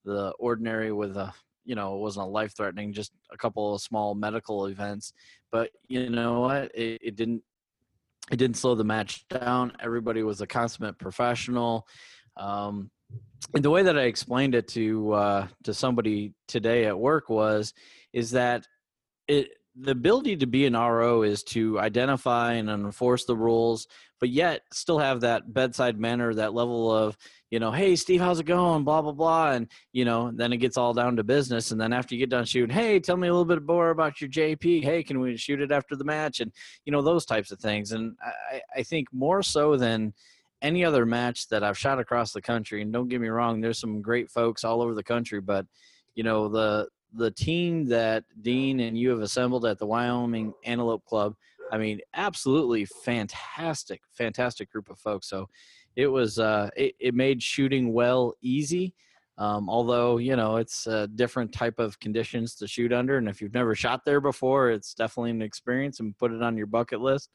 the 0.06 0.32
ordinary 0.40 0.92
with 0.94 1.18
a 1.18 1.34
you 1.66 1.74
know 1.74 1.96
it 1.96 2.00
wasn't 2.00 2.28
a 2.28 2.30
life 2.30 2.56
threatening, 2.56 2.94
just 2.94 3.12
a 3.32 3.38
couple 3.38 3.74
of 3.74 3.82
small 3.82 4.14
medical 4.14 4.68
events. 4.68 5.12
But 5.52 5.72
you 5.88 6.12
know 6.12 6.42
what? 6.42 6.72
It, 6.76 7.02
it 7.04 7.16
didn't 7.16 7.42
it 8.32 8.38
didn't 8.38 8.58
slow 8.58 8.76
the 8.76 8.84
match 8.84 9.28
down. 9.30 9.74
Everybody 9.80 10.22
was 10.22 10.42
a 10.42 10.48
consummate 10.48 11.00
professional. 11.00 11.88
Um, 12.38 12.92
and 13.54 13.64
the 13.64 13.70
way 13.70 13.84
that 13.84 13.98
I 13.98 14.04
explained 14.04 14.56
it 14.56 14.68
to 14.70 15.14
uh, 15.14 15.48
to 15.64 15.74
somebody 15.74 16.34
today 16.48 16.86
at 16.86 17.00
work 17.00 17.30
was 17.30 17.74
is 18.14 18.32
that 18.32 18.68
it 19.28 19.50
the 19.80 19.92
ability 19.92 20.38
to 20.38 20.48
be 20.48 20.66
an 20.66 20.74
RO 20.74 21.22
is 21.22 21.44
to 21.44 21.80
identify 21.80 22.54
and 22.54 22.70
enforce 22.70 23.26
the 23.26 23.36
rules, 23.36 23.88
but 24.20 24.30
yet 24.30 24.62
still 24.74 24.98
have 24.98 25.22
that 25.22 25.54
bedside 25.54 26.00
manner, 26.00 26.34
that 26.34 26.56
level 26.56 26.92
of, 26.92 27.16
you 27.52 27.60
know, 27.60 27.72
hey, 27.72 27.96
Steve, 27.96 28.20
how's 28.20 28.40
it 28.40 28.46
going? 28.48 28.84
Blah, 28.84 29.04
blah, 29.04 29.12
blah. 29.12 29.52
And, 29.52 29.70
you 29.94 30.04
know, 30.04 30.32
then 30.34 30.52
it 30.52 30.58
gets 30.58 30.78
all 30.78 30.96
down 30.96 31.16
to 31.18 31.24
business. 31.24 31.70
And 31.70 31.80
then 31.80 31.94
after 31.94 32.16
you 32.16 32.20
get 32.20 32.32
done 32.32 32.46
shooting, 32.46 32.76
hey, 32.76 33.00
tell 33.00 33.18
me 33.18 33.28
a 33.28 33.32
little 33.32 33.46
bit 33.46 33.64
more 33.64 33.92
about 33.92 34.20
your 34.20 34.32
JP. 34.32 34.84
Hey, 34.84 35.04
can 35.04 35.20
we 35.20 35.38
shoot 35.38 35.62
it 35.62 35.72
after 35.72 35.96
the 35.96 36.04
match? 36.04 36.40
And, 36.40 36.52
you 36.86 36.92
know, 36.92 37.04
those 37.04 37.26
types 37.26 37.52
of 37.52 37.60
things. 37.60 37.92
And 37.92 38.16
I, 38.52 38.62
I 38.78 38.84
think 38.84 39.08
more 39.14 39.44
so 39.44 39.78
than 39.78 40.14
any 40.62 40.84
other 40.84 41.06
match 41.06 41.48
that 41.50 41.64
I've 41.64 41.78
shot 41.78 42.00
across 42.00 42.34
the 42.34 42.42
country, 42.42 42.82
and 42.82 42.92
don't 42.92 43.10
get 43.10 43.22
me 43.22 43.28
wrong, 43.28 43.62
there's 43.62 43.80
some 43.80 44.02
great 44.02 44.30
folks 44.30 44.64
all 44.64 44.82
over 44.82 44.94
the 44.94 45.04
country, 45.04 45.42
but, 45.42 45.66
you 46.16 46.24
know, 46.24 46.50
the, 46.50 46.88
the 47.14 47.32
team 47.32 47.86
that 47.88 48.24
Dean 48.42 48.80
and 48.80 48.98
you 48.98 49.10
have 49.12 49.22
assembled 49.22 49.66
at 49.66 49.78
the 49.80 49.86
Wyoming 49.86 50.54
Antelope 50.66 51.06
Club, 51.06 51.36
I 51.72 51.78
mean, 51.78 52.00
absolutely 52.14 52.86
fantastic, 52.86 54.02
fantastic 54.12 54.72
group 54.72 54.90
of 54.90 54.98
folks. 55.00 55.30
So 55.30 55.50
it 55.96 56.08
was, 56.08 56.40
uh, 56.40 56.70
it, 56.76 56.96
it 57.00 57.14
made 57.14 57.44
shooting 57.44 57.94
well 57.94 58.34
easy. 58.42 58.94
Um, 59.40 59.70
although, 59.70 60.18
you 60.18 60.36
know, 60.36 60.56
it's 60.56 60.88
a 60.88 61.08
different 61.08 61.54
type 61.54 61.78
of 61.78 62.00
conditions 62.00 62.56
to 62.56 62.68
shoot 62.68 62.92
under. 62.92 63.18
And 63.18 63.30
if 63.30 63.40
you've 63.40 63.54
never 63.54 63.76
shot 63.76 64.04
there 64.04 64.20
before, 64.20 64.72
it's 64.72 64.96
definitely 64.96 65.30
an 65.30 65.44
experience 65.44 66.00
and 66.00 66.18
put 66.18 66.32
it 66.32 66.42
on 66.42 66.58
your 66.58 66.66
bucket 66.66 67.02
list. 67.02 67.30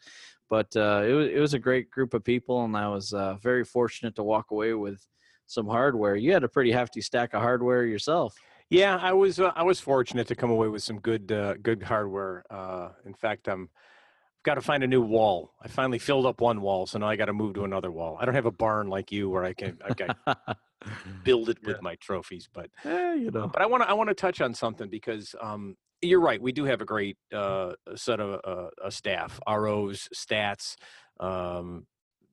But 0.52 0.76
uh, 0.76 1.02
it, 1.06 1.12
was, 1.14 1.28
it 1.30 1.38
was 1.40 1.54
a 1.54 1.58
great 1.58 1.90
group 1.90 2.12
of 2.12 2.22
people. 2.22 2.62
And 2.66 2.76
I 2.76 2.86
was 2.86 3.14
uh, 3.14 3.36
very 3.36 3.64
fortunate 3.64 4.14
to 4.16 4.22
walk 4.22 4.50
away 4.50 4.74
with 4.74 5.00
some 5.46 5.66
hardware. 5.66 6.14
You 6.14 6.34
had 6.34 6.44
a 6.44 6.48
pretty 6.48 6.70
hefty 6.70 7.00
stack 7.00 7.32
of 7.32 7.40
hardware 7.40 7.86
yourself. 7.86 8.34
Yeah, 8.68 8.98
I 9.00 9.14
was 9.14 9.40
uh, 9.40 9.52
I 9.56 9.62
was 9.62 9.80
fortunate 9.80 10.26
to 10.26 10.34
come 10.34 10.50
away 10.50 10.68
with 10.68 10.82
some 10.82 10.98
good 11.00 11.32
uh, 11.32 11.54
good 11.54 11.82
hardware. 11.82 12.44
Uh, 12.50 12.90
in 13.06 13.14
fact, 13.14 13.48
I'm 13.48 13.62
I've 13.62 14.42
got 14.42 14.54
to 14.56 14.60
find 14.60 14.84
a 14.84 14.86
new 14.86 15.00
wall. 15.00 15.54
I 15.62 15.68
finally 15.68 15.98
filled 15.98 16.26
up 16.26 16.42
one 16.42 16.60
wall, 16.60 16.84
so 16.86 16.98
now 16.98 17.08
I 17.08 17.16
got 17.16 17.26
to 17.26 17.32
move 17.32 17.54
to 17.54 17.64
another 17.64 17.90
wall. 17.90 18.18
I 18.20 18.26
don't 18.26 18.34
have 18.34 18.44
a 18.44 18.50
barn 18.52 18.88
like 18.88 19.10
you 19.10 19.30
where 19.30 19.44
I 19.44 19.54
can 19.54 19.78
I 19.82 19.94
can 19.94 20.14
build 21.24 21.48
it 21.48 21.58
with 21.64 21.76
Yeah. 21.76 21.80
my 21.88 21.94
trophies, 21.94 22.46
but 22.52 22.68
Eh, 22.84 23.14
you 23.14 23.30
know. 23.30 23.48
but 23.48 23.62
I 23.62 23.66
want 23.66 23.84
to 23.84 23.88
I 23.88 23.94
want 23.94 24.10
to 24.10 24.14
touch 24.14 24.42
on 24.42 24.52
something 24.52 24.90
because 24.90 25.34
um, 25.40 25.76
you're 26.02 26.20
right. 26.20 26.42
We 26.42 26.52
do 26.52 26.64
have 26.64 26.80
a 26.80 26.84
great 26.84 27.16
uh, 27.32 27.72
set 27.94 28.20
of 28.20 28.40
uh, 28.44 28.70
a 28.84 28.90
staff, 28.90 29.40
ROs, 29.48 30.08
stats. 30.14 30.76
Um, 31.20 31.86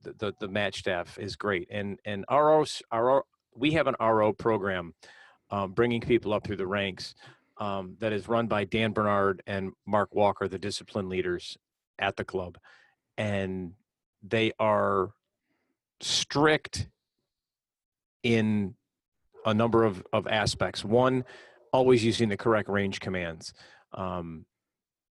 the, 0.04 0.14
the 0.14 0.34
the 0.40 0.48
match 0.48 0.80
staff 0.80 1.18
is 1.20 1.36
great, 1.36 1.68
and 1.72 2.00
and 2.06 2.26
ROs 2.30 2.82
RO 2.92 3.24
we 3.56 3.72
have 3.72 3.88
an 3.88 3.96
RO 4.00 4.34
program 4.34 4.94
um, 5.52 5.74
bringing 5.74 6.02
people 6.02 6.34
up 6.34 6.46
through 6.46 6.56
the 6.56 6.68
ranks 6.68 7.16
um, 7.58 7.96
that 8.00 8.14
is 8.14 8.28
run 8.28 8.48
by 8.48 8.64
Dan 8.64 8.92
Bernard 8.92 9.44
and 9.46 9.72
Mark 9.86 10.14
Walker, 10.16 10.48
the 10.48 10.60
discipline 10.60 11.10
leaders 11.10 11.58
at 12.00 12.16
the 12.16 12.24
club, 12.24 12.58
and 13.18 13.74
they 14.24 14.52
are 14.60 15.12
strict 16.02 16.88
in 18.24 18.76
a 19.46 19.54
number 19.54 19.84
of, 19.84 20.04
of 20.14 20.28
aspects. 20.28 20.84
One, 20.84 21.26
always 21.72 22.04
using 22.04 22.30
the 22.30 22.38
correct 22.38 22.70
range 22.70 23.00
commands. 23.00 23.54
Um, 23.94 24.46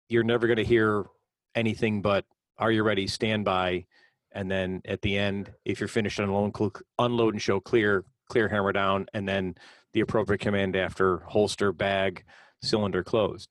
you're 0.08 0.24
never 0.24 0.46
going 0.46 0.56
to 0.56 0.64
hear 0.64 1.06
anything 1.54 2.02
but 2.02 2.24
"Are 2.58 2.72
you 2.72 2.82
ready? 2.82 3.06
Stand 3.06 3.44
by." 3.44 3.86
And 4.32 4.50
then 4.50 4.80
at 4.84 5.02
the 5.02 5.18
end, 5.18 5.52
if 5.64 5.80
you're 5.80 5.88
finished 5.88 6.20
unload, 6.20 6.56
unload 6.98 7.34
and 7.34 7.42
show 7.42 7.58
clear, 7.58 8.04
clear 8.28 8.48
hammer 8.48 8.72
down, 8.72 9.06
and 9.12 9.28
then 9.28 9.56
the 9.92 10.00
appropriate 10.00 10.40
command 10.40 10.76
after 10.76 11.18
holster, 11.18 11.72
bag, 11.72 12.24
cylinder 12.62 13.02
closed. 13.02 13.48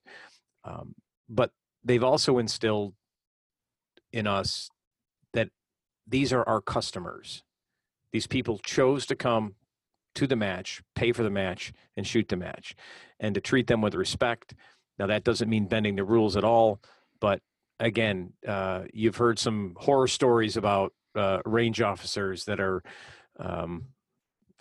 Um, 0.63 0.95
but 1.27 1.51
they've 1.83 2.03
also 2.03 2.37
instilled 2.37 2.93
in 4.13 4.25
us 4.25 4.69
that 5.33 5.49
these 6.07 6.31
are 6.31 6.47
our 6.47 6.61
customers. 6.61 7.43
These 8.11 8.27
people 8.27 8.57
chose 8.59 9.05
to 9.07 9.15
come 9.15 9.55
to 10.15 10.27
the 10.27 10.35
match, 10.35 10.81
pay 10.95 11.11
for 11.11 11.23
the 11.23 11.29
match, 11.29 11.73
and 11.97 12.05
shoot 12.05 12.27
the 12.27 12.35
match, 12.35 12.75
and 13.19 13.35
to 13.35 13.41
treat 13.41 13.67
them 13.67 13.81
with 13.81 13.95
respect. 13.95 14.53
Now, 14.97 15.07
that 15.07 15.23
doesn't 15.23 15.49
mean 15.49 15.67
bending 15.67 15.95
the 15.95 16.03
rules 16.03 16.35
at 16.35 16.43
all, 16.43 16.81
but 17.19 17.41
again, 17.79 18.33
uh, 18.47 18.83
you've 18.93 19.15
heard 19.15 19.39
some 19.39 19.75
horror 19.77 20.07
stories 20.07 20.57
about 20.57 20.93
uh, 21.15 21.39
range 21.45 21.81
officers 21.81 22.45
that 22.45 22.59
are, 22.59 22.83
um, 23.39 23.85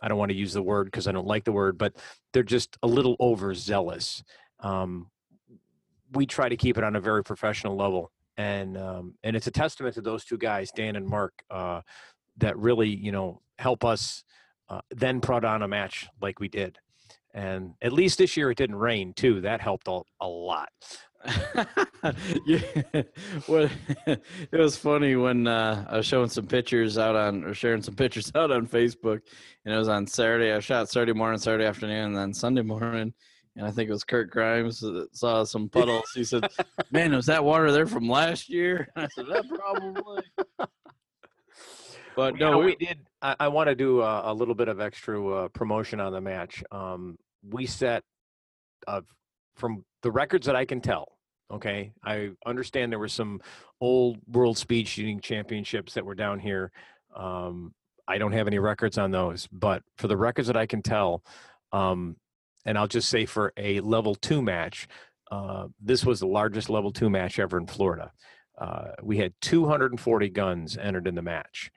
I 0.00 0.08
don't 0.08 0.18
want 0.18 0.30
to 0.30 0.36
use 0.36 0.52
the 0.52 0.62
word 0.62 0.84
because 0.84 1.08
I 1.08 1.12
don't 1.12 1.26
like 1.26 1.44
the 1.44 1.52
word, 1.52 1.76
but 1.76 1.94
they're 2.32 2.42
just 2.42 2.78
a 2.82 2.86
little 2.86 3.16
overzealous. 3.20 4.22
Um, 4.60 5.10
we 6.12 6.26
try 6.26 6.48
to 6.48 6.56
keep 6.56 6.78
it 6.78 6.84
on 6.84 6.96
a 6.96 7.00
very 7.00 7.24
professional 7.24 7.76
level, 7.76 8.12
and 8.36 8.78
um, 8.78 9.14
and 9.22 9.36
it's 9.36 9.46
a 9.46 9.50
testament 9.50 9.94
to 9.96 10.00
those 10.00 10.24
two 10.24 10.38
guys, 10.38 10.70
Dan 10.70 10.96
and 10.96 11.06
Mark. 11.06 11.34
Uh, 11.50 11.82
that 12.38 12.56
really 12.56 12.88
you 12.88 13.12
know 13.12 13.42
help 13.58 13.84
us 13.84 14.24
uh, 14.68 14.80
then 14.90 15.20
put 15.20 15.44
on 15.44 15.62
a 15.62 15.68
match 15.68 16.08
like 16.20 16.40
we 16.40 16.48
did. 16.48 16.78
And 17.34 17.74
at 17.82 17.92
least 17.92 18.18
this 18.18 18.36
year 18.36 18.50
it 18.50 18.58
didn't 18.58 18.76
rain 18.76 19.12
too. 19.14 19.42
That 19.42 19.60
helped 19.60 19.88
a, 19.88 20.00
a 20.20 20.26
lot. 20.26 20.70
yeah, 22.46 22.60
what 23.46 23.70
it 24.06 24.20
was 24.52 24.76
funny 24.76 25.16
when 25.16 25.46
uh, 25.46 25.84
I 25.88 25.96
was 25.98 26.06
showing 26.06 26.28
some 26.28 26.46
pictures 26.46 26.96
out 26.96 27.16
on 27.16 27.44
or 27.44 27.54
sharing 27.54 27.82
some 27.82 27.96
pictures 27.96 28.30
out 28.34 28.50
on 28.50 28.66
Facebook, 28.66 29.20
and 29.64 29.74
it 29.74 29.78
was 29.78 29.88
on 29.88 30.06
Saturday. 30.06 30.52
I 30.52 30.60
shot 30.60 30.88
Saturday 30.88 31.12
morning, 31.12 31.40
Saturday 31.40 31.64
afternoon, 31.64 32.06
and 32.06 32.16
then 32.16 32.32
Sunday 32.32 32.62
morning. 32.62 33.12
And 33.56 33.66
I 33.66 33.72
think 33.72 33.88
it 33.88 33.92
was 33.92 34.04
Kurt 34.04 34.30
Grimes 34.30 34.78
that 34.80 35.08
saw 35.12 35.42
some 35.42 35.68
puddles. 35.68 36.08
He 36.14 36.22
said, 36.22 36.48
"Man, 36.92 37.14
was 37.14 37.26
that 37.26 37.42
water 37.42 37.72
there 37.72 37.86
from 37.86 38.08
last 38.08 38.48
year?" 38.48 38.88
I 38.94 39.08
said, 39.08 39.26
"That 39.26 39.44
probably." 39.48 40.22
But 42.18 42.34
no, 42.34 42.50
know, 42.50 42.58
we, 42.58 42.64
we 42.64 42.74
did. 42.74 42.98
I, 43.22 43.36
I 43.38 43.46
want 43.46 43.68
to 43.68 43.76
do 43.76 44.02
a, 44.02 44.32
a 44.32 44.34
little 44.34 44.56
bit 44.56 44.66
of 44.66 44.80
extra 44.80 45.24
uh, 45.24 45.48
promotion 45.50 46.00
on 46.00 46.12
the 46.12 46.20
match. 46.20 46.64
Um, 46.72 47.16
we 47.48 47.64
set 47.64 48.02
uh, 48.88 49.02
from 49.54 49.84
the 50.02 50.10
records 50.10 50.46
that 50.46 50.56
I 50.56 50.64
can 50.64 50.80
tell. 50.80 51.16
Okay, 51.48 51.92
I 52.02 52.30
understand 52.44 52.90
there 52.90 52.98
were 52.98 53.06
some 53.06 53.40
old 53.80 54.18
World 54.26 54.58
Speed 54.58 54.88
Shooting 54.88 55.20
Championships 55.20 55.94
that 55.94 56.04
were 56.04 56.16
down 56.16 56.40
here. 56.40 56.72
Um, 57.14 57.72
I 58.08 58.18
don't 58.18 58.32
have 58.32 58.48
any 58.48 58.58
records 58.58 58.98
on 58.98 59.12
those, 59.12 59.46
but 59.52 59.84
for 59.96 60.08
the 60.08 60.16
records 60.16 60.48
that 60.48 60.56
I 60.56 60.66
can 60.66 60.82
tell, 60.82 61.22
um, 61.70 62.16
and 62.66 62.76
I'll 62.76 62.88
just 62.88 63.10
say 63.10 63.26
for 63.26 63.52
a 63.56 63.78
level 63.78 64.16
two 64.16 64.42
match, 64.42 64.88
uh, 65.30 65.68
this 65.80 66.04
was 66.04 66.18
the 66.18 66.26
largest 66.26 66.68
level 66.68 66.90
two 66.90 67.10
match 67.10 67.38
ever 67.38 67.58
in 67.58 67.68
Florida. 67.68 68.10
Uh, 68.60 68.88
we 69.04 69.18
had 69.18 69.34
240 69.40 70.28
guns 70.30 70.76
entered 70.76 71.06
in 71.06 71.14
the 71.14 71.22
match 71.22 71.70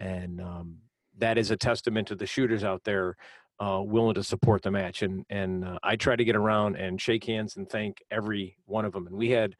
and 0.00 0.40
um, 0.40 0.78
that 1.18 1.38
is 1.38 1.50
a 1.50 1.56
testament 1.56 2.08
to 2.08 2.14
the 2.14 2.26
shooters 2.26 2.64
out 2.64 2.84
there 2.84 3.16
uh, 3.60 3.80
willing 3.84 4.14
to 4.14 4.22
support 4.22 4.62
the 4.62 4.70
match. 4.70 5.02
And 5.02 5.24
and 5.30 5.64
uh, 5.64 5.78
I 5.82 5.96
try 5.96 6.16
to 6.16 6.24
get 6.24 6.36
around 6.36 6.76
and 6.76 7.00
shake 7.00 7.24
hands 7.24 7.56
and 7.56 7.68
thank 7.68 8.02
every 8.10 8.56
one 8.66 8.84
of 8.84 8.92
them. 8.92 9.06
And 9.06 9.16
we 9.16 9.30
had 9.30 9.54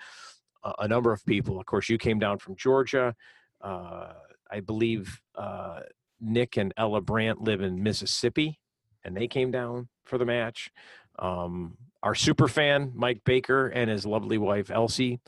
a, 0.63 0.73
a 0.81 0.89
number 0.89 1.13
of 1.13 1.25
people. 1.25 1.61
Of 1.61 1.67
course, 1.67 1.89
you 1.89 1.99
came 1.99 2.19
down 2.19 2.39
from 2.39 2.57
Georgia. 2.57 3.15
Uh, 3.61 4.13
I 4.51 4.61
believe 4.61 5.21
uh, 5.35 5.81
Nick 6.21 6.57
and 6.57 6.73
Ella 6.77 7.01
Brandt 7.01 7.41
live 7.41 7.61
in 7.61 7.83
Mississippi, 7.83 8.61
and 9.05 9.17
they 9.17 9.27
came 9.27 9.51
down 9.51 9.89
for 10.05 10.19
the 10.19 10.27
match. 10.27 10.71
Um, 11.19 11.77
our 12.03 12.15
super 12.15 12.49
fan 12.49 12.93
Mike 12.95 13.23
Baker 13.25 13.69
and 13.69 13.89
his 13.89 14.05
lovely 14.05 14.37
wife 14.37 14.71
Elsie, 14.71 15.21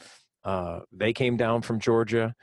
uh, 0.44 0.80
they 0.92 1.12
came 1.12 1.36
down 1.36 1.62
from 1.62 1.80
Georgia. 1.80 2.34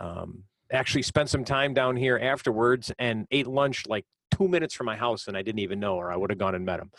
Um, 0.00 0.44
actually 0.72 1.02
spent 1.02 1.28
some 1.30 1.44
time 1.44 1.74
down 1.74 1.96
here 1.96 2.18
afterwards 2.18 2.92
and 2.98 3.26
ate 3.30 3.46
lunch 3.46 3.86
like 3.86 4.04
two 4.36 4.48
minutes 4.48 4.74
from 4.74 4.86
my 4.86 4.96
house 4.96 5.28
and 5.28 5.36
I 5.36 5.42
didn't 5.42 5.60
even 5.60 5.78
know 5.80 5.94
or 5.96 6.10
I 6.12 6.16
would 6.16 6.30
have 6.30 6.38
gone 6.38 6.54
and 6.54 6.64
met 6.64 6.80
him. 6.80 6.90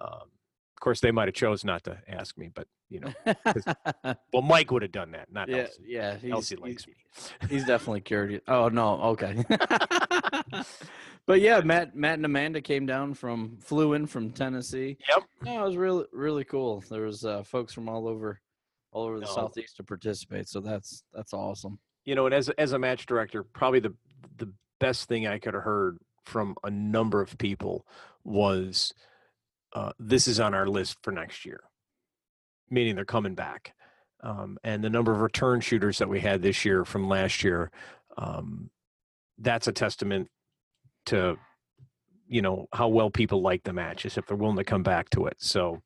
Um, 0.00 0.10
of 0.22 0.80
course, 0.82 1.00
they 1.00 1.10
might 1.10 1.28
have 1.28 1.34
chose 1.34 1.64
not 1.64 1.84
to 1.84 1.98
ask 2.08 2.38
me, 2.38 2.50
but 2.54 2.66
you 2.88 3.00
know, 3.00 3.12
well, 4.32 4.42
Mike 4.42 4.70
would 4.70 4.82
have 4.82 4.92
done 4.92 5.10
that, 5.12 5.30
not 5.30 5.48
yeah, 5.48 5.56
Elsie. 5.58 5.82
yeah, 5.86 6.16
he's, 6.16 6.32
Elsie 6.32 6.56
he's- 6.56 6.68
likes 6.68 6.86
me. 6.86 6.94
He's 7.50 7.64
definitely 7.66 8.00
curious. 8.00 8.40
Oh 8.48 8.68
no, 8.68 9.00
okay. 9.02 9.44
but 11.26 11.40
yeah, 11.40 11.60
Matt, 11.60 11.94
Matt 11.96 12.14
and 12.14 12.24
Amanda 12.24 12.60
came 12.60 12.86
down 12.86 13.14
from 13.14 13.58
flew 13.60 13.92
in 13.94 14.06
from 14.06 14.30
Tennessee. 14.30 14.96
Yep. 15.08 15.24
No, 15.42 15.62
it 15.64 15.66
was 15.66 15.76
really 15.76 16.04
really 16.12 16.44
cool. 16.44 16.82
There 16.90 17.02
was 17.02 17.24
uh, 17.24 17.42
folks 17.42 17.72
from 17.72 17.88
all 17.88 18.08
over 18.08 18.40
all 18.92 19.04
over 19.04 19.20
the 19.20 19.26
No. 19.26 19.32
southeast 19.32 19.76
to 19.76 19.84
participate. 19.84 20.48
So 20.48 20.60
that's 20.60 21.02
that's 21.12 21.32
awesome. 21.32 21.78
You 22.04 22.14
know, 22.14 22.26
and 22.26 22.34
as 22.34 22.48
as 22.50 22.72
a 22.72 22.78
match 22.78 23.06
director, 23.06 23.42
probably 23.42 23.80
the 23.80 23.94
the 24.36 24.52
best 24.78 25.08
thing 25.08 25.26
I 25.26 25.38
could 25.38 25.54
have 25.54 25.62
heard 25.62 25.98
from 26.24 26.54
a 26.64 26.70
number 26.70 27.20
of 27.20 27.36
people 27.38 27.86
was 28.24 28.92
uh, 29.72 29.92
this 29.98 30.26
is 30.26 30.40
on 30.40 30.54
our 30.54 30.66
list 30.66 30.98
for 31.02 31.12
next 31.12 31.44
year, 31.44 31.60
meaning 32.70 32.96
they're 32.96 33.04
coming 33.04 33.34
back. 33.34 33.74
Um, 34.22 34.58
and 34.62 34.84
the 34.84 34.90
number 34.90 35.12
of 35.12 35.20
return 35.20 35.60
shooters 35.60 35.98
that 35.98 36.08
we 36.08 36.20
had 36.20 36.42
this 36.42 36.64
year 36.64 36.84
from 36.84 37.08
last 37.08 37.42
year, 37.42 37.70
um, 38.18 38.70
that's 39.38 39.66
a 39.66 39.72
testament 39.72 40.28
to 41.06 41.38
you 42.28 42.42
know 42.42 42.66
how 42.72 42.88
well 42.88 43.10
people 43.10 43.42
like 43.42 43.64
the 43.64 43.72
matches 43.72 44.16
if 44.16 44.26
they're 44.26 44.36
willing 44.36 44.56
to 44.56 44.64
come 44.64 44.82
back 44.82 45.10
to 45.10 45.26
it. 45.26 45.36
So 45.38 45.82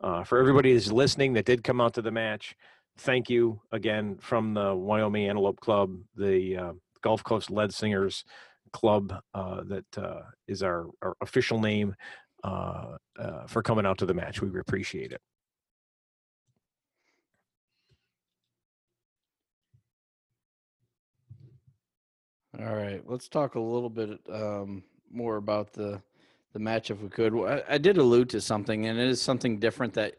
uh, 0.00 0.24
for 0.24 0.38
everybody 0.38 0.72
who's 0.72 0.92
listening 0.92 1.34
that 1.34 1.44
did 1.44 1.64
come 1.64 1.80
out 1.80 1.94
to 1.94 2.02
the 2.02 2.10
match, 2.10 2.56
thank 2.98 3.28
you 3.28 3.60
again 3.72 4.16
from 4.20 4.54
the 4.54 4.74
Wyoming 4.74 5.28
Antelope 5.28 5.60
Club, 5.60 5.96
the 6.16 6.56
uh, 6.56 6.72
Gulf 7.02 7.24
Coast 7.24 7.50
Lead 7.50 7.72
Singers 7.72 8.24
Club 8.72 9.14
uh, 9.34 9.62
that 9.64 9.98
uh, 9.98 10.22
is 10.48 10.62
our, 10.62 10.86
our 11.02 11.14
official 11.20 11.60
name 11.60 11.94
uh, 12.42 12.96
uh, 13.18 13.46
for 13.46 13.62
coming 13.62 13.86
out 13.86 13.98
to 13.98 14.06
the 14.06 14.14
match. 14.14 14.40
We 14.40 14.58
appreciate 14.58 15.12
it. 15.12 15.20
All 22.60 22.76
right, 22.76 23.02
let's 23.06 23.28
talk 23.28 23.56
a 23.56 23.60
little 23.60 23.90
bit 23.90 24.20
um, 24.32 24.84
more 25.10 25.36
about 25.36 25.72
the 25.72 26.00
the 26.52 26.60
match 26.60 26.90
if 26.90 27.00
we 27.00 27.08
could. 27.08 27.34
I, 27.34 27.62
I 27.68 27.78
did 27.78 27.98
allude 27.98 28.30
to 28.30 28.40
something, 28.40 28.86
and 28.86 28.98
it 28.98 29.08
is 29.08 29.20
something 29.20 29.58
different 29.58 29.92
that 29.94 30.14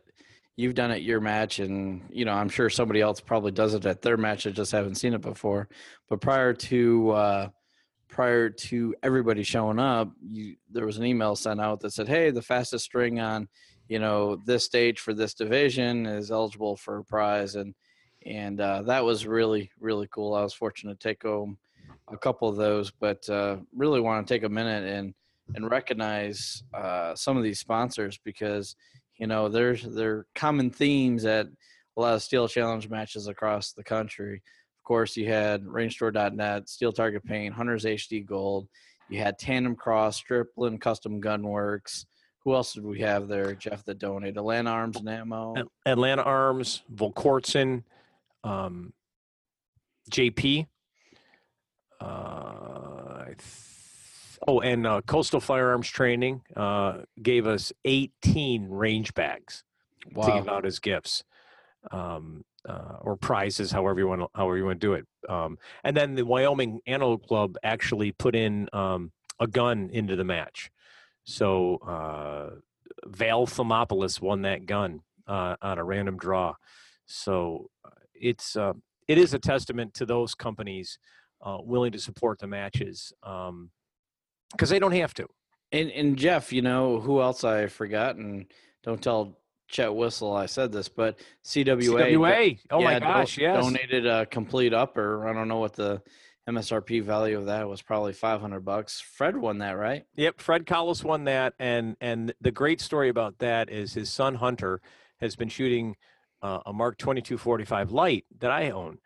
you've 0.55 0.75
done 0.75 0.91
it 0.91 1.01
your 1.01 1.19
match, 1.19 1.59
and 1.59 2.01
you 2.09 2.25
know 2.25 2.33
I'm 2.33 2.49
sure 2.49 2.69
somebody 2.69 3.01
else 3.01 3.19
probably 3.19 3.51
does 3.51 3.73
it 3.73 3.85
at 3.85 4.01
their 4.01 4.17
match. 4.17 4.47
I 4.47 4.51
just 4.51 4.71
haven't 4.71 4.95
seen 4.95 5.13
it 5.13 5.21
before. 5.21 5.67
But 6.09 6.21
prior 6.21 6.53
to 6.53 7.09
uh, 7.11 7.49
prior 8.07 8.49
to 8.49 8.95
everybody 9.03 9.43
showing 9.43 9.79
up, 9.79 10.11
you 10.21 10.55
there 10.71 10.85
was 10.85 10.97
an 10.97 11.05
email 11.05 11.35
sent 11.35 11.61
out 11.61 11.79
that 11.81 11.91
said, 11.91 12.07
"Hey, 12.07 12.31
the 12.31 12.41
fastest 12.41 12.85
string 12.85 13.19
on 13.19 13.47
you 13.87 13.99
know 13.99 14.37
this 14.45 14.63
stage 14.63 14.99
for 14.99 15.13
this 15.13 15.33
division 15.33 16.05
is 16.05 16.31
eligible 16.31 16.77
for 16.77 16.99
a 16.99 17.03
prize," 17.03 17.55
and 17.55 17.75
and 18.25 18.59
uh, 18.59 18.81
that 18.83 19.03
was 19.03 19.27
really 19.27 19.71
really 19.79 20.07
cool. 20.11 20.33
I 20.33 20.43
was 20.43 20.53
fortunate 20.53 20.99
to 20.99 21.07
take 21.07 21.23
home 21.23 21.57
a 22.07 22.17
couple 22.17 22.47
of 22.47 22.55
those, 22.55 22.91
but 22.91 23.27
uh, 23.29 23.57
really 23.75 23.99
want 23.99 24.25
to 24.25 24.33
take 24.33 24.43
a 24.43 24.49
minute 24.49 24.83
and 24.85 25.13
and 25.53 25.69
recognize 25.69 26.63
uh, 26.73 27.13
some 27.13 27.37
of 27.37 27.43
these 27.43 27.59
sponsors 27.59 28.17
because 28.23 28.75
you 29.17 29.28
know 29.28 29.49
there's 29.49 29.84
there 29.84 30.12
are 30.12 30.28
common 30.36 30.69
themes 30.69 31.25
at 31.25 31.47
a 31.97 32.01
lot 32.01 32.15
of 32.15 32.23
steel 32.23 32.47
challenge 32.47 32.89
matches 32.89 33.28
across 33.28 33.71
the 33.71 33.84
country. 33.84 34.36
Of 34.36 34.88
course, 34.88 35.17
you 35.17 35.28
had 35.28 35.63
RangeStore.net, 35.63 36.69
Steel 36.69 36.91
Target 36.91 37.23
Paint, 37.25 37.56
Hunters 37.56 37.86
HD 37.86 38.25
Gold. 38.25 38.67
You 39.10 39.19
had 39.19 39.39
TandemKross, 39.39 40.15
Stripling 40.15 40.78
Custom 40.80 41.21
Gunworks. 41.21 42.06
Who 42.43 42.54
else 42.54 42.73
did 42.73 42.86
we 42.86 42.99
have 42.99 43.28
there, 43.28 43.56
Jeff? 43.56 43.84
That 43.86 43.97
donated 43.97 44.38
Atlanta 44.38 44.69
Arms 44.69 44.97
and 44.97 45.10
Ammo. 45.10 45.56
Atlanta 45.86 46.21
Arms, 46.21 46.84
Volquartsen, 46.93 47.84
um, 48.43 48.93
JP. 50.12 50.67
Uh, 51.99 52.04
I 52.06 53.34
oh, 54.47 54.61
and 54.61 54.85
uh, 54.85 55.01
Coastal 55.01 55.39
Firearms 55.39 55.87
Training 55.87 56.41
uh, 56.55 56.99
gave 57.21 57.47
us 57.47 57.71
18 57.85 58.69
range 58.69 59.13
bags 59.13 59.63
to 60.13 60.31
give 60.33 60.47
out 60.47 60.65
as 60.65 60.79
gifts 60.79 61.23
um, 61.91 62.43
uh, 62.67 62.97
or 63.01 63.15
prizes, 63.15 63.71
however 63.71 63.99
you 63.99 64.07
want 64.07 64.21
to, 64.21 64.27
however 64.33 64.57
you 64.57 64.65
want 64.65 64.79
to 64.79 64.87
do 64.87 64.93
it. 64.93 65.05
Um, 65.29 65.57
and 65.83 65.95
then 65.95 66.15
the 66.15 66.25
Wyoming 66.25 66.81
Antelope 66.87 67.27
Club 67.27 67.57
actually 67.63 68.11
put 68.11 68.35
in 68.35 68.69
um, 68.73 69.11
a 69.39 69.47
gun 69.47 69.89
into 69.91 70.15
the 70.15 70.23
match. 70.23 70.71
So 71.23 71.77
uh, 71.77 72.59
Val 73.05 73.47
Thermopolis 73.47 74.21
won 74.21 74.43
that 74.43 74.65
gun 74.65 75.01
uh, 75.27 75.55
on 75.61 75.77
a 75.77 75.83
random 75.83 76.17
draw. 76.17 76.55
So 77.05 77.69
uh, 77.83 77.89
it's 78.13 78.55
uh, 78.55 78.73
it 79.07 79.17
is 79.17 79.33
a 79.33 79.39
testament 79.39 79.93
to 79.95 80.05
those 80.05 80.33
companies 80.33 80.97
uh, 81.41 81.57
willing 81.61 81.91
to 81.91 81.99
support 81.99 82.39
the 82.39 82.47
matches 82.47 83.13
because 84.51 84.69
they 84.69 84.79
don't 84.79 84.93
have 84.93 85.13
to. 85.15 85.27
And 85.71 85.91
and 85.91 86.17
Jeff, 86.17 86.53
you 86.53 86.62
know 86.62 86.99
who 86.99 87.21
else 87.21 87.43
I 87.43 87.67
forgot? 87.67 88.15
And 88.15 88.45
don't 88.84 89.01
tell 89.01 89.38
Chet 89.67 89.93
Whistle 89.93 90.34
I 90.36 90.45
said 90.45 90.71
this, 90.71 90.88
but 90.89 91.19
CWA. 91.43 92.12
CWA. 92.12 92.60
Oh 92.69 92.81
my 92.81 92.91
yeah, 92.91 92.99
do- 92.99 93.05
gosh, 93.05 93.38
yes. 93.38 93.63
Donated 93.63 94.05
a 94.05 94.25
complete 94.25 94.73
upper. 94.73 95.27
I 95.27 95.34
don't 95.34 95.47
know 95.47 95.60
what 95.60 95.73
the 95.73 96.01
MSRP 96.47 97.01
value 97.03 97.38
of 97.38 97.47
that 97.47 97.67
was. 97.67 97.81
Probably 97.81 98.13
five 98.13 98.39
hundred 98.39 98.62
bucks. 98.62 99.01
Fred 99.01 99.36
won 99.36 99.60
that, 99.60 99.77
right? 99.77 100.05
Yep, 100.15 100.39
Fred 100.39 100.65
Collis 100.67 101.03
won 101.03 101.23
that, 101.25 101.53
and 101.60 101.97
and 101.99 102.34
the 102.41 102.51
great 102.51 102.79
story 102.79 103.10
about 103.10 103.39
that 103.39 103.69
is 103.69 103.93
his 103.93 104.10
son 104.12 104.36
Hunter 104.36 104.81
has 105.19 105.36
been 105.36 105.49
shooting 105.49 105.95
uh, 106.41 106.60
a 106.67 106.73
Mark 106.73 106.97
Twenty 106.99 107.21
Two 107.21 107.38
Forty 107.38 107.65
Five 107.65 107.91
light 107.91 108.25
that 108.39 108.51
I 108.51 108.69
own, 108.69 108.99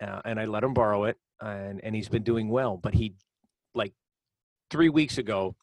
uh, 0.00 0.20
and 0.24 0.38
I 0.38 0.44
let 0.44 0.62
him 0.62 0.74
borrow 0.74 1.04
it, 1.04 1.16
and 1.40 1.82
and 1.82 1.94
he's 1.94 2.10
been 2.10 2.24
doing 2.24 2.50
well. 2.50 2.76
But 2.76 2.92
he, 2.92 3.14
like, 3.74 3.94
three 4.72 4.88
weeks 4.88 5.18
ago, 5.18 5.54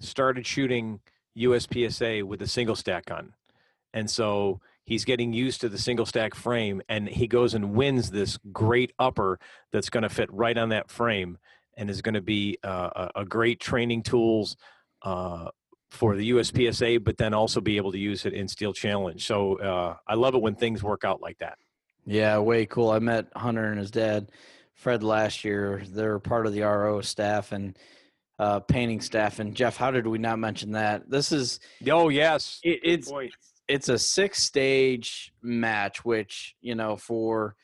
started 0.00 0.46
shooting 0.46 1.00
USPSA 1.36 2.22
with 2.22 2.42
a 2.42 2.46
single 2.46 2.76
stack 2.76 3.06
gun, 3.06 3.32
and 3.92 4.08
so 4.08 4.60
he's 4.84 5.04
getting 5.04 5.32
used 5.32 5.60
to 5.62 5.68
the 5.68 5.78
single 5.78 6.06
stack 6.06 6.34
frame, 6.34 6.80
and 6.88 7.08
he 7.08 7.26
goes 7.26 7.54
and 7.54 7.72
wins 7.74 8.10
this 8.10 8.38
great 8.52 8.92
upper 8.98 9.40
that's 9.72 9.90
going 9.90 10.02
to 10.02 10.08
fit 10.08 10.32
right 10.32 10.56
on 10.56 10.68
that 10.68 10.90
frame 10.90 11.38
and 11.76 11.90
is 11.90 12.02
going 12.02 12.14
to 12.14 12.20
be 12.20 12.58
uh, 12.62 13.08
a, 13.14 13.24
great 13.24 13.60
training 13.60 14.02
tools 14.02 14.56
uh, 15.02 15.48
for 15.90 16.16
the 16.16 16.30
USPSA, 16.30 17.04
but 17.04 17.16
then 17.16 17.32
also 17.32 17.60
be 17.60 17.76
able 17.76 17.92
to 17.92 17.98
use 17.98 18.26
it 18.26 18.32
in 18.32 18.48
Steel 18.48 18.72
Challenge. 18.72 19.24
So 19.24 19.58
uh, 19.60 19.96
I 20.06 20.14
love 20.14 20.34
it 20.34 20.42
when 20.42 20.56
things 20.56 20.82
work 20.82 21.04
out 21.04 21.22
like 21.22 21.38
that. 21.38 21.56
Yeah, 22.04 22.38
way 22.38 22.66
cool. 22.66 22.90
I 22.90 22.98
met 22.98 23.28
Hunter 23.36 23.66
and 23.66 23.78
his 23.78 23.90
dad, 23.90 24.30
Fred, 24.74 25.02
last 25.02 25.44
year. 25.44 25.82
They're 25.86 26.18
part 26.18 26.46
of 26.46 26.52
the 26.52 26.62
RO 26.62 27.00
staff 27.00 27.52
and 27.52 27.78
uh, 28.38 28.60
painting 28.60 29.00
staff. 29.00 29.38
And 29.38 29.54
Jeff, 29.54 29.76
how 29.76 29.90
did 29.90 30.06
we 30.06 30.18
not 30.18 30.38
mention 30.38 30.72
that? 30.72 31.10
This 31.10 31.32
is 31.32 31.60
Oh 31.90 32.08
yes, 32.08 32.60
it, 32.62 32.80
it's 32.82 33.10
point. 33.10 33.32
it's 33.66 33.88
a 33.88 33.98
six 33.98 34.42
stage 34.42 35.32
match, 35.42 36.04
which 36.04 36.54
you 36.60 36.74
know 36.74 36.96
for 36.96 37.56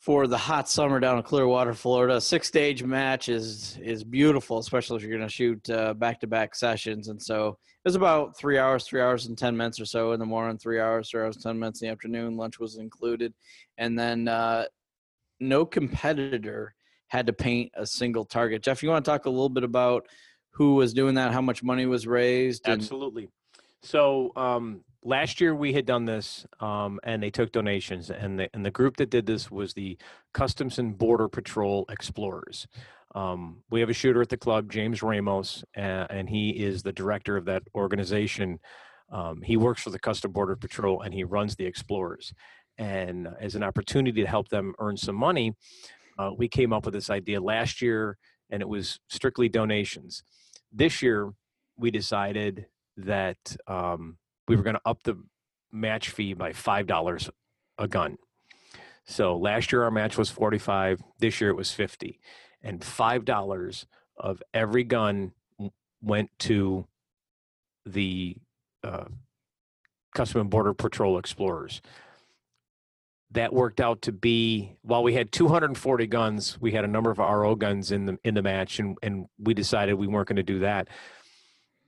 for 0.00 0.26
the 0.26 0.36
hot 0.36 0.68
summer 0.68 1.00
down 1.00 1.16
in 1.16 1.22
Clearwater, 1.22 1.72
Florida, 1.72 2.20
six 2.20 2.46
stage 2.46 2.82
match 2.82 3.28
is 3.28 3.78
is 3.82 4.04
beautiful, 4.04 4.58
especially 4.58 4.96
if 4.96 5.02
you're 5.02 5.16
going 5.16 5.26
to 5.26 5.32
shoot 5.32 5.62
back 5.98 6.20
to 6.20 6.26
back 6.26 6.54
sessions. 6.54 7.08
And 7.08 7.22
so 7.22 7.48
it 7.48 7.88
was 7.88 7.94
about 7.94 8.36
three 8.36 8.58
hours, 8.58 8.84
three 8.84 9.00
hours 9.00 9.26
and 9.26 9.38
ten 9.38 9.56
minutes 9.56 9.80
or 9.80 9.86
so 9.86 10.12
in 10.12 10.20
the 10.20 10.26
morning, 10.26 10.58
three 10.58 10.80
hours, 10.80 11.10
three 11.10 11.22
hours 11.22 11.36
ten 11.36 11.58
minutes 11.58 11.80
in 11.80 11.88
the 11.88 11.92
afternoon. 11.92 12.36
Lunch 12.36 12.58
was 12.58 12.76
included, 12.76 13.32
and 13.78 13.98
then 13.98 14.28
uh, 14.28 14.64
no 15.40 15.64
competitor 15.64 16.74
had 17.14 17.26
to 17.28 17.32
paint 17.32 17.70
a 17.74 17.86
single 17.86 18.24
target. 18.24 18.60
Jeff, 18.60 18.82
you 18.82 18.88
want 18.88 19.04
to 19.04 19.08
talk 19.08 19.26
a 19.26 19.30
little 19.30 19.48
bit 19.48 19.62
about 19.62 20.08
who 20.50 20.74
was 20.74 20.92
doing 20.92 21.14
that, 21.14 21.32
how 21.32 21.40
much 21.40 21.62
money 21.62 21.86
was 21.86 22.08
raised, 22.08 22.66
and 22.66 22.82
Absolutely. 22.82 23.28
So 23.82 24.32
um, 24.34 24.82
last 25.04 25.40
year 25.40 25.54
we 25.54 25.72
had 25.72 25.86
done 25.86 26.06
this, 26.06 26.44
um, 26.58 26.98
and 27.04 27.22
they 27.22 27.30
took 27.30 27.52
donations, 27.52 28.10
and 28.10 28.40
the 28.40 28.48
and 28.52 28.66
the 28.66 28.72
group 28.72 28.96
that 28.96 29.10
did 29.10 29.26
this 29.26 29.48
was 29.48 29.74
the 29.74 29.96
Customs 30.32 30.80
and 30.80 30.98
Border 30.98 31.28
Patrol 31.28 31.84
Explorers. 31.88 32.66
Um, 33.14 33.62
we 33.70 33.78
have 33.78 33.90
a 33.90 33.94
shooter 33.94 34.20
at 34.20 34.28
the 34.28 34.36
club, 34.36 34.72
James 34.72 35.00
Ramos, 35.00 35.62
uh, 35.76 36.06
and 36.10 36.28
he 36.28 36.50
is 36.50 36.82
the 36.82 36.92
director 36.92 37.36
of 37.36 37.44
that 37.44 37.62
organization. 37.76 38.58
Um, 39.12 39.40
he 39.40 39.56
works 39.56 39.82
for 39.82 39.90
the 39.90 40.00
Custom 40.00 40.32
Border 40.32 40.56
Patrol, 40.56 41.02
and 41.02 41.14
he 41.14 41.22
runs 41.22 41.54
the 41.54 41.66
Explorers. 41.66 42.34
And 42.76 43.28
as 43.40 43.54
an 43.54 43.62
opportunity 43.62 44.20
to 44.22 44.28
help 44.28 44.48
them 44.48 44.74
earn 44.80 44.96
some 44.96 45.14
money, 45.14 45.54
uh, 46.18 46.30
we 46.36 46.48
came 46.48 46.72
up 46.72 46.84
with 46.84 46.94
this 46.94 47.10
idea 47.10 47.40
last 47.40 47.82
year, 47.82 48.16
and 48.50 48.62
it 48.62 48.68
was 48.68 49.00
strictly 49.08 49.48
donations. 49.48 50.22
This 50.72 51.02
year, 51.02 51.32
we 51.76 51.90
decided 51.90 52.66
that 52.96 53.56
um, 53.66 54.18
we 54.46 54.56
were 54.56 54.62
going 54.62 54.76
to 54.76 54.82
up 54.84 55.02
the 55.02 55.16
match 55.72 56.10
fee 56.10 56.34
by 56.34 56.52
five 56.52 56.86
dollars 56.86 57.28
a 57.78 57.88
gun. 57.88 58.16
So 59.06 59.36
last 59.36 59.72
year 59.72 59.82
our 59.82 59.90
match 59.90 60.16
was 60.16 60.30
forty-five. 60.30 61.02
This 61.18 61.40
year 61.40 61.50
it 61.50 61.56
was 61.56 61.72
fifty, 61.72 62.20
and 62.62 62.82
five 62.84 63.24
dollars 63.24 63.86
of 64.16 64.42
every 64.52 64.84
gun 64.84 65.32
went 66.00 66.30
to 66.38 66.86
the 67.84 68.36
uh, 68.84 69.06
Custom 70.14 70.42
and 70.42 70.50
Border 70.50 70.74
Patrol 70.74 71.18
Explorers. 71.18 71.82
That 73.34 73.52
worked 73.52 73.80
out 73.80 74.02
to 74.02 74.12
be 74.12 74.76
while 74.82 75.02
we 75.02 75.14
had 75.14 75.32
240 75.32 76.06
guns, 76.06 76.58
we 76.60 76.72
had 76.72 76.84
a 76.84 76.88
number 76.88 77.10
of 77.10 77.18
RO 77.18 77.54
guns 77.54 77.92
in 77.92 78.06
the 78.06 78.18
in 78.24 78.34
the 78.34 78.42
match, 78.42 78.78
and 78.78 78.96
and 79.02 79.26
we 79.38 79.54
decided 79.54 79.94
we 79.94 80.06
weren't 80.06 80.28
going 80.28 80.36
to 80.36 80.42
do 80.42 80.60
that. 80.60 80.88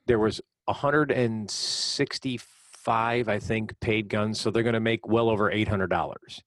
There 0.06 0.18
was 0.18 0.40
165, 0.66 3.28
I 3.28 3.38
think, 3.38 3.78
paid 3.80 4.08
guns. 4.08 4.40
So 4.40 4.50
they're 4.50 4.62
going 4.62 4.74
to 4.74 4.80
make 4.80 5.08
well 5.08 5.30
over 5.30 5.50
$800. 5.50 6.40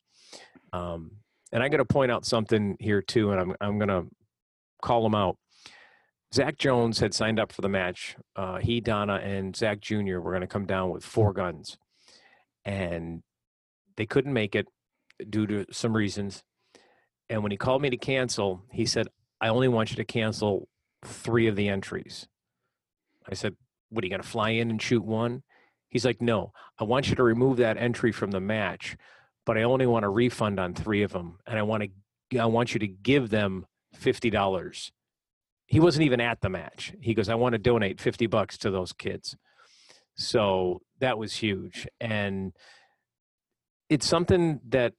Um, 0.72 1.12
and 1.52 1.64
I'm 1.64 1.72
going 1.72 1.80
to 1.80 1.86
point 1.86 2.12
out 2.12 2.26
something 2.26 2.78
here 2.80 3.02
too, 3.02 3.32
and 3.32 3.42
I'm, 3.42 3.56
I'm 3.60 3.80
going 3.80 3.90
to 3.90 4.06
call 4.82 5.04
them 5.04 5.16
out. 5.16 5.38
Zach 6.34 6.58
Jones 6.58 7.00
had 7.00 7.14
signed 7.14 7.40
up 7.40 7.52
for 7.52 7.62
the 7.62 7.70
match. 7.70 8.16
Uh, 8.36 8.58
he, 8.58 8.82
Donna, 8.82 9.16
and 9.16 9.56
Zach 9.56 9.82
Jr. 9.82 10.20
were 10.20 10.32
going 10.32 10.42
to 10.42 10.48
come 10.48 10.68
down 10.68 10.92
with 10.92 11.04
four 11.04 11.34
guns. 11.34 11.80
And 12.64 13.24
they 13.98 14.06
couldn't 14.06 14.34
make 14.34 14.56
it 14.56 14.68
due 15.28 15.48
to 15.48 15.66
some 15.72 15.96
reasons. 15.96 16.44
And 17.30 17.44
when 17.44 17.52
he 17.52 17.58
called 17.58 17.82
me 17.82 17.90
to 17.90 17.98
cancel, 17.98 18.64
he 18.72 18.86
said, 18.86 19.08
I 19.42 19.50
only 19.50 19.68
want 19.68 19.92
you 19.92 19.96
to 19.98 20.06
cancel 20.06 20.68
three 21.04 21.48
of 21.48 21.56
the 21.56 21.70
entries. 21.70 22.28
I 23.30 23.36
said, 23.36 23.56
What 23.90 24.04
are 24.04 24.08
you 24.08 24.12
going 24.12 24.22
to 24.22 24.28
fly 24.28 24.50
in 24.52 24.70
and 24.70 24.82
shoot 24.82 25.04
one? 25.04 25.44
He's 25.88 26.06
like, 26.06 26.22
No, 26.22 26.52
I 26.78 26.84
want 26.84 27.10
you 27.10 27.16
to 27.16 27.24
remove 27.24 27.58
that 27.58 27.78
entry 27.78 28.12
from 28.12 28.32
the 28.32 28.40
match, 28.40 28.98
but 29.46 29.58
I 29.58 29.64
only 29.64 29.86
want 29.86 30.06
a 30.06 30.10
refund 30.10 30.60
on 30.60 30.74
three 30.74 31.04
of 31.04 31.12
them, 31.12 31.40
and 31.46 31.58
I 31.58 31.64
want 31.64 31.90
to, 32.32 32.40
I 32.40 32.46
want 32.46 32.74
you 32.74 32.80
to 32.80 32.88
give 32.88 33.30
them 33.30 33.66
fifty 33.94 34.30
dollars. 34.30 34.92
He 35.66 35.80
wasn't 35.80 36.06
even 36.06 36.20
at 36.20 36.42
the 36.42 36.50
match. 36.50 36.94
He 37.00 37.14
goes, 37.14 37.30
I 37.30 37.36
want 37.36 37.54
to 37.54 37.60
donate 37.60 38.02
fifty 38.02 38.28
bucks 38.28 38.58
to 38.60 38.72
those 38.72 38.94
kids. 38.94 39.36
So 40.16 40.82
that 41.00 41.18
was 41.18 41.36
huge, 41.36 41.88
and 42.02 42.54
it's 43.90 44.08
something 44.08 44.60
that 44.70 44.94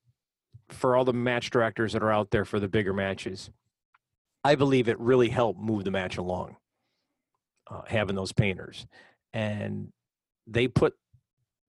for 0.72 0.96
all 0.96 1.04
the 1.04 1.12
match 1.12 1.50
directors 1.50 1.92
that 1.92 2.02
are 2.02 2.12
out 2.12 2.30
there 2.30 2.44
for 2.44 2.60
the 2.60 2.68
bigger 2.68 2.92
matches, 2.92 3.50
I 4.44 4.54
believe 4.54 4.88
it 4.88 4.98
really 4.98 5.28
helped 5.28 5.60
move 5.60 5.84
the 5.84 5.90
match 5.90 6.16
along 6.16 6.56
uh, 7.70 7.82
having 7.86 8.16
those 8.16 8.32
painters. 8.32 8.86
And 9.32 9.92
they 10.46 10.68
put 10.68 10.94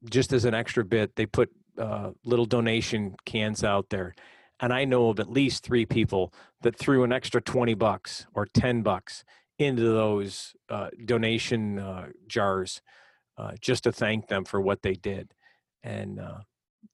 just 0.10 0.34
as 0.34 0.46
an 0.46 0.56
extra 0.56 0.84
bit 0.84 1.16
they 1.16 1.28
put 1.28 1.52
uh, 1.78 2.12
little 2.26 2.46
donation 2.46 3.16
cans 3.26 3.64
out 3.64 3.90
there. 3.90 4.16
And 4.60 4.74
i 4.74 4.86
know 4.86 5.10
of 5.10 5.20
at 5.20 5.32
least 5.32 5.64
three 5.64 5.86
people 5.86 6.34
that 6.62 6.78
threw 6.78 7.04
an 7.04 7.12
extra 7.12 7.42
20 7.42 7.74
bucks 7.76 8.26
or 8.34 8.46
10 8.46 8.82
bucks 8.84 9.24
into 9.58 9.82
those 9.84 10.54
uh, 10.70 10.90
donation 11.06 11.80
uh, 11.80 12.08
jars 12.28 12.82
uh, 13.38 13.54
just 13.60 13.84
to 13.84 13.92
thank 13.92 14.28
them 14.28 14.44
for 14.44 14.60
what 14.60 14.82
they 14.82 14.94
did. 14.94 15.34
And 15.84 16.20
uh, 16.20 16.40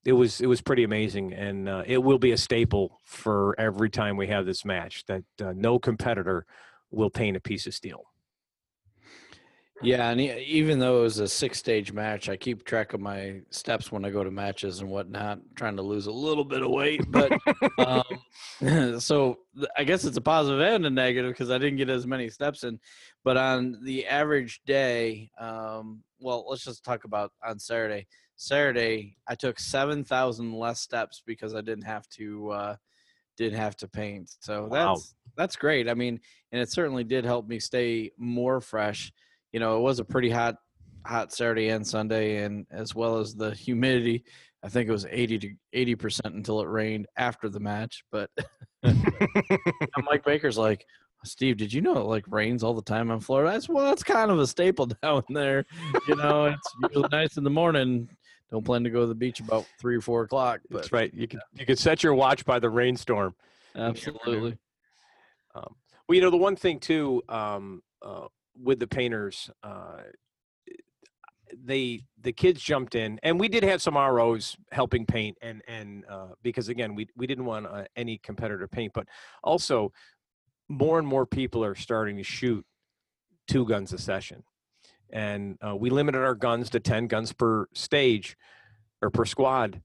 it 0.07 0.13
was 0.13 0.39
it 0.39 0.47
was 0.47 0.61
pretty 0.61 0.85
amazing 0.85 1.33
and 1.33 1.67
uh, 1.67 1.83
it 1.85 1.97
will 1.97 2.17
be 2.17 2.31
a 2.31 2.37
staple 2.37 3.01
for 3.03 3.53
every 3.59 3.89
time 3.89 4.15
we 4.15 4.25
have 4.25 4.45
this 4.45 4.63
match 4.63 5.03
that 5.05 5.23
uh, 5.41 5.51
no 5.53 5.77
competitor 5.77 6.45
will 6.91 7.09
paint 7.09 7.35
a 7.35 7.41
piece 7.41 7.67
of 7.67 7.73
steel 7.73 8.05
Yeah, 9.83 10.09
and 10.09 10.19
even 10.19 10.79
though 10.79 10.99
it 10.99 11.01
was 11.03 11.19
a 11.19 11.27
six 11.27 11.59
stage 11.59 11.93
match, 11.93 12.29
I 12.29 12.35
keep 12.35 12.63
track 12.63 12.93
of 12.93 12.99
my 12.99 13.41
steps 13.51 13.91
when 13.91 14.05
I 14.05 14.09
go 14.09 14.23
to 14.23 14.31
matches 14.31 14.79
and 14.79 14.89
whatnot, 14.89 15.39
trying 15.55 15.75
to 15.75 15.83
lose 15.83 16.07
a 16.07 16.11
little 16.11 16.43
bit 16.43 16.63
of 16.63 16.71
weight. 16.71 17.03
But 17.11 17.31
um, 17.77 18.99
so 18.99 19.37
I 19.77 19.83
guess 19.83 20.03
it's 20.03 20.17
a 20.17 20.21
positive 20.21 20.61
and 20.61 20.85
a 20.87 20.89
negative 20.89 21.31
because 21.31 21.51
I 21.51 21.59
didn't 21.59 21.77
get 21.77 21.91
as 21.91 22.07
many 22.07 22.27
steps 22.29 22.63
in. 22.63 22.79
But 23.23 23.37
on 23.37 23.77
the 23.83 24.07
average 24.07 24.61
day, 24.65 25.29
um, 25.39 26.01
well, 26.19 26.47
let's 26.49 26.63
just 26.63 26.83
talk 26.83 27.03
about 27.03 27.31
on 27.45 27.59
Saturday. 27.59 28.07
Saturday, 28.37 29.17
I 29.27 29.35
took 29.35 29.59
seven 29.59 30.03
thousand 30.03 30.53
less 30.53 30.79
steps 30.79 31.21
because 31.25 31.53
I 31.53 31.61
didn't 31.61 31.85
have 31.85 32.07
to 32.11 32.49
uh, 32.51 32.75
didn't 33.35 33.59
have 33.59 33.75
to 33.77 33.87
paint. 33.87 34.29
So 34.39 34.67
Wow. 34.67 34.95
that's 34.95 35.15
that's 35.35 35.55
great. 35.55 35.89
I 35.89 35.93
mean, 35.93 36.19
and 36.51 36.61
it 36.61 36.71
certainly 36.71 37.03
did 37.03 37.25
help 37.25 37.47
me 37.47 37.59
stay 37.59 38.11
more 38.17 38.61
fresh 38.61 39.11
you 39.53 39.59
know, 39.59 39.77
it 39.77 39.81
was 39.81 39.99
a 39.99 40.05
pretty 40.05 40.29
hot, 40.29 40.55
hot 41.05 41.33
Saturday 41.33 41.69
and 41.69 41.87
Sunday, 41.87 42.43
and 42.43 42.65
as 42.69 42.93
well 42.93 43.17
as 43.17 43.33
the 43.33 43.51
humidity. 43.51 44.23
I 44.63 44.69
think 44.69 44.89
it 44.89 44.91
was 44.91 45.05
eighty 45.09 45.37
to 45.39 45.53
eighty 45.73 45.95
percent 45.95 46.35
until 46.35 46.61
it 46.61 46.67
rained 46.67 47.07
after 47.17 47.47
the 47.47 47.59
match. 47.59 48.03
But 48.11 48.29
Mike 48.83 50.25
Baker's 50.25 50.57
like, 50.57 50.85
Steve, 51.23 51.57
did 51.57 51.71
you 51.71 51.81
know 51.81 51.97
it 51.97 52.05
like 52.05 52.25
rains 52.27 52.63
all 52.63 52.73
the 52.73 52.81
time 52.81 53.11
in 53.11 53.19
Florida? 53.19 53.59
Said, 53.61 53.73
well, 53.73 53.85
that's 53.85 54.03
kind 54.03 54.31
of 54.31 54.39
a 54.39 54.47
staple 54.47 54.85
down 55.01 55.23
there. 55.29 55.65
You 56.07 56.15
know, 56.15 56.45
it's 56.45 56.73
usually 56.83 57.09
nice 57.11 57.37
in 57.37 57.43
the 57.43 57.49
morning. 57.49 58.09
Don't 58.51 58.63
plan 58.63 58.83
to 58.83 58.89
go 58.89 59.01
to 59.01 59.07
the 59.07 59.15
beach 59.15 59.39
about 59.39 59.65
three 59.79 59.95
or 59.97 60.01
four 60.01 60.23
o'clock. 60.23 60.61
But 60.69 60.77
that's 60.77 60.91
right 60.91 61.13
you 61.13 61.27
could 61.27 61.41
you 61.53 61.65
could 61.65 61.79
set 61.79 62.03
your 62.03 62.13
watch 62.13 62.45
by 62.45 62.59
the 62.59 62.69
rainstorm 62.69 63.35
absolutely. 63.75 64.57
Um, 65.55 65.75
well, 66.07 66.15
you 66.15 66.21
know, 66.21 66.29
the 66.29 66.37
one 66.37 66.55
thing 66.55 66.79
too 66.79 67.21
um, 67.29 67.81
uh, 68.01 68.27
with 68.61 68.79
the 68.79 68.87
painters, 68.87 69.49
uh, 69.63 70.01
they 71.63 72.01
the 72.21 72.31
kids 72.31 72.61
jumped 72.61 72.95
in, 72.95 73.19
and 73.23 73.39
we 73.39 73.47
did 73.47 73.63
have 73.63 73.81
some 73.81 73.95
ROs 73.95 74.57
helping 74.71 75.05
paint, 75.05 75.37
and 75.41 75.61
and 75.67 76.05
uh, 76.09 76.27
because 76.43 76.69
again, 76.69 76.95
we 76.95 77.07
we 77.15 77.27
didn't 77.27 77.45
want 77.45 77.65
uh, 77.67 77.83
any 77.95 78.17
competitor 78.17 78.67
paint, 78.67 78.93
but 78.93 79.07
also 79.43 79.91
more 80.69 80.99
and 80.99 81.07
more 81.07 81.25
people 81.25 81.63
are 81.63 81.75
starting 81.75 82.17
to 82.17 82.23
shoot 82.23 82.65
two 83.47 83.65
guns 83.65 83.93
a 83.93 83.97
session, 83.97 84.43
and 85.09 85.57
uh, 85.65 85.75
we 85.75 85.89
limited 85.89 86.21
our 86.21 86.35
guns 86.35 86.69
to 86.71 86.79
ten 86.79 87.07
guns 87.07 87.33
per 87.33 87.67
stage 87.73 88.37
or 89.01 89.09
per 89.09 89.25
squad. 89.25 89.81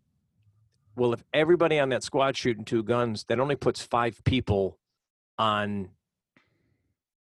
Well, 0.96 1.12
if 1.12 1.24
everybody 1.32 1.78
on 1.78 1.88
that 1.90 2.02
squad 2.02 2.36
shooting 2.36 2.64
two 2.64 2.82
guns, 2.82 3.24
that 3.28 3.40
only 3.40 3.56
puts 3.56 3.82
five 3.82 4.22
people 4.24 4.78
on 5.38 5.88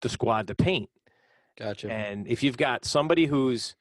the 0.02 0.08
squad 0.08 0.46
to 0.48 0.54
paint. 0.54 0.88
Gotcha. 1.58 1.90
And 1.90 2.28
if 2.28 2.42
you've 2.42 2.56
got 2.56 2.84
somebody 2.84 3.26
who's 3.26 3.74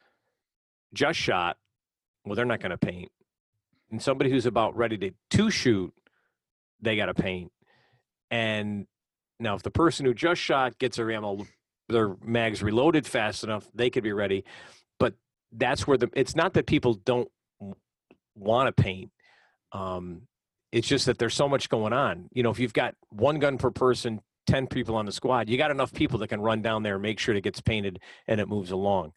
just 0.93 1.19
shot, 1.19 1.58
well, 2.25 2.36
they're 2.36 2.45
not 2.45 2.62
going 2.62 2.71
to 2.71 2.78
paint. 2.78 3.12
And 3.91 4.01
somebody 4.01 4.32
who's 4.32 4.45
about 4.45 4.75
ready 4.75 4.97
to 4.97 5.12
to 5.32 5.51
shoot, 5.51 5.93
they 6.82 6.95
got 6.95 7.06
to 7.08 7.13
paint. 7.13 7.51
And 8.32 8.88
Now, 9.39 9.56
if 9.56 9.62
the 9.63 9.71
person 9.71 10.06
who 10.06 10.13
just 10.13 10.41
shot 10.41 10.80
gets 10.80 10.97
their 10.97 11.12
ammo, 11.12 11.45
their 11.89 12.15
mags 12.24 12.63
reloaded 12.63 13.06
fast 13.06 13.43
enough, 13.43 13.67
they 13.74 13.89
could 13.89 14.04
be 14.04 14.13
ready. 14.13 14.43
But 15.00 15.13
that's 15.52 15.88
where 15.88 15.98
the 15.98 16.10
it's 16.13 16.36
not 16.36 16.54
that 16.54 16.65
people 16.65 16.93
don't 16.93 17.30
want 18.36 18.76
to 18.76 18.84
paint. 18.84 19.12
Um, 19.71 20.24
it's 20.71 20.88
just 20.88 21.06
that 21.06 21.17
there's 21.17 21.34
so 21.34 21.48
much 21.48 21.69
going 21.69 21.93
on. 21.93 22.30
You 22.34 22.43
know, 22.43 22.50
if 22.50 22.60
you've 22.60 22.74
got 22.74 22.95
one 23.10 23.39
gun 23.39 23.58
per 23.58 23.71
person, 23.71 24.21
10 24.48 24.67
people 24.67 24.95
on 24.95 25.06
the 25.06 25.12
squad, 25.12 25.50
you 25.50 25.58
got 25.58 25.71
enough 25.71 25.93
people 25.93 26.19
that 26.19 26.28
can 26.28 26.41
run 26.41 26.62
down 26.62 26.84
there 26.84 27.00
make 27.00 27.19
sure 27.19 27.36
it 27.36 27.43
gets 27.43 27.62
painted 27.62 28.00
and 28.28 28.39
it 28.39 28.48
moves 28.48 28.71
along. 28.71 29.13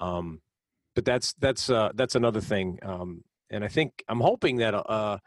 Um, 0.00 0.40
but 0.94 1.04
that's 1.04 1.34
that's 1.34 1.70
uh, 1.70 1.90
that's 1.94 2.14
another 2.14 2.40
thing. 2.40 2.78
Um, 2.82 3.24
and 3.50 3.64
I 3.64 3.68
think 3.68 4.02
I'm 4.08 4.20
hoping 4.20 4.56
that 4.56 4.74
uh, 4.74 5.18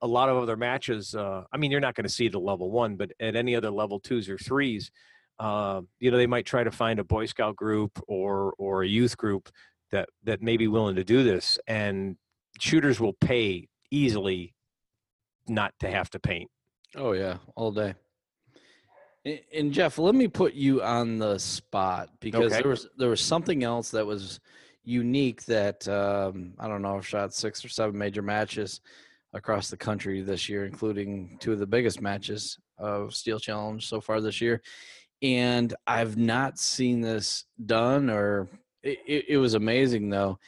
a 0.00 0.06
lot 0.06 0.28
of 0.28 0.36
other 0.36 0.56
matches. 0.56 1.14
Uh, 1.14 1.44
I 1.52 1.56
mean, 1.56 1.70
you're 1.70 1.80
not 1.80 1.94
going 1.94 2.04
to 2.04 2.12
see 2.12 2.28
the 2.28 2.38
level 2.38 2.70
one, 2.70 2.96
but 2.96 3.12
at 3.20 3.36
any 3.36 3.56
other 3.56 3.70
level 3.70 4.00
twos 4.00 4.28
or 4.28 4.38
threes, 4.38 4.90
uh, 5.38 5.80
you 6.00 6.10
know, 6.10 6.16
they 6.16 6.26
might 6.26 6.46
try 6.46 6.62
to 6.64 6.70
find 6.70 6.98
a 6.98 7.04
Boy 7.04 7.26
Scout 7.26 7.56
group 7.56 8.00
or 8.08 8.54
or 8.58 8.82
a 8.82 8.88
youth 8.88 9.16
group 9.16 9.48
that 9.90 10.08
that 10.24 10.42
may 10.42 10.56
be 10.56 10.68
willing 10.68 10.96
to 10.96 11.04
do 11.04 11.22
this, 11.24 11.58
and 11.66 12.16
shooters 12.60 13.00
will 13.00 13.12
pay 13.14 13.68
easily 13.90 14.54
not 15.48 15.72
to 15.80 15.90
have 15.90 16.08
to 16.10 16.18
paint. 16.18 16.50
Oh 16.96 17.12
yeah, 17.12 17.38
all 17.56 17.72
day. 17.72 17.94
And- 19.52 19.72
Jeff, 19.72 19.98
let 19.98 20.14
me 20.14 20.28
put 20.28 20.52
you 20.52 20.82
on 20.82 21.18
the 21.18 21.38
spot 21.38 22.10
because 22.20 22.52
Okay. 22.52 22.60
there 22.62 22.70
was 22.70 22.88
there 22.98 23.08
was 23.08 23.20
something 23.22 23.64
else 23.64 23.90
that 23.92 24.04
was 24.06 24.38
unique 24.84 25.44
that 25.46 25.88
um, 25.88 26.52
I 26.58 26.68
don't 26.68 26.82
know. 26.82 26.96
I've 26.96 27.06
shot 27.06 27.32
six 27.32 27.64
or 27.64 27.70
seven 27.70 27.96
major 27.96 28.20
matches 28.20 28.80
across 29.32 29.70
the 29.70 29.76
country 29.78 30.20
this 30.20 30.48
year, 30.48 30.66
including 30.66 31.38
two 31.40 31.52
of 31.52 31.58
the 31.58 31.66
biggest 31.66 32.00
matches 32.02 32.58
of 32.78 33.14
Steel 33.14 33.38
Challenge 33.40 33.84
so 33.86 34.00
far 34.00 34.20
this 34.20 34.40
year, 34.42 34.60
and 35.24 35.74
I've 35.86 36.18
not 36.18 36.58
seen 36.58 37.00
this 37.00 37.46
done. 37.64 38.10
Or 38.10 38.46
it, 38.82 39.24
it, 39.28 39.38
was 39.38 39.54
amazing 39.54 40.10
though, 40.10 40.38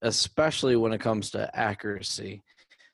especially 0.00 0.74
when 0.74 0.94
it 0.94 1.02
comes 1.02 1.30
to 1.32 1.54
accuracy. 1.54 2.42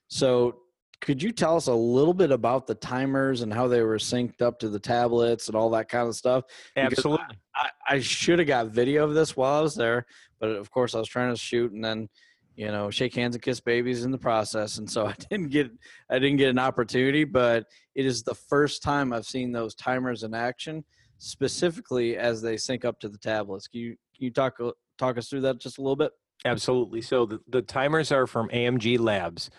So 0.09 0.57
could 1.01 1.23
you 1.23 1.31
tell 1.31 1.55
us 1.55 1.69
a 1.69 1.75
little 1.75 2.13
bit 2.13 2.33
about 2.33 2.67
the 2.67 2.75
timers 2.75 3.43
and 3.43 3.55
how 3.55 3.69
they 3.69 3.83
were 3.83 3.99
synced 3.99 4.43
up 4.43 4.59
to 4.59 4.69
the 4.69 4.81
tablets 4.81 5.47
and 5.47 5.57
all 5.57 5.71
that 5.71 5.89
kind 5.89 6.09
of 6.09 6.17
stuff? 6.17 6.43
Because 6.75 6.99
Absolutely. 6.99 7.37
I, 7.55 7.71
I 7.89 8.01
should 8.01 8.41
have 8.41 8.49
got 8.49 8.69
video 8.69 9.05
of 9.05 9.15
this 9.15 9.37
while 9.37 9.61
I 9.61 9.63
was 9.63 9.77
there, 9.77 10.07
but 10.41 10.51
of 10.51 10.73
course 10.73 10.97
I 10.97 10.99
was 10.99 11.09
trying 11.09 11.33
to 11.33 11.41
shoot 11.41 11.71
and 11.71 11.85
then, 11.85 12.09
you 12.57 12.67
know, 12.67 12.91
shake 12.91 13.15
hands 13.15 13.37
and 13.37 13.43
kiss 13.43 13.61
babies 13.61 14.05
in 14.05 14.11
the 14.11 14.19
process, 14.19 14.79
and 14.79 14.91
so 14.91 15.07
I 15.07 15.15
didn't 15.31 15.51
get 15.51 15.71
I 16.11 16.19
didn't 16.19 16.39
get 16.39 16.51
an 16.51 16.59
opportunity. 16.59 17.23
But 17.23 17.67
it 17.95 18.05
is 18.05 18.25
the 18.25 18.35
first 18.35 18.83
time 18.83 19.13
I've 19.13 19.25
seen 19.25 19.53
those 19.53 19.77
timers 19.77 20.25
in 20.25 20.35
action, 20.35 20.85
specifically 21.19 22.17
as 22.17 22.41
they 22.41 22.57
sync 22.57 22.85
up 22.85 22.99
to 23.01 23.09
the 23.09 23.19
tablets. 23.19 23.69
Can 23.69 23.81
you 23.81 23.91
can 24.17 24.25
you 24.25 24.31
talk 24.31 24.59
talk 24.99 25.19
us 25.19 25.29
through 25.29 25.43
that 25.43 25.59
just 25.59 25.79
a 25.79 25.83
little 25.83 25.97
bit? 25.97 26.13
Absolutely. 26.45 27.03
So 27.03 27.27
the, 27.27 27.41
the 27.49 27.63
timers 27.63 28.13
are 28.13 28.27
from 28.27 28.49
AMG 28.49 28.99
Labs. 28.99 29.51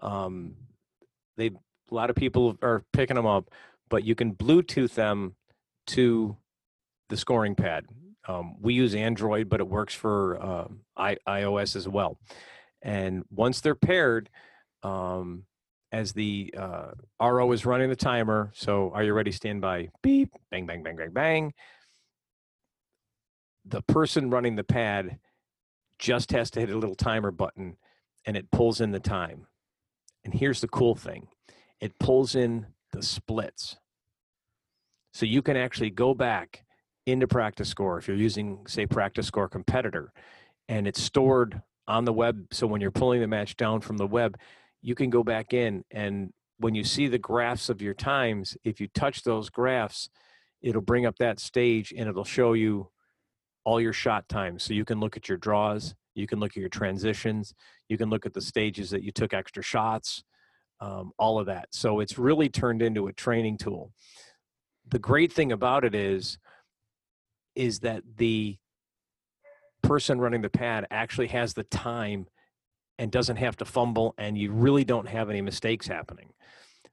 Um, 0.00 0.54
they 1.36 1.46
a 1.46 1.94
lot 1.94 2.10
of 2.10 2.16
people 2.16 2.56
are 2.62 2.84
picking 2.92 3.16
them 3.16 3.26
up, 3.26 3.50
but 3.88 4.04
you 4.04 4.14
can 4.14 4.34
Bluetooth 4.34 4.94
them 4.94 5.36
to 5.88 6.36
the 7.08 7.16
scoring 7.16 7.54
pad. 7.54 7.86
Um, 8.26 8.56
we 8.60 8.74
use 8.74 8.94
Android, 8.94 9.48
but 9.48 9.60
it 9.60 9.68
works 9.68 9.94
for 9.94 10.42
um, 10.42 10.80
I, 10.96 11.16
iOS 11.28 11.76
as 11.76 11.86
well. 11.86 12.18
And 12.80 13.24
once 13.30 13.60
they're 13.60 13.74
paired, 13.74 14.30
um, 14.82 15.44
as 15.94 16.12
the 16.12 16.52
uh, 16.58 16.90
RO 17.20 17.52
is 17.52 17.64
running 17.64 17.88
the 17.88 17.94
timer, 17.94 18.50
so 18.52 18.90
are 18.94 19.04
you 19.04 19.12
ready? 19.12 19.30
Stand 19.30 19.60
by. 19.60 19.90
Beep. 20.02 20.32
Bang. 20.50 20.66
Bang. 20.66 20.82
Bang. 20.82 20.96
Bang. 20.96 21.10
Bang. 21.12 21.54
The 23.64 23.80
person 23.82 24.28
running 24.28 24.56
the 24.56 24.64
pad 24.64 25.20
just 26.00 26.32
has 26.32 26.50
to 26.50 26.60
hit 26.60 26.70
a 26.70 26.76
little 26.76 26.96
timer 26.96 27.30
button 27.30 27.76
and 28.26 28.36
it 28.36 28.50
pulls 28.50 28.80
in 28.80 28.90
the 28.90 28.98
time. 28.98 29.46
And 30.24 30.34
here's 30.34 30.60
the 30.60 30.66
cool 30.66 30.96
thing 30.96 31.28
it 31.80 31.96
pulls 32.00 32.34
in 32.34 32.66
the 32.90 33.02
splits. 33.02 33.76
So 35.12 35.26
you 35.26 35.42
can 35.42 35.56
actually 35.56 35.90
go 35.90 36.12
back 36.12 36.64
into 37.06 37.28
PractiScore 37.28 37.98
if 37.98 38.08
you're 38.08 38.16
using, 38.16 38.66
say, 38.66 38.84
PractiScore 38.84 39.48
competitor, 39.48 40.12
and 40.68 40.88
it's 40.88 41.00
stored 41.00 41.62
on 41.86 42.04
the 42.04 42.12
web. 42.12 42.48
So 42.50 42.66
when 42.66 42.80
you're 42.80 42.90
pulling 42.90 43.20
the 43.20 43.28
match 43.28 43.56
down 43.56 43.80
from 43.80 43.96
the 43.96 44.08
web, 44.08 44.36
you 44.84 44.94
can 44.94 45.08
go 45.08 45.24
back 45.24 45.54
in 45.54 45.82
and 45.90 46.30
when 46.58 46.74
you 46.74 46.84
see 46.84 47.08
the 47.08 47.18
graphs 47.18 47.68
of 47.68 47.82
your 47.82 47.94
times, 47.94 48.56
if 48.64 48.80
you 48.80 48.88
touch 48.94 49.22
those 49.22 49.50
graphs, 49.50 50.08
it'll 50.62 50.82
bring 50.82 51.06
up 51.06 51.16
that 51.18 51.40
stage 51.40 51.92
and 51.96 52.08
it'll 52.08 52.22
show 52.22 52.52
you 52.52 52.90
all 53.64 53.80
your 53.80 53.92
shot 53.92 54.28
times. 54.28 54.62
So 54.62 54.74
you 54.74 54.84
can 54.84 55.00
look 55.00 55.16
at 55.16 55.28
your 55.28 55.38
draws, 55.38 55.94
you 56.14 56.26
can 56.26 56.38
look 56.38 56.52
at 56.52 56.58
your 56.58 56.68
transitions, 56.68 57.54
you 57.88 57.98
can 57.98 58.08
look 58.10 58.26
at 58.26 58.34
the 58.34 58.40
stages 58.40 58.90
that 58.90 59.02
you 59.02 59.10
took 59.10 59.34
extra 59.34 59.62
shots, 59.62 60.22
um, 60.80 61.12
all 61.18 61.38
of 61.38 61.46
that. 61.46 61.68
So 61.72 62.00
it's 62.00 62.18
really 62.18 62.48
turned 62.48 62.82
into 62.82 63.08
a 63.08 63.12
training 63.12 63.58
tool. 63.58 63.90
The 64.90 64.98
great 64.98 65.32
thing 65.32 65.50
about 65.50 65.84
it 65.84 65.94
is, 65.94 66.38
is 67.54 67.80
that 67.80 68.02
the 68.16 68.58
person 69.82 70.20
running 70.20 70.42
the 70.42 70.50
pad 70.50 70.86
actually 70.90 71.28
has 71.28 71.54
the 71.54 71.64
time 71.64 72.26
and 72.98 73.10
doesn't 73.10 73.36
have 73.36 73.56
to 73.56 73.64
fumble, 73.64 74.14
and 74.18 74.38
you 74.38 74.52
really 74.52 74.84
don't 74.84 75.08
have 75.08 75.30
any 75.30 75.40
mistakes 75.40 75.86
happening. 75.86 76.32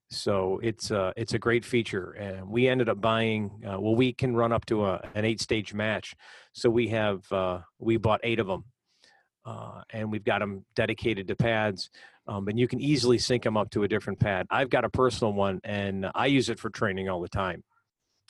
So 0.09 0.59
it's 0.61 0.91
a 0.91 1.13
it's 1.15 1.33
a 1.33 1.39
great 1.39 1.63
feature, 1.63 2.11
and 2.11 2.49
we 2.49 2.67
ended 2.67 2.89
up 2.89 2.99
buying. 2.99 3.63
Uh, 3.65 3.79
well, 3.79 3.95
we 3.95 4.11
can 4.11 4.35
run 4.35 4.51
up 4.51 4.65
to 4.65 4.85
a, 4.85 5.01
an 5.15 5.23
eight 5.23 5.39
stage 5.39 5.73
match, 5.73 6.13
so 6.51 6.69
we 6.69 6.89
have 6.89 7.31
uh, 7.31 7.59
we 7.79 7.95
bought 7.95 8.19
eight 8.23 8.39
of 8.39 8.47
them, 8.47 8.65
uh, 9.45 9.83
and 9.91 10.11
we've 10.11 10.25
got 10.25 10.39
them 10.39 10.65
dedicated 10.75 11.29
to 11.29 11.35
pads, 11.35 11.89
um, 12.27 12.47
and 12.49 12.59
you 12.59 12.67
can 12.67 12.81
easily 12.81 13.17
sync 13.17 13.43
them 13.43 13.55
up 13.55 13.69
to 13.69 13.83
a 13.83 13.87
different 13.87 14.19
pad. 14.19 14.47
I've 14.49 14.69
got 14.69 14.83
a 14.83 14.89
personal 14.89 15.31
one, 15.31 15.61
and 15.63 16.11
I 16.13 16.25
use 16.25 16.49
it 16.49 16.59
for 16.59 16.69
training 16.69 17.07
all 17.07 17.21
the 17.21 17.29
time, 17.29 17.63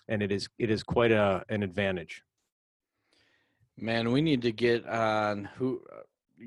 and 0.07 0.21
it 0.21 0.31
is 0.31 0.49
it 0.59 0.69
is 0.69 0.83
quite 0.83 1.11
a 1.11 1.43
an 1.49 1.63
advantage. 1.63 2.21
Man, 3.75 4.11
we 4.11 4.21
need 4.21 4.43
to 4.43 4.51
get 4.51 4.85
on 4.85 5.45
who 5.55 5.81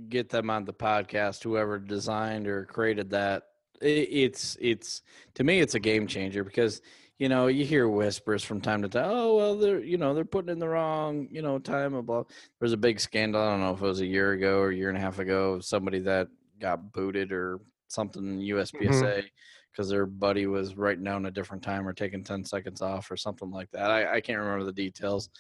get 0.09 0.29
them 0.29 0.51
on 0.51 0.65
the 0.65 0.73
podcast. 0.73 1.43
Whoever 1.43 1.79
designed 1.79 2.47
or 2.47 2.65
created 2.65 3.11
that, 3.11 3.45
it, 3.81 4.09
it's 4.11 4.57
it's 4.61 5.03
to 5.35 5.45
me 5.45 5.61
it's 5.61 5.75
a 5.75 5.81
game 5.81 6.07
changer 6.07 6.45
because 6.45 6.81
you 7.19 7.29
know 7.29 7.47
you 7.47 7.65
hear 7.65 7.89
whispers 7.89 8.45
from 8.45 8.61
time 8.61 8.83
to 8.83 8.89
time. 8.89 9.09
Oh 9.09 9.37
well, 9.37 9.57
they're 9.57 9.81
you 9.81 9.99
know 9.99 10.15
they're 10.15 10.25
putting 10.25 10.51
in 10.51 10.59
the 10.59 10.69
wrong 10.69 11.29
you 11.31 11.43
know 11.43 11.59
time 11.59 11.95
of 11.95 12.07
blah. 12.07 12.23
There 12.23 12.27
was 12.61 12.73
a 12.73 12.79
big 12.79 13.01
scandal. 13.01 13.41
I 13.41 13.51
don't 13.51 13.61
know 13.61 13.75
if 13.75 13.83
it 13.83 13.87
was 13.87 14.01
a 14.01 14.07
year 14.07 14.33
ago 14.33 14.59
or 14.59 14.71
a 14.71 14.77
year 14.77 14.89
and 14.89 14.99
a 14.99 15.01
half 15.01 15.19
ago. 15.19 15.61
Somebody 15.61 16.01
that 16.01 16.29
got 16.61 16.93
booted 16.93 17.33
or 17.33 17.61
something 17.89 18.25
in 18.25 18.41
mm-hmm. 18.41 18.59
USPSA 18.59 19.25
because 19.71 19.89
their 19.89 20.07
buddy 20.07 20.47
was 20.47 20.77
writing 20.77 21.05
down 21.05 21.27
a 21.27 21.31
different 21.31 21.63
time 21.63 21.87
or 21.87 21.93
taking 21.93 22.25
ten 22.25 22.45
seconds 22.45 22.83
off 22.83 23.11
or 23.11 23.17
something 23.17 23.51
like 23.51 23.71
that. 23.73 23.91
I, 23.91 24.17
I 24.17 24.21
can't 24.21 24.39
remember 24.39 24.65
the 24.65 24.73
details 24.73 25.31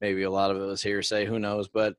maybe 0.00 0.24
a 0.24 0.30
lot 0.30 0.50
of 0.50 0.56
it 0.56 0.66
was 0.66 0.82
hearsay 0.82 1.24
who 1.24 1.38
knows 1.38 1.68
but 1.68 1.94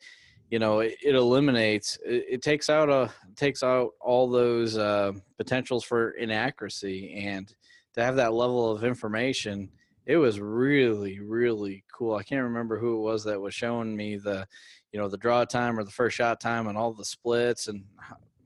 you 0.49 0.59
know 0.59 0.79
it, 0.79 0.95
it 1.03 1.15
eliminates 1.15 1.97
it, 2.05 2.25
it 2.29 2.41
takes 2.41 2.69
out 2.69 2.89
a 2.89 3.11
takes 3.35 3.63
out 3.63 3.91
all 3.99 4.29
those 4.29 4.77
uh, 4.77 5.11
potentials 5.37 5.83
for 5.83 6.11
inaccuracy 6.11 7.13
and 7.13 7.53
to 7.93 8.03
have 8.03 8.15
that 8.15 8.33
level 8.33 8.71
of 8.71 8.83
information 8.83 9.69
it 10.05 10.17
was 10.17 10.39
really 10.39 11.19
really 11.19 11.83
cool 11.91 12.15
i 12.15 12.23
can't 12.23 12.43
remember 12.43 12.77
who 12.77 12.97
it 12.97 13.01
was 13.01 13.23
that 13.23 13.39
was 13.39 13.53
showing 13.53 13.95
me 13.95 14.17
the 14.17 14.47
you 14.91 14.99
know 14.99 15.07
the 15.07 15.17
draw 15.17 15.43
time 15.43 15.77
or 15.79 15.83
the 15.83 15.91
first 15.91 16.15
shot 16.15 16.39
time 16.39 16.67
and 16.67 16.77
all 16.77 16.93
the 16.93 17.05
splits 17.05 17.67
and 17.67 17.83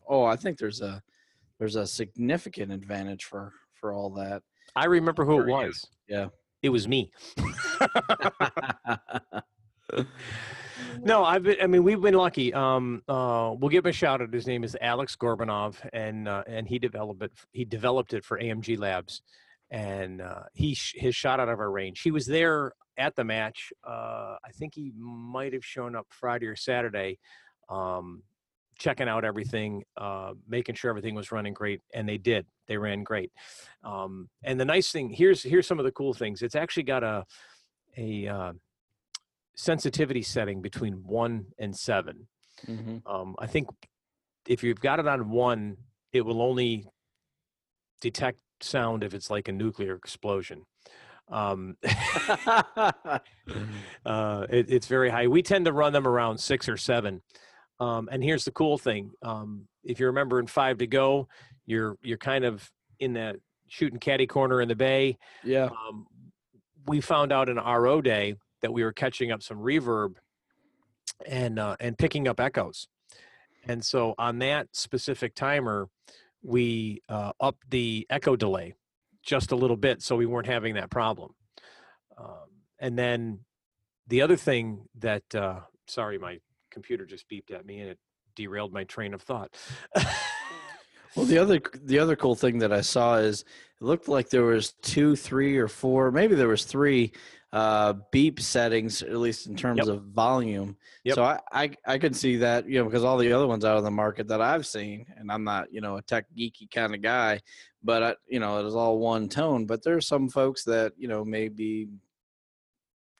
oh 0.07 0.23
i 0.23 0.35
think 0.35 0.57
there's 0.57 0.81
a 0.81 1.01
there's 1.57 1.75
a 1.75 1.85
significant 1.85 2.71
advantage 2.71 3.25
for 3.25 3.53
for 3.73 3.93
all 3.93 4.09
that 4.09 4.41
I 4.75 4.85
remember 4.85 5.25
who 5.25 5.41
it 5.41 5.47
was. 5.47 5.85
Yeah. 6.07 6.27
it 6.61 6.69
was 6.69 6.87
me. 6.87 7.11
No, 11.03 11.23
I've 11.23 11.43
been. 11.43 11.57
I 11.61 11.67
mean, 11.67 11.83
we've 11.83 12.01
been 12.01 12.13
lucky. 12.13 12.53
Um, 12.53 13.03
uh, 13.07 13.53
we'll 13.57 13.69
give 13.69 13.85
him 13.85 13.89
a 13.89 13.93
shout 13.93 14.21
out. 14.21 14.33
His 14.33 14.47
name 14.47 14.63
is 14.63 14.75
Alex 14.81 15.15
Gorbanov, 15.15 15.75
and 15.93 16.27
uh, 16.27 16.43
and 16.45 16.67
he 16.67 16.77
developed 16.77 17.23
it. 17.23 17.31
He 17.51 17.63
developed 17.63 18.13
it 18.13 18.25
for 18.25 18.39
AMG 18.39 18.77
Labs, 18.77 19.21
and 19.71 20.21
uh, 20.21 20.43
he 20.53 20.73
sh- 20.73 20.95
his 20.97 21.15
shot 21.15 21.39
out 21.39 21.47
of 21.47 21.59
our 21.59 21.71
range. 21.71 22.01
He 22.01 22.11
was 22.11 22.25
there 22.25 22.73
at 22.97 23.15
the 23.15 23.23
match. 23.23 23.71
Uh, 23.87 24.35
I 24.43 24.51
think 24.53 24.75
he 24.75 24.91
might 24.95 25.53
have 25.53 25.63
shown 25.63 25.95
up 25.95 26.07
Friday 26.09 26.47
or 26.47 26.55
Saturday, 26.57 27.19
um, 27.69 28.21
checking 28.77 29.07
out 29.07 29.23
everything, 29.23 29.83
uh, 29.95 30.33
making 30.47 30.75
sure 30.75 30.89
everything 30.89 31.15
was 31.15 31.31
running 31.31 31.53
great, 31.53 31.81
and 31.93 32.09
they 32.09 32.17
did. 32.17 32.45
They 32.67 32.77
ran 32.77 33.03
great. 33.03 33.31
Um, 33.83 34.29
and 34.43 34.59
the 34.59 34.65
nice 34.65 34.91
thing 34.91 35.09
here's 35.09 35.43
here's 35.43 35.65
some 35.65 35.79
of 35.79 35.85
the 35.85 35.91
cool 35.91 36.13
things. 36.13 36.41
It's 36.41 36.55
actually 36.55 36.83
got 36.83 37.03
a 37.03 37.25
a 37.97 38.27
uh, 38.27 38.53
sensitivity 39.59 40.21
setting 40.21 40.61
between 40.61 40.93
one 41.03 41.47
and 41.57 41.75
seven. 41.75 42.27
Mhm. 42.65 43.01
Um, 43.05 43.35
I 43.39 43.47
think 43.47 43.67
if 44.47 44.63
you've 44.63 44.79
got 44.79 44.99
it 44.99 45.07
on 45.07 45.29
one, 45.31 45.75
it 46.13 46.21
will 46.21 46.41
only 46.41 46.85
detect 47.99 48.39
sound 48.61 49.03
if 49.03 49.13
it's 49.13 49.29
like 49.29 49.49
a 49.49 49.51
nuclear 49.51 49.95
explosion. 49.95 50.65
Um, 51.27 51.75
uh, 54.05 54.47
it, 54.49 54.71
it's 54.71 54.87
very 54.87 55.09
high. 55.09 55.27
We 55.27 55.41
tend 55.41 55.65
to 55.65 55.73
run 55.73 55.91
them 55.91 56.07
around 56.07 56.37
six 56.37 56.69
or 56.69 56.77
seven. 56.77 57.21
Um, 57.81 58.07
and 58.11 58.23
here's 58.23 58.45
the 58.45 58.51
cool 58.51 58.77
thing: 58.77 59.11
um, 59.21 59.67
if 59.83 59.99
you 59.99 60.05
remember 60.05 60.39
in 60.39 60.47
five 60.47 60.77
to 60.77 60.87
go, 60.87 61.27
you're 61.65 61.97
you're 62.01 62.17
kind 62.17 62.45
of 62.45 62.71
in 62.99 63.13
that 63.13 63.35
shooting 63.67 63.99
caddy 63.99 64.25
corner 64.25 64.61
in 64.61 64.69
the 64.69 64.75
bay. 64.75 65.17
yeah. 65.43 65.65
Um, 65.65 66.07
we 66.87 67.01
found 67.01 67.33
out 67.33 67.49
in 67.49 67.57
RO 67.57 68.01
day 68.01 68.35
that 68.61 68.73
we 68.73 68.83
were 68.83 68.93
catching 68.93 69.31
up 69.31 69.43
some 69.43 69.57
reverb 69.57 70.15
and 71.25 71.59
uh, 71.59 71.75
and 71.79 71.97
picking 71.97 72.27
up 72.27 72.39
echoes. 72.39 72.87
And 73.67 73.83
so 73.83 74.15
on 74.17 74.39
that 74.39 74.67
specific 74.73 75.35
timer, 75.35 75.89
we 76.41 77.01
uh, 77.09 77.33
upped 77.39 77.69
the 77.69 78.07
echo 78.09 78.35
delay 78.35 78.73
just 79.23 79.51
a 79.51 79.55
little 79.55 79.77
bit, 79.77 80.01
so 80.01 80.15
we 80.15 80.25
weren't 80.25 80.47
having 80.47 80.75
that 80.75 80.89
problem. 80.89 81.33
Um, 82.17 82.63
and 82.79 82.97
then 82.97 83.39
the 84.07 84.21
other 84.21 84.37
thing 84.37 84.85
that 84.99 85.23
uh, 85.35 85.61
sorry, 85.87 86.17
my 86.17 86.39
computer 86.71 87.05
just 87.05 87.29
beeped 87.29 87.51
at 87.51 87.65
me 87.65 87.79
and 87.79 87.89
it 87.89 87.99
derailed 88.35 88.71
my 88.71 88.85
train 88.85 89.13
of 89.13 89.21
thought. 89.21 89.55
Well, 91.15 91.25
the 91.25 91.39
other 91.39 91.59
the 91.83 91.99
other 91.99 92.15
cool 92.15 92.35
thing 92.35 92.59
that 92.59 92.71
I 92.71 92.81
saw 92.81 93.15
is 93.15 93.41
it 93.41 93.83
looked 93.83 94.07
like 94.07 94.29
there 94.29 94.43
was 94.43 94.73
two, 94.81 95.15
three, 95.15 95.57
or 95.57 95.67
four, 95.67 96.11
maybe 96.11 96.35
there 96.35 96.47
was 96.47 96.65
three 96.65 97.13
uh, 97.51 97.93
beep 98.11 98.39
settings, 98.39 99.01
at 99.01 99.17
least 99.17 99.47
in 99.47 99.55
terms 99.55 99.79
Yep. 99.79 99.87
of 99.87 100.03
volume. 100.05 100.77
Yep. 101.03 101.15
So 101.15 101.23
I, 101.23 101.39
I 101.51 101.71
I 101.85 101.97
could 101.97 102.15
see 102.15 102.37
that, 102.37 102.67
you 102.69 102.77
know, 102.79 102.85
because 102.85 103.03
all 103.03 103.17
the 103.17 103.31
other 103.31 103.47
ones 103.47 103.65
out 103.65 103.77
of 103.77 103.83
the 103.83 103.91
market 103.91 104.27
that 104.27 104.41
I've 104.41 104.67
seen, 104.67 105.05
and 105.17 105.31
I'm 105.31 105.43
not, 105.43 105.73
you 105.73 105.81
know, 105.81 105.97
a 105.97 106.01
tech 106.01 106.25
geeky 106.37 106.69
kind 106.69 106.93
of 106.93 107.01
guy, 107.01 107.41
but 107.83 108.03
I, 108.03 108.15
you 108.27 108.39
know, 108.39 108.59
it 108.59 108.67
is 108.67 108.75
all 108.75 108.99
one 108.99 109.29
tone. 109.29 109.65
But 109.65 109.83
there's 109.83 110.07
some 110.07 110.29
folks 110.29 110.63
that 110.65 110.93
you 110.97 111.07
know 111.07 111.25
maybe 111.25 111.87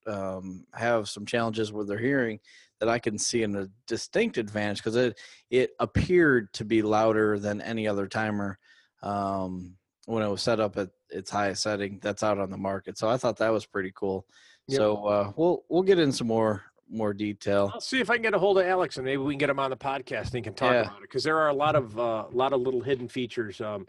um, 0.06 0.66
have 0.74 1.10
some 1.10 1.26
challenges 1.26 1.72
with 1.74 1.88
their 1.88 1.98
hearing 2.00 2.40
that 2.80 2.90
I 2.90 3.00
can 3.00 3.18
see 3.18 3.44
in 3.44 3.56
a 3.56 3.68
distinct 3.88 4.38
advantage 4.38 4.78
because 4.78 4.96
it 4.96 5.20
it 5.50 5.72
appeared 5.80 6.54
to 6.54 6.66
be 6.66 6.82
louder 6.82 7.40
than 7.40 7.62
any 7.62 7.88
other 7.88 8.08
timer 8.08 8.58
um, 9.02 9.76
when 10.06 10.24
it 10.24 10.30
was 10.30 10.42
set 10.42 10.60
up 10.60 10.78
at 10.78 10.90
its 11.12 11.30
highest 11.32 11.64
setting 11.64 12.00
that's 12.02 12.24
out 12.24 12.38
on 12.40 12.50
the 12.50 12.58
market. 12.58 12.98
So 12.98 13.10
I 13.10 13.18
thought 13.18 13.38
that 13.38 13.50
was 13.50 13.66
pretty 13.66 13.92
cool. 13.96 14.26
Yep. 14.68 14.78
So 14.78 15.06
uh, 15.06 15.32
we'll 15.36 15.64
we'll 15.70 15.84
get 15.84 16.00
in 16.00 16.12
some 16.12 16.28
more 16.28 16.64
more 16.90 17.14
detail. 17.14 17.72
I'll 17.74 17.82
see 17.82 18.00
if 18.00 18.10
I 18.10 18.16
can 18.16 18.24
get 18.24 18.34
a 18.34 18.40
hold 18.40 18.58
of 18.58 18.66
Alex 18.66 18.98
and 18.98 19.06
maybe 19.06 19.18
we 19.22 19.34
can 19.34 19.40
get 19.40 19.50
him 19.50 19.60
on 19.60 19.70
the 19.70 19.78
podcast 19.78 20.26
and 20.28 20.34
he 20.36 20.42
can 20.42 20.54
talk 20.56 20.72
Yeah. 20.74 20.82
about 20.82 20.98
it 20.98 21.02
because 21.04 21.24
there 21.24 21.38
are 21.38 21.50
a 21.50 21.54
lot 21.54 21.76
of 21.76 21.98
uh, 22.00 22.26
a 22.32 22.36
lot 22.36 22.54
of 22.54 22.62
little 22.62 22.82
hidden 22.82 23.08
features. 23.08 23.62
Um, 23.62 23.88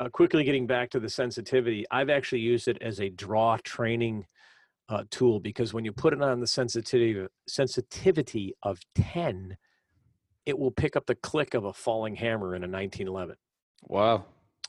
uh, 0.00 0.08
quickly 0.08 0.42
getting 0.42 0.66
back 0.66 0.90
to 0.90 0.98
the 0.98 1.08
sensitivity, 1.08 1.84
I've 1.92 2.10
actually 2.10 2.40
used 2.40 2.66
it 2.66 2.78
as 2.80 3.00
a 3.00 3.08
draw 3.10 3.56
training 3.62 4.26
uh, 4.88 5.04
tool 5.10 5.38
because 5.38 5.72
when 5.72 5.84
you 5.84 5.92
put 5.92 6.12
it 6.12 6.20
on 6.20 6.40
the 6.40 6.46
sensitivity 6.48 7.26
sensitivity 7.48 8.54
of 8.64 8.80
ten, 8.94 9.56
it 10.46 10.58
will 10.58 10.72
pick 10.72 10.96
up 10.96 11.06
the 11.06 11.14
click 11.14 11.54
of 11.54 11.64
a 11.64 11.72
falling 11.72 12.16
hammer 12.16 12.54
in 12.56 12.62
a 12.64 12.68
1911. 12.68 13.36
Wow. 13.84 14.24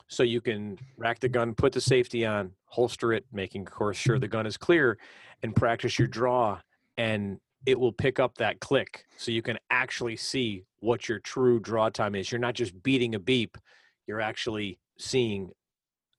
So 0.08 0.22
you 0.22 0.40
can 0.40 0.78
rack 0.96 1.20
the 1.20 1.28
gun, 1.28 1.54
put 1.54 1.72
the 1.72 1.80
safety 1.80 2.24
on, 2.24 2.52
holster 2.66 3.12
it, 3.12 3.24
making 3.32 3.62
of 3.62 3.72
course 3.72 3.96
sure 3.96 4.18
the 4.18 4.28
gun 4.28 4.46
is 4.46 4.56
clear, 4.56 4.98
and 5.42 5.54
practice 5.54 5.98
your 5.98 6.08
draw, 6.08 6.60
and 6.96 7.40
it 7.66 7.78
will 7.78 7.92
pick 7.92 8.20
up 8.20 8.38
that 8.38 8.60
click, 8.60 9.04
so 9.16 9.32
you 9.32 9.42
can 9.42 9.58
actually 9.70 10.16
see 10.16 10.64
what 10.78 11.08
your 11.08 11.18
true 11.18 11.58
draw 11.58 11.88
time 11.88 12.14
is. 12.14 12.30
You're 12.30 12.38
not 12.38 12.54
just 12.54 12.80
beating 12.82 13.14
a 13.14 13.18
beep; 13.18 13.58
you're 14.06 14.20
actually 14.20 14.78
seeing. 14.98 15.50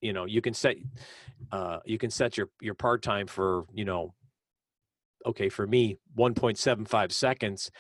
You 0.02 0.14
know, 0.14 0.26
you 0.26 0.42
can 0.42 0.54
set, 0.54 0.76
uh, 1.52 1.80
you 1.86 1.98
can 1.98 2.12
set 2.12 2.38
your 2.38 2.50
your 2.62 2.74
par 2.74 2.98
time 2.98 3.28
for 3.28 3.66
you 3.74 3.86
know. 3.86 4.14
Okay, 5.26 5.50
for 5.50 5.66
me, 5.66 5.98
1.75 6.18 7.12
seconds, 7.12 7.72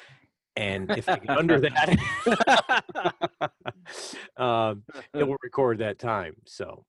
and 0.58 0.92
if 0.98 1.08
I 1.08 1.18
get 1.18 1.30
under 1.30 1.60
that, 2.26 3.14
um, 4.38 4.84
it 5.14 5.28
will 5.28 5.38
record 5.44 5.80
that 5.80 6.00
time. 6.00 6.36
So 6.46 6.86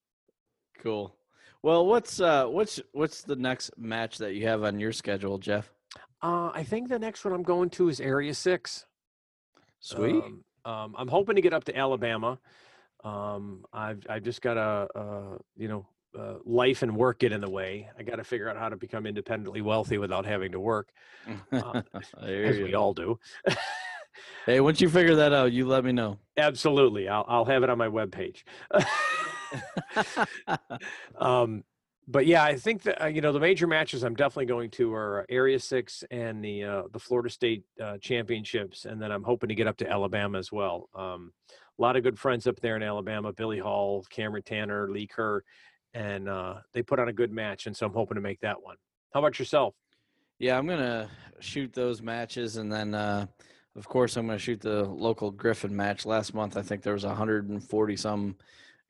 Cool. 0.78 1.14
Well, 1.62 1.86
what's 1.86 2.20
uh 2.20 2.46
what's 2.46 2.80
what's 2.92 3.22
the 3.22 3.36
next 3.36 3.70
match 3.76 4.18
that 4.18 4.34
you 4.34 4.46
have 4.46 4.62
on 4.62 4.78
your 4.78 4.92
schedule, 4.92 5.38
Jeff? 5.38 5.72
uh, 6.22 6.50
I 6.52 6.62
think 6.62 6.88
the 6.88 6.98
next 6.98 7.24
one 7.24 7.34
I'm 7.34 7.42
going 7.42 7.70
to 7.70 7.88
is 7.88 8.00
Area 8.00 8.34
Six. 8.34 8.86
Sweet. 9.80 10.22
Um, 10.22 10.44
um, 10.64 10.94
I'm 10.96 11.08
hoping 11.08 11.36
to 11.36 11.42
get 11.42 11.52
up 11.52 11.64
to 11.64 11.76
Alabama. 11.76 12.38
Um, 13.02 13.64
I've 13.72 14.04
I've 14.08 14.22
just 14.22 14.40
got 14.40 14.56
a, 14.56 14.88
uh 14.96 15.38
you 15.56 15.68
know 15.68 15.86
uh, 16.18 16.34
life 16.44 16.82
and 16.82 16.96
work 16.96 17.20
get 17.20 17.32
in 17.32 17.40
the 17.40 17.50
way. 17.50 17.88
I 17.98 18.02
got 18.02 18.16
to 18.16 18.24
figure 18.24 18.48
out 18.48 18.56
how 18.56 18.68
to 18.68 18.76
become 18.76 19.06
independently 19.06 19.60
wealthy 19.60 19.98
without 19.98 20.26
having 20.26 20.52
to 20.52 20.60
work, 20.60 20.90
uh, 21.52 21.82
as 22.22 22.58
we 22.58 22.74
all 22.74 22.94
do. 22.94 23.18
Hey, 24.46 24.60
once 24.60 24.80
you 24.80 24.88
figure 24.88 25.16
that 25.16 25.32
out, 25.32 25.52
you 25.52 25.66
let 25.66 25.84
me 25.84 25.92
know. 25.92 26.18
Absolutely, 26.36 27.08
I'll 27.08 27.24
I'll 27.28 27.44
have 27.44 27.62
it 27.62 27.70
on 27.70 27.78
my 27.78 27.88
webpage. 27.88 28.44
um, 31.18 31.64
but 32.10 32.26
yeah, 32.26 32.42
I 32.42 32.56
think 32.56 32.82
that 32.82 33.02
uh, 33.02 33.06
you 33.06 33.20
know 33.20 33.32
the 33.32 33.40
major 33.40 33.66
matches 33.66 34.02
I'm 34.02 34.14
definitely 34.14 34.46
going 34.46 34.70
to 34.70 34.94
are 34.94 35.26
Area 35.28 35.60
Six 35.60 36.04
and 36.10 36.42
the 36.42 36.64
uh, 36.64 36.82
the 36.90 36.98
Florida 36.98 37.28
State 37.28 37.64
uh, 37.82 37.98
Championships, 37.98 38.86
and 38.86 39.00
then 39.00 39.12
I'm 39.12 39.22
hoping 39.22 39.48
to 39.50 39.54
get 39.54 39.66
up 39.66 39.76
to 39.78 39.90
Alabama 39.90 40.38
as 40.38 40.50
well. 40.50 40.88
Um, 40.94 41.32
a 41.78 41.82
lot 41.82 41.96
of 41.96 42.02
good 42.02 42.18
friends 42.18 42.46
up 42.46 42.60
there 42.60 42.76
in 42.76 42.82
Alabama: 42.82 43.32
Billy 43.32 43.58
Hall, 43.58 44.04
Cameron 44.08 44.42
Tanner, 44.42 44.90
Lee 44.90 45.06
Kerr, 45.06 45.42
and 45.92 46.28
uh, 46.28 46.54
they 46.72 46.82
put 46.82 46.98
on 46.98 47.08
a 47.08 47.12
good 47.12 47.30
match, 47.30 47.66
and 47.66 47.76
so 47.76 47.86
I'm 47.86 47.92
hoping 47.92 48.14
to 48.14 48.22
make 48.22 48.40
that 48.40 48.62
one. 48.62 48.76
How 49.12 49.20
about 49.20 49.38
yourself? 49.38 49.74
Yeah, 50.38 50.56
I'm 50.56 50.66
gonna 50.66 51.10
shoot 51.40 51.74
those 51.74 52.00
matches, 52.00 52.56
and 52.56 52.72
then 52.72 52.94
uh, 52.94 53.26
of 53.78 53.88
course 53.88 54.16
I'm 54.16 54.26
gonna 54.26 54.38
shoot 54.38 54.60
the 54.60 54.82
local 54.84 55.30
Griffin 55.30 55.74
match. 55.74 56.04
Last 56.04 56.34
month, 56.34 56.56
I 56.56 56.62
think 56.62 56.82
there 56.82 56.92
was 56.92 57.06
140 57.06 57.96
some 57.96 58.36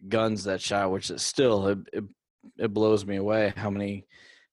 guns 0.09 0.45
that 0.45 0.61
shot, 0.61 0.91
which 0.91 1.11
is 1.11 1.23
still 1.23 1.69
it, 1.69 1.79
it, 1.93 2.05
it 2.59 2.73
blows 2.75 3.05
me 3.05 3.17
away 3.17 3.53
how 3.57 3.71
many 3.71 4.07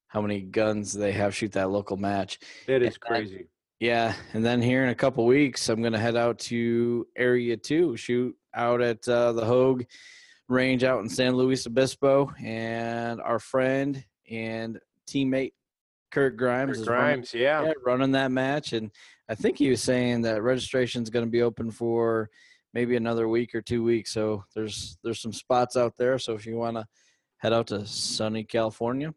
how 0.07 0.21
many 0.21 0.41
guns 0.41 0.93
they 0.93 1.11
have 1.11 1.35
shoot 1.35 1.51
that 1.53 1.69
local 1.71 1.97
match. 1.97 2.39
It 2.67 2.81
is 2.83 2.95
And- 2.95 2.99
crazy. 3.01 3.47
Yeah, 3.81 4.13
and 4.33 4.43
then 4.43 4.61
here 4.61 4.83
in 4.83 4.89
a 4.89 4.95
couple 4.95 5.25
weeks, 5.25 5.67
I'm 5.67 5.81
gonna 5.81 5.99
head 5.99 6.15
out 6.15 6.39
to 6.39 7.05
Area 7.15 7.57
Two, 7.57 7.97
shoot 7.97 8.35
out 8.53 8.81
at 8.81 9.07
uh, 9.07 9.33
the 9.33 9.43
Hogue 9.45 9.83
Range 10.47 10.83
out 10.85 11.01
in 11.01 11.09
San 11.09 11.35
Luis 11.35 11.67
Obispo, 11.67 12.31
and 12.41 13.19
our 13.19 13.37
friend 13.39 14.03
and 14.31 14.79
teammate 15.07 15.53
Kurt 16.11 16.37
Grimes 16.37 16.79
is 16.79 16.87
running- 16.87 17.15
Grimes, 17.15 17.33
yeah. 17.33 17.65
yeah, 17.65 17.73
running 17.85 18.11
that 18.13 18.31
match, 18.31 18.71
and 18.71 18.91
I 19.29 19.35
think 19.35 19.57
he 19.57 19.69
was 19.69 19.81
saying 19.81 20.21
that 20.21 20.43
registration 20.43 21.01
is 21.01 21.09
going 21.09 21.25
to 21.25 21.31
be 21.31 21.41
open 21.41 21.71
for 21.71 22.29
maybe 22.73 22.95
another 22.95 23.27
week 23.27 23.55
or 23.55 23.61
two 23.61 23.83
weeks. 23.83 24.11
So 24.11 24.43
there's 24.53 24.97
there's 25.03 25.21
some 25.21 25.33
spots 25.33 25.75
out 25.75 25.93
there. 25.97 26.19
So 26.19 26.33
if 26.33 26.45
you 26.45 26.57
want 26.57 26.77
to 26.77 26.85
head 27.37 27.53
out 27.53 27.67
to 27.67 27.85
sunny 27.87 28.43
California, 28.43 29.13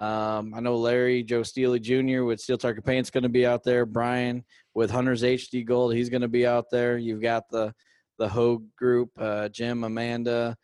um, 0.00 0.54
I 0.54 0.60
know 0.60 0.76
Larry 0.76 1.24
Joe 1.24 1.42
Steely 1.42 1.80
Jr. 1.80 2.22
with 2.22 2.40
Steel 2.40 2.58
Target 2.58 2.84
Paint's 2.84 3.10
going 3.10 3.24
to 3.24 3.28
be 3.28 3.44
out 3.44 3.64
there. 3.64 3.84
Brian 3.84 4.44
with 4.74 4.90
Hunters 4.90 5.22
HD 5.22 5.64
Gold, 5.64 5.94
he's 5.94 6.10
going 6.10 6.22
to 6.22 6.28
be 6.28 6.46
out 6.46 6.66
there. 6.70 6.96
You've 6.96 7.22
got 7.22 7.48
the 7.50 7.74
the 8.18 8.28
Hogue 8.28 8.66
group, 8.76 9.10
uh, 9.18 9.48
Jim, 9.48 9.82
Amanda. 9.82 10.56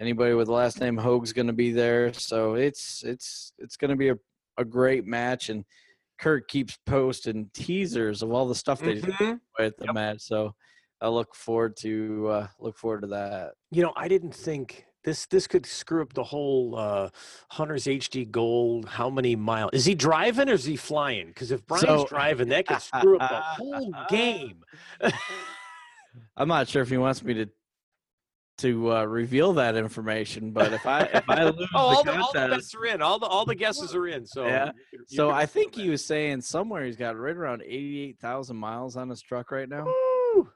Anybody 0.00 0.34
with 0.34 0.46
the 0.46 0.52
last 0.52 0.80
name 0.80 0.96
Hogue's 0.96 1.32
going 1.32 1.48
to 1.48 1.52
be 1.52 1.70
there. 1.70 2.12
So 2.14 2.54
it's 2.54 3.04
it's 3.04 3.52
it's 3.58 3.76
going 3.76 3.90
to 3.90 3.96
be 3.96 4.08
a, 4.08 4.16
a 4.56 4.64
great 4.64 5.06
match 5.06 5.50
and 5.50 5.64
Kurt 6.18 6.48
keeps 6.48 6.76
posting 6.86 7.50
teasers 7.54 8.22
of 8.22 8.32
all 8.32 8.46
the 8.48 8.54
stuff 8.54 8.80
they 8.80 8.94
did 8.94 9.04
Mhm. 9.04 9.40
at 9.58 9.76
the 9.76 9.86
Yep. 9.86 9.94
match. 9.94 10.20
So 10.20 10.54
I 11.00 11.08
look 11.08 11.34
forward 11.34 11.76
to 11.78 12.28
uh, 12.28 12.46
look 12.58 12.76
forward 12.76 13.02
to 13.02 13.06
that. 13.08 13.52
you 13.70 13.82
know 13.82 13.92
i 13.96 14.08
didn't 14.08 14.34
think 14.34 14.84
this 15.04 15.26
this 15.26 15.46
could 15.46 15.64
screw 15.64 16.02
up 16.02 16.12
the 16.14 16.24
whole 16.24 16.74
uh 16.76 17.08
hunter's 17.52 17.84
hd 17.84 18.28
gold 18.32 18.88
how 18.88 19.08
many 19.08 19.36
miles 19.36 19.70
is 19.72 19.84
he 19.84 19.94
driving 19.94 20.48
or 20.48 20.54
is 20.54 20.64
he 20.64 20.74
flying 20.76 21.28
because 21.28 21.52
if 21.52 21.64
brian's 21.66 21.86
So- 21.86 22.06
driving 22.06 22.48
that 22.48 22.66
could 22.66 22.82
screw 22.82 23.16
up 23.18 23.30
the 23.30 23.40
whole 23.62 23.94
game 24.10 24.64
I'm 26.36 26.48
not 26.48 26.66
sure 26.68 26.82
if 26.82 26.88
he 26.90 26.96
wants 26.96 27.22
me 27.22 27.34
to 27.34 27.46
to 28.58 28.92
uh, 28.92 29.04
reveal 29.04 29.52
that 29.54 29.76
information, 29.76 30.50
but 30.50 30.72
if 30.72 30.86
I 30.86 31.00
if 31.02 31.28
I 31.28 31.44
lose 31.50 31.68
oh 31.74 31.78
all 31.78 32.04
the 32.04 32.12
the, 32.12 32.18
all 32.18 32.32
the 32.32 32.48
bets 32.48 32.74
are 32.74 32.86
in 32.86 33.02
all 33.02 33.18
the 33.18 33.26
all 33.26 33.44
the 33.44 33.54
guesses 33.54 33.94
are 33.94 34.06
in 34.08 34.26
so 34.26 34.46
Yeah. 34.46 34.66
you 34.92 34.98
you 35.08 35.16
so 35.16 35.30
I 35.30 35.46
think 35.46 35.74
he 35.74 35.88
was 35.90 36.04
saying 36.04 36.40
somewhere 36.42 36.84
he's 36.84 36.96
got 36.96 37.16
right 37.16 37.36
around 37.36 37.62
eighty 37.62 38.00
eight 38.00 38.18
thousand 38.18 38.56
miles 38.56 38.96
on 38.96 39.08
his 39.08 39.22
truck 39.22 39.50
right 39.50 39.68
now. 39.68 39.84
Woo! 39.86 40.48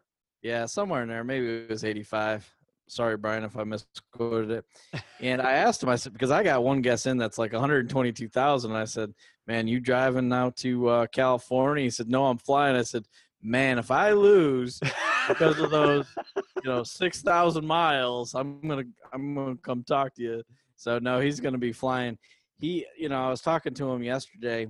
Yeah, 0.42 0.66
somewhere 0.66 1.02
in 1.02 1.08
there. 1.08 1.22
Maybe 1.22 1.46
it 1.48 1.70
was 1.70 1.84
85. 1.84 2.52
Sorry, 2.88 3.16
Brian, 3.16 3.44
if 3.44 3.56
I 3.56 3.64
misquoted 3.64 4.50
it. 4.50 4.64
And 5.20 5.40
I 5.40 5.52
asked 5.52 5.80
him, 5.80 5.88
I 5.88 5.94
said, 5.94 6.12
because 6.12 6.32
I 6.32 6.42
got 6.42 6.64
one 6.64 6.82
guess 6.82 7.06
in 7.06 7.16
that's 7.16 7.38
like 7.38 7.52
122,000. 7.52 8.72
I 8.72 8.84
said, 8.84 9.14
man, 9.46 9.68
you 9.68 9.78
driving 9.78 10.28
now 10.28 10.50
to 10.56 10.88
uh, 10.88 11.06
California? 11.06 11.84
He 11.84 11.90
said, 11.90 12.08
no, 12.08 12.26
I'm 12.26 12.38
flying. 12.38 12.74
I 12.74 12.82
said, 12.82 13.04
man, 13.40 13.78
if 13.78 13.92
I 13.92 14.10
lose 14.10 14.80
because 15.28 15.58
of 15.58 15.70
those, 15.70 16.06
you 16.36 16.70
know, 16.70 16.82
6,000 16.82 17.66
miles, 17.66 18.34
I'm 18.34 18.60
to, 18.62 18.84
I'm 19.12 19.34
to 19.34 19.58
come 19.62 19.84
talk 19.84 20.14
to 20.14 20.22
you. 20.22 20.42
So 20.76 20.98
no, 20.98 21.20
he's 21.20 21.40
to 21.40 21.58
be 21.58 21.72
flying. 21.72 22.18
he, 22.58 22.86
you 22.98 23.08
know, 23.08 23.24
I 23.24 23.30
was 23.30 23.40
talking 23.40 23.74
to 23.74 23.90
him 23.90 24.02
yesterday. 24.02 24.66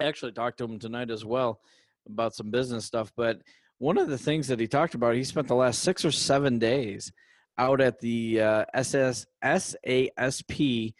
I 0.00 0.04
actually 0.04 0.32
talked 0.32 0.58
to 0.58 0.64
him 0.64 0.78
tonight 0.78 1.10
as 1.10 1.24
well 1.24 1.60
about 2.06 2.34
some 2.34 2.50
business 2.50 2.84
stuff. 2.84 3.12
But 3.16 3.40
one 3.78 3.98
of 3.98 4.08
the 4.08 4.18
things 4.18 4.48
that 4.48 4.60
he 4.60 4.66
talked 4.66 4.94
about, 4.94 5.14
he 5.14 5.24
spent 5.24 5.48
the 5.48 5.54
last 5.54 5.82
six 5.82 6.04
or 6.04 6.10
seven 6.10 6.58
days 6.58 7.12
out 7.58 7.80
at 7.80 8.00
the 8.00 8.40
uh, 8.40 8.64
SS 8.74 9.26
SASP 9.44 10.94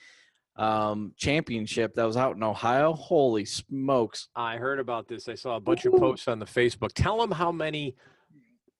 um, 0.57 1.13
championship 1.17 1.95
that 1.95 2.05
was 2.05 2.17
out 2.17 2.37
in 2.37 2.43
Ohio. 2.43 2.93
Holy 2.93 3.45
smokes! 3.45 4.29
I 4.37 4.57
heard 4.57 4.79
about 4.81 5.09
this. 5.09 5.29
I 5.29 5.35
saw 5.35 5.57
a 5.57 5.61
bunch 5.61 5.85
of 5.87 5.95
posts 5.95 6.29
on 6.29 6.39
the 6.39 6.47
Facebook. 6.47 6.93
Tell 6.95 7.19
them 7.19 7.31
how 7.31 7.51
many 7.51 7.97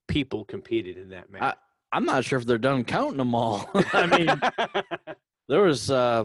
people 0.09 0.45
competed 0.45 0.97
in 0.97 1.11
that 1.11 1.31
match. 1.31 1.57
I'm 1.93 2.05
not 2.05 2.25
sure 2.25 2.39
if 2.39 2.47
they're 2.47 2.59
done 2.59 2.85
counting 2.85 3.19
them 3.19 3.35
all. 3.35 3.69
I 3.93 4.07
mean, 4.07 4.41
there 5.49 5.63
was. 5.63 5.91
Uh, 5.91 6.25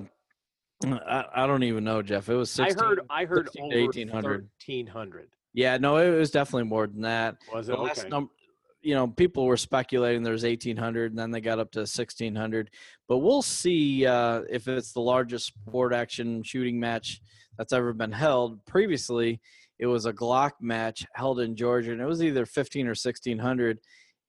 I, 0.86 1.26
I 1.36 1.48
don't 1.48 1.64
even 1.64 1.84
know, 1.84 2.02
Jeff. 2.02 2.30
It 2.30 2.36
was. 2.36 2.52
16, 2.52 2.80
I 2.80 2.88
heard. 2.88 3.02
I 3.10 3.26
heard 3.26 3.48
16 3.48 3.64
over 3.64 3.74
to 3.74 3.86
1800. 3.86 4.50
thirteen 4.60 4.88
hundred. 4.88 5.30
Yeah, 5.54 5.78
no, 5.78 5.98
it 5.98 6.16
was 6.16 6.32
definitely 6.32 6.70
more 6.70 6.88
than 6.88 7.02
that. 7.02 7.38
Was 7.54 7.68
it 7.68 7.76
the 7.76 7.82
last 7.82 8.00
okay? 8.00 8.10
number 8.10 8.32
you 8.82 8.94
know 8.94 9.08
people 9.08 9.46
were 9.46 9.58
speculating 9.58 10.24
there's 10.24 10.44
1800 10.44 11.12
and 11.12 11.20
then 11.20 11.32
they 11.32 11.42
got 11.42 11.60
up 11.60 11.72
to 11.72 11.80
1600 11.80 12.70
but 13.10 13.18
we'll 13.18 13.42
see 13.42 14.06
uh, 14.06 14.42
if 14.50 14.68
it's 14.68 14.94
the 14.94 15.02
largest 15.02 15.48
sport 15.48 15.94
action 15.94 16.44
shooting 16.44 16.80
match 16.80 17.20
that's 17.58 17.74
ever 17.74 17.92
been 17.92 18.12
held 18.12 18.64
previously 18.66 19.42
it 19.80 19.88
was 19.88 20.06
a 20.06 20.14
glock 20.14 20.52
match 20.62 21.06
held 21.14 21.40
in 21.40 21.56
georgia 21.56 21.92
and 21.92 22.02
it 22.02 22.06
was 22.06 22.24
either 22.24 22.46
15 22.46 22.88
or 22.88 22.90
1600 22.92 23.80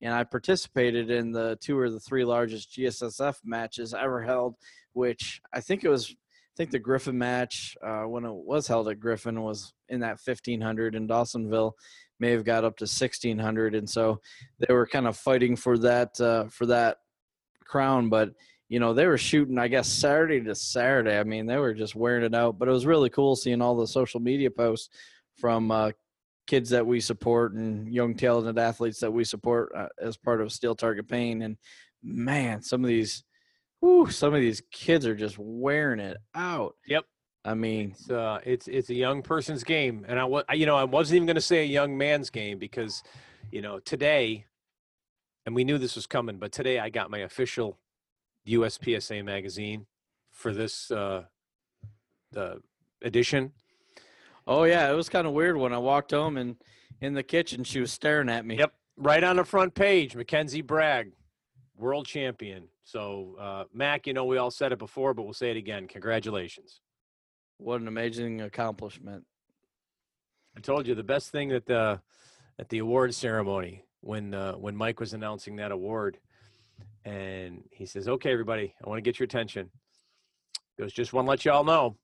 and 0.03 0.15
i 0.15 0.25
participated 0.25 1.11
in 1.11 1.33
the 1.33 1.57
two 1.61 1.79
or 1.79 1.91
the 1.91 2.01
three 2.01 2.25
largest 2.25 2.71
gssf 2.77 3.37
matches 3.45 3.95
ever 3.95 4.23
held 4.23 4.55
which 4.93 5.41
i 5.53 5.61
think 5.61 5.85
it 5.85 5.89
was 5.89 6.11
i 6.11 6.55
think 6.57 6.71
the 6.71 6.79
griffin 6.79 7.17
match 7.17 7.77
uh, 7.85 8.03
when 8.03 8.25
it 8.25 8.35
was 8.35 8.67
held 8.67 8.89
at 8.89 9.01
griffin 9.01 9.43
was 9.43 9.73
in 9.89 10.01
that 10.01 10.19
1500 10.25 10.95
in 10.95 11.07
dawsonville 11.07 11.73
may 12.21 12.31
have 12.33 12.45
got 12.45 12.65
up 12.65 12.77
to 12.77 12.83
1600 12.83 13.75
and 13.75 13.89
so 13.89 14.21
they 14.59 14.73
were 14.75 14.87
kind 14.87 15.07
of 15.07 15.17
fighting 15.17 15.57
for 15.57 15.79
that 15.79 16.21
uh, 16.21 16.45
for 16.49 16.67
that 16.67 16.99
crown 17.65 18.09
but 18.09 18.31
you 18.69 18.81
know 18.81 18.93
they 18.93 19.07
were 19.07 19.19
shooting 19.19 19.59
i 19.59 19.69
guess 19.69 19.89
saturday 19.89 20.41
to 20.41 20.55
saturday. 20.55 21.19
I 21.19 21.25
mean 21.25 21.47
they 21.47 21.57
were 21.57 21.75
just 21.75 21.95
wearing 21.95 22.25
it 22.25 22.35
out 22.35 22.59
but 22.59 22.69
it 22.69 22.73
was 22.73 22.87
really 22.87 23.11
cool 23.11 23.37
seeing 23.37 23.63
all 23.63 23.77
the 23.77 23.87
social 23.87 24.21
media 24.21 24.51
posts 24.51 24.91
from 25.39 25.71
uh, 25.71 25.91
kids 26.47 26.71
that 26.71 26.87
we 26.87 27.01
support 27.01 27.53
and 27.53 27.93
young 27.93 28.15
talented 28.15 28.59
athletes 28.59 29.01
that 29.01 29.11
we 29.13 29.25
support 29.25 29.71
uh, 29.77 29.89
as 30.01 30.17
part 30.17 30.41
of 30.41 30.51
steel 30.53 30.75
target 30.75 31.07
paint 31.09 31.43
and 31.43 31.57
man 32.03 32.63
some 32.63 32.83
of 32.83 32.89
these 32.89 33.25
whew, 33.81 34.11
some 34.11 34.35
of 34.35 34.41
these 34.41 34.63
kids 34.71 35.07
are 35.07 35.15
just 35.15 35.37
wearing 35.39 36.01
it 36.01 36.17
out 36.35 36.75
Yep. 36.87 37.05
i 37.45 37.55
mean 37.55 37.91
It's 37.91 38.11
uh, 38.11 38.41
it's 38.45 38.67
it's 38.69 38.91
a 38.91 38.95
young 38.95 39.23
person's 39.23 39.63
game, 39.65 40.05
and 40.09 40.19
I 40.19 40.25
was, 40.25 40.45
you 40.55 40.67
know, 40.67 40.77
I 40.77 40.85
wasn't 40.85 41.17
even 41.17 41.27
going 41.27 41.35
to 41.37 41.41
say 41.41 41.61
a 41.61 41.65
young 41.67 41.97
man's 41.99 42.31
game 42.31 42.59
because, 42.59 43.03
you 43.53 43.61
know, 43.63 43.79
today, 43.79 44.47
and 45.47 45.55
we 45.55 45.65
knew 45.65 45.79
this 45.79 45.95
was 45.97 46.07
coming, 46.07 46.39
but 46.39 46.51
today 46.53 46.79
I 46.79 46.89
got 46.91 47.11
my 47.11 47.19
official 47.19 47.79
USPSA 48.47 49.25
magazine 49.25 49.87
for 50.31 50.53
this 50.53 50.91
uh, 50.91 51.25
the 52.33 52.61
edition. 53.03 53.53
Oh 54.49 54.65
yeah 54.65 54.91
it 54.91 54.95
was 54.95 55.09
kind 55.09 55.27
of 55.27 55.33
weird 55.33 55.57
when 55.57 55.73
i 55.73 55.79
walked 55.79 56.11
home 56.11 56.37
and 56.37 56.57
in 57.01 57.15
the 57.15 57.23
kitchen 57.23 57.63
she 57.63 57.79
was 57.79 57.93
staring 57.93 58.29
at 58.29 58.45
me 58.45 58.59
Yep, 58.59 58.73
right 58.99 59.23
on 59.23 59.37
the 59.37 59.45
front 59.45 59.75
page, 59.75 60.15
Mackenzie 60.17 60.63
Bragg, 60.63 61.13
world 61.77 62.07
champion. 62.07 62.69
So, 62.85 63.37
uh, 63.39 63.65
Mac, 63.73 64.07
you 64.07 64.13
know, 64.13 64.25
we 64.25 64.39
all 64.39 64.51
said 64.51 64.73
it 64.73 64.79
before, 64.79 65.15
but 65.15 65.23
we'll 65.23 65.33
say 65.33 65.51
it 65.51 65.57
again. 65.57 65.87
Congratulations. 65.87 66.81
What 67.59 67.81
an 67.81 67.89
amazing 67.89 68.41
accomplishment. 68.41 69.25
I 70.57 70.61
told 70.61 70.87
you 70.87 70.95
the 70.95 71.03
best 71.05 71.31
thing 71.31 71.51
that 71.51 71.67
the 71.67 72.01
at 72.59 72.69
the 72.69 72.79
award 72.79 73.15
ceremony 73.15 73.85
when 74.01 74.35
uh, 74.35 74.55
when 74.55 74.77
Mike 74.77 75.01
was 75.01 75.13
announcing 75.13 75.57
that 75.57 75.71
award, 75.71 76.19
and 77.05 77.63
he 77.71 77.87
says, 77.87 78.09
"Okay, 78.09 78.33
everybody, 78.33 78.75
I 78.85 78.89
want 78.89 78.99
to 78.99 79.03
get 79.03 79.19
your 79.19 79.25
attention." 79.25 79.71
He 80.77 80.83
goes, 80.83 80.93
"Just 80.93 81.13
want 81.13 81.27
to 81.27 81.31
let 81.31 81.45
y'all 81.45 81.65
know, 81.65 81.97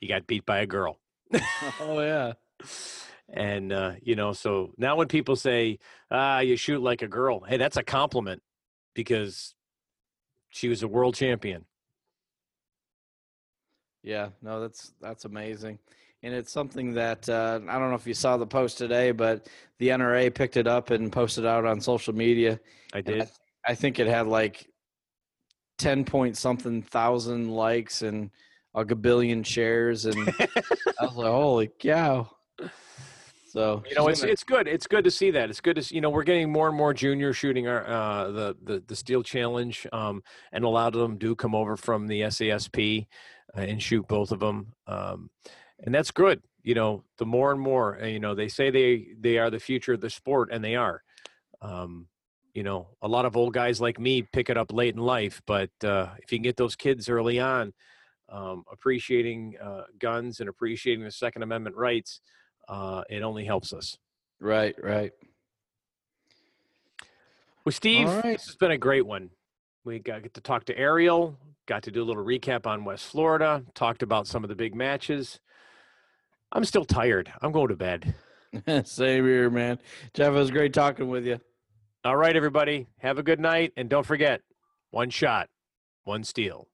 he 0.00 0.06
got 0.06 0.26
beat 0.26 0.44
by 0.44 0.58
a 0.58 0.66
girl." 0.66 0.98
Oh 1.80 2.00
yeah. 2.00 2.32
And 3.32 3.72
uh, 3.72 3.92
you 4.02 4.14
know, 4.14 4.32
so 4.32 4.72
now 4.76 4.96
when 4.96 5.08
people 5.08 5.36
say, 5.36 5.78
"Ah, 6.10 6.40
you 6.40 6.56
shoot 6.56 6.82
like 6.82 7.02
a 7.02 7.08
girl," 7.08 7.40
hey, 7.40 7.56
that's 7.56 7.76
a 7.76 7.82
compliment 7.82 8.42
because 8.94 9.54
she 10.50 10.68
was 10.68 10.82
a 10.82 10.88
world 10.88 11.14
champion. 11.14 11.64
Yeah, 14.02 14.30
no, 14.42 14.60
that's 14.60 14.92
that's 15.00 15.24
amazing. 15.24 15.78
And 16.22 16.34
it's 16.34 16.52
something 16.52 16.94
that 16.94 17.28
uh, 17.28 17.60
I 17.68 17.78
don't 17.78 17.88
know 17.88 17.96
if 17.96 18.06
you 18.06 18.14
saw 18.14 18.36
the 18.36 18.46
post 18.46 18.78
today, 18.78 19.12
but 19.12 19.48
the 19.78 19.88
NRA 19.88 20.32
picked 20.32 20.56
it 20.56 20.66
up 20.66 20.90
and 20.90 21.10
posted 21.10 21.46
out 21.46 21.64
on 21.64 21.80
social 21.80 22.14
media. 22.14 22.60
I 22.92 23.00
did. 23.00 23.22
I, 23.22 23.26
I 23.72 23.74
think 23.74 23.98
it 23.98 24.06
had 24.06 24.26
like 24.26 24.68
ten 25.78 26.04
point 26.04 26.36
something 26.36 26.82
thousand 26.82 27.50
likes 27.50 28.02
and 28.02 28.30
a 28.74 28.84
gabillion 28.84 29.44
shares, 29.44 30.06
and 30.06 30.28
I 30.98 31.04
was 31.04 31.16
like, 31.16 31.30
"Holy 31.30 31.70
cow!" 31.78 32.30
So 33.44 33.82
you 33.88 33.94
know 33.94 34.08
it's 34.08 34.20
gonna- 34.20 34.32
it's 34.32 34.44
good 34.44 34.66
it's 34.66 34.86
good 34.86 35.04
to 35.04 35.10
see 35.10 35.30
that 35.32 35.50
it's 35.50 35.60
good 35.60 35.76
to 35.76 35.82
see, 35.82 35.96
you 35.96 36.00
know 36.00 36.08
we're 36.08 36.22
getting 36.22 36.50
more 36.50 36.68
and 36.68 36.76
more 36.76 36.94
juniors 36.94 37.36
shooting 37.36 37.68
our 37.68 37.86
uh 37.86 38.30
the 38.30 38.56
the, 38.62 38.82
the 38.86 38.96
steel 38.96 39.22
challenge 39.22 39.86
um 39.92 40.22
and 40.52 40.64
a 40.64 40.68
lot 40.68 40.94
of 40.94 41.00
them 41.02 41.18
do 41.18 41.34
come 41.34 41.54
over 41.54 41.76
from 41.76 42.06
the 42.06 42.22
sasp 42.30 42.78
uh, 42.78 43.60
and 43.60 43.82
shoot 43.82 44.08
both 44.08 44.32
of 44.32 44.40
them 44.40 44.72
um 44.86 45.28
and 45.80 45.94
that's 45.94 46.10
good 46.10 46.40
you 46.62 46.74
know 46.74 47.04
the 47.18 47.26
more 47.26 47.52
and 47.52 47.60
more 47.60 48.00
uh, 48.02 48.06
you 48.06 48.20
know 48.20 48.34
they 48.34 48.48
say 48.48 48.70
they 48.70 49.08
they 49.20 49.36
are 49.36 49.50
the 49.50 49.60
future 49.60 49.92
of 49.92 50.00
the 50.00 50.08
sport 50.08 50.48
and 50.50 50.64
they 50.64 50.74
are 50.76 51.02
um 51.60 52.06
you 52.54 52.62
know 52.62 52.88
a 53.02 53.08
lot 53.08 53.26
of 53.26 53.36
old 53.36 53.52
guys 53.52 53.82
like 53.82 54.00
me 54.00 54.22
pick 54.32 54.48
it 54.48 54.56
up 54.56 54.72
late 54.72 54.94
in 54.94 55.00
life 55.02 55.42
but 55.46 55.68
uh 55.84 56.08
if 56.22 56.32
you 56.32 56.38
can 56.38 56.42
get 56.42 56.56
those 56.56 56.74
kids 56.76 57.10
early 57.10 57.38
on 57.38 57.74
um 58.32 58.64
appreciating 58.72 59.54
uh 59.62 59.82
guns 59.98 60.40
and 60.40 60.48
appreciating 60.48 61.04
the 61.04 61.10
second 61.10 61.42
amendment 61.42 61.76
rights 61.76 62.20
uh, 62.68 63.02
it 63.08 63.22
only 63.22 63.44
helps 63.44 63.72
us. 63.72 63.98
right, 64.40 64.74
right. 64.82 65.12
Well, 67.64 67.72
Steve, 67.72 68.08
right. 68.08 68.22
this 68.22 68.46
has 68.46 68.56
been 68.56 68.72
a 68.72 68.78
great 68.78 69.06
one. 69.06 69.30
We 69.84 70.00
got 70.00 70.22
get 70.22 70.34
to 70.34 70.40
talk 70.40 70.64
to 70.64 70.78
Ariel, 70.78 71.38
got 71.66 71.84
to 71.84 71.90
do 71.90 72.02
a 72.02 72.06
little 72.06 72.24
recap 72.24 72.66
on 72.66 72.84
West 72.84 73.06
Florida, 73.06 73.62
talked 73.74 74.02
about 74.02 74.26
some 74.26 74.42
of 74.42 74.48
the 74.48 74.56
big 74.56 74.74
matches. 74.74 75.38
I'm 76.50 76.64
still 76.64 76.84
tired. 76.84 77.32
I'm 77.40 77.52
going 77.52 77.68
to 77.68 77.76
bed. 77.76 78.14
Same 78.84 79.24
here, 79.24 79.48
man. 79.48 79.78
Jeff, 80.12 80.28
it 80.28 80.32
was 80.32 80.50
great 80.50 80.72
talking 80.72 81.08
with 81.08 81.24
you. 81.24 81.40
All 82.04 82.16
right, 82.16 82.34
everybody, 82.34 82.88
have 82.98 83.18
a 83.18 83.22
good 83.22 83.38
night, 83.38 83.72
and 83.76 83.88
don't 83.88 84.04
forget, 84.04 84.40
one 84.90 85.10
shot, 85.10 85.48
one 86.02 86.24
steal. 86.24 86.66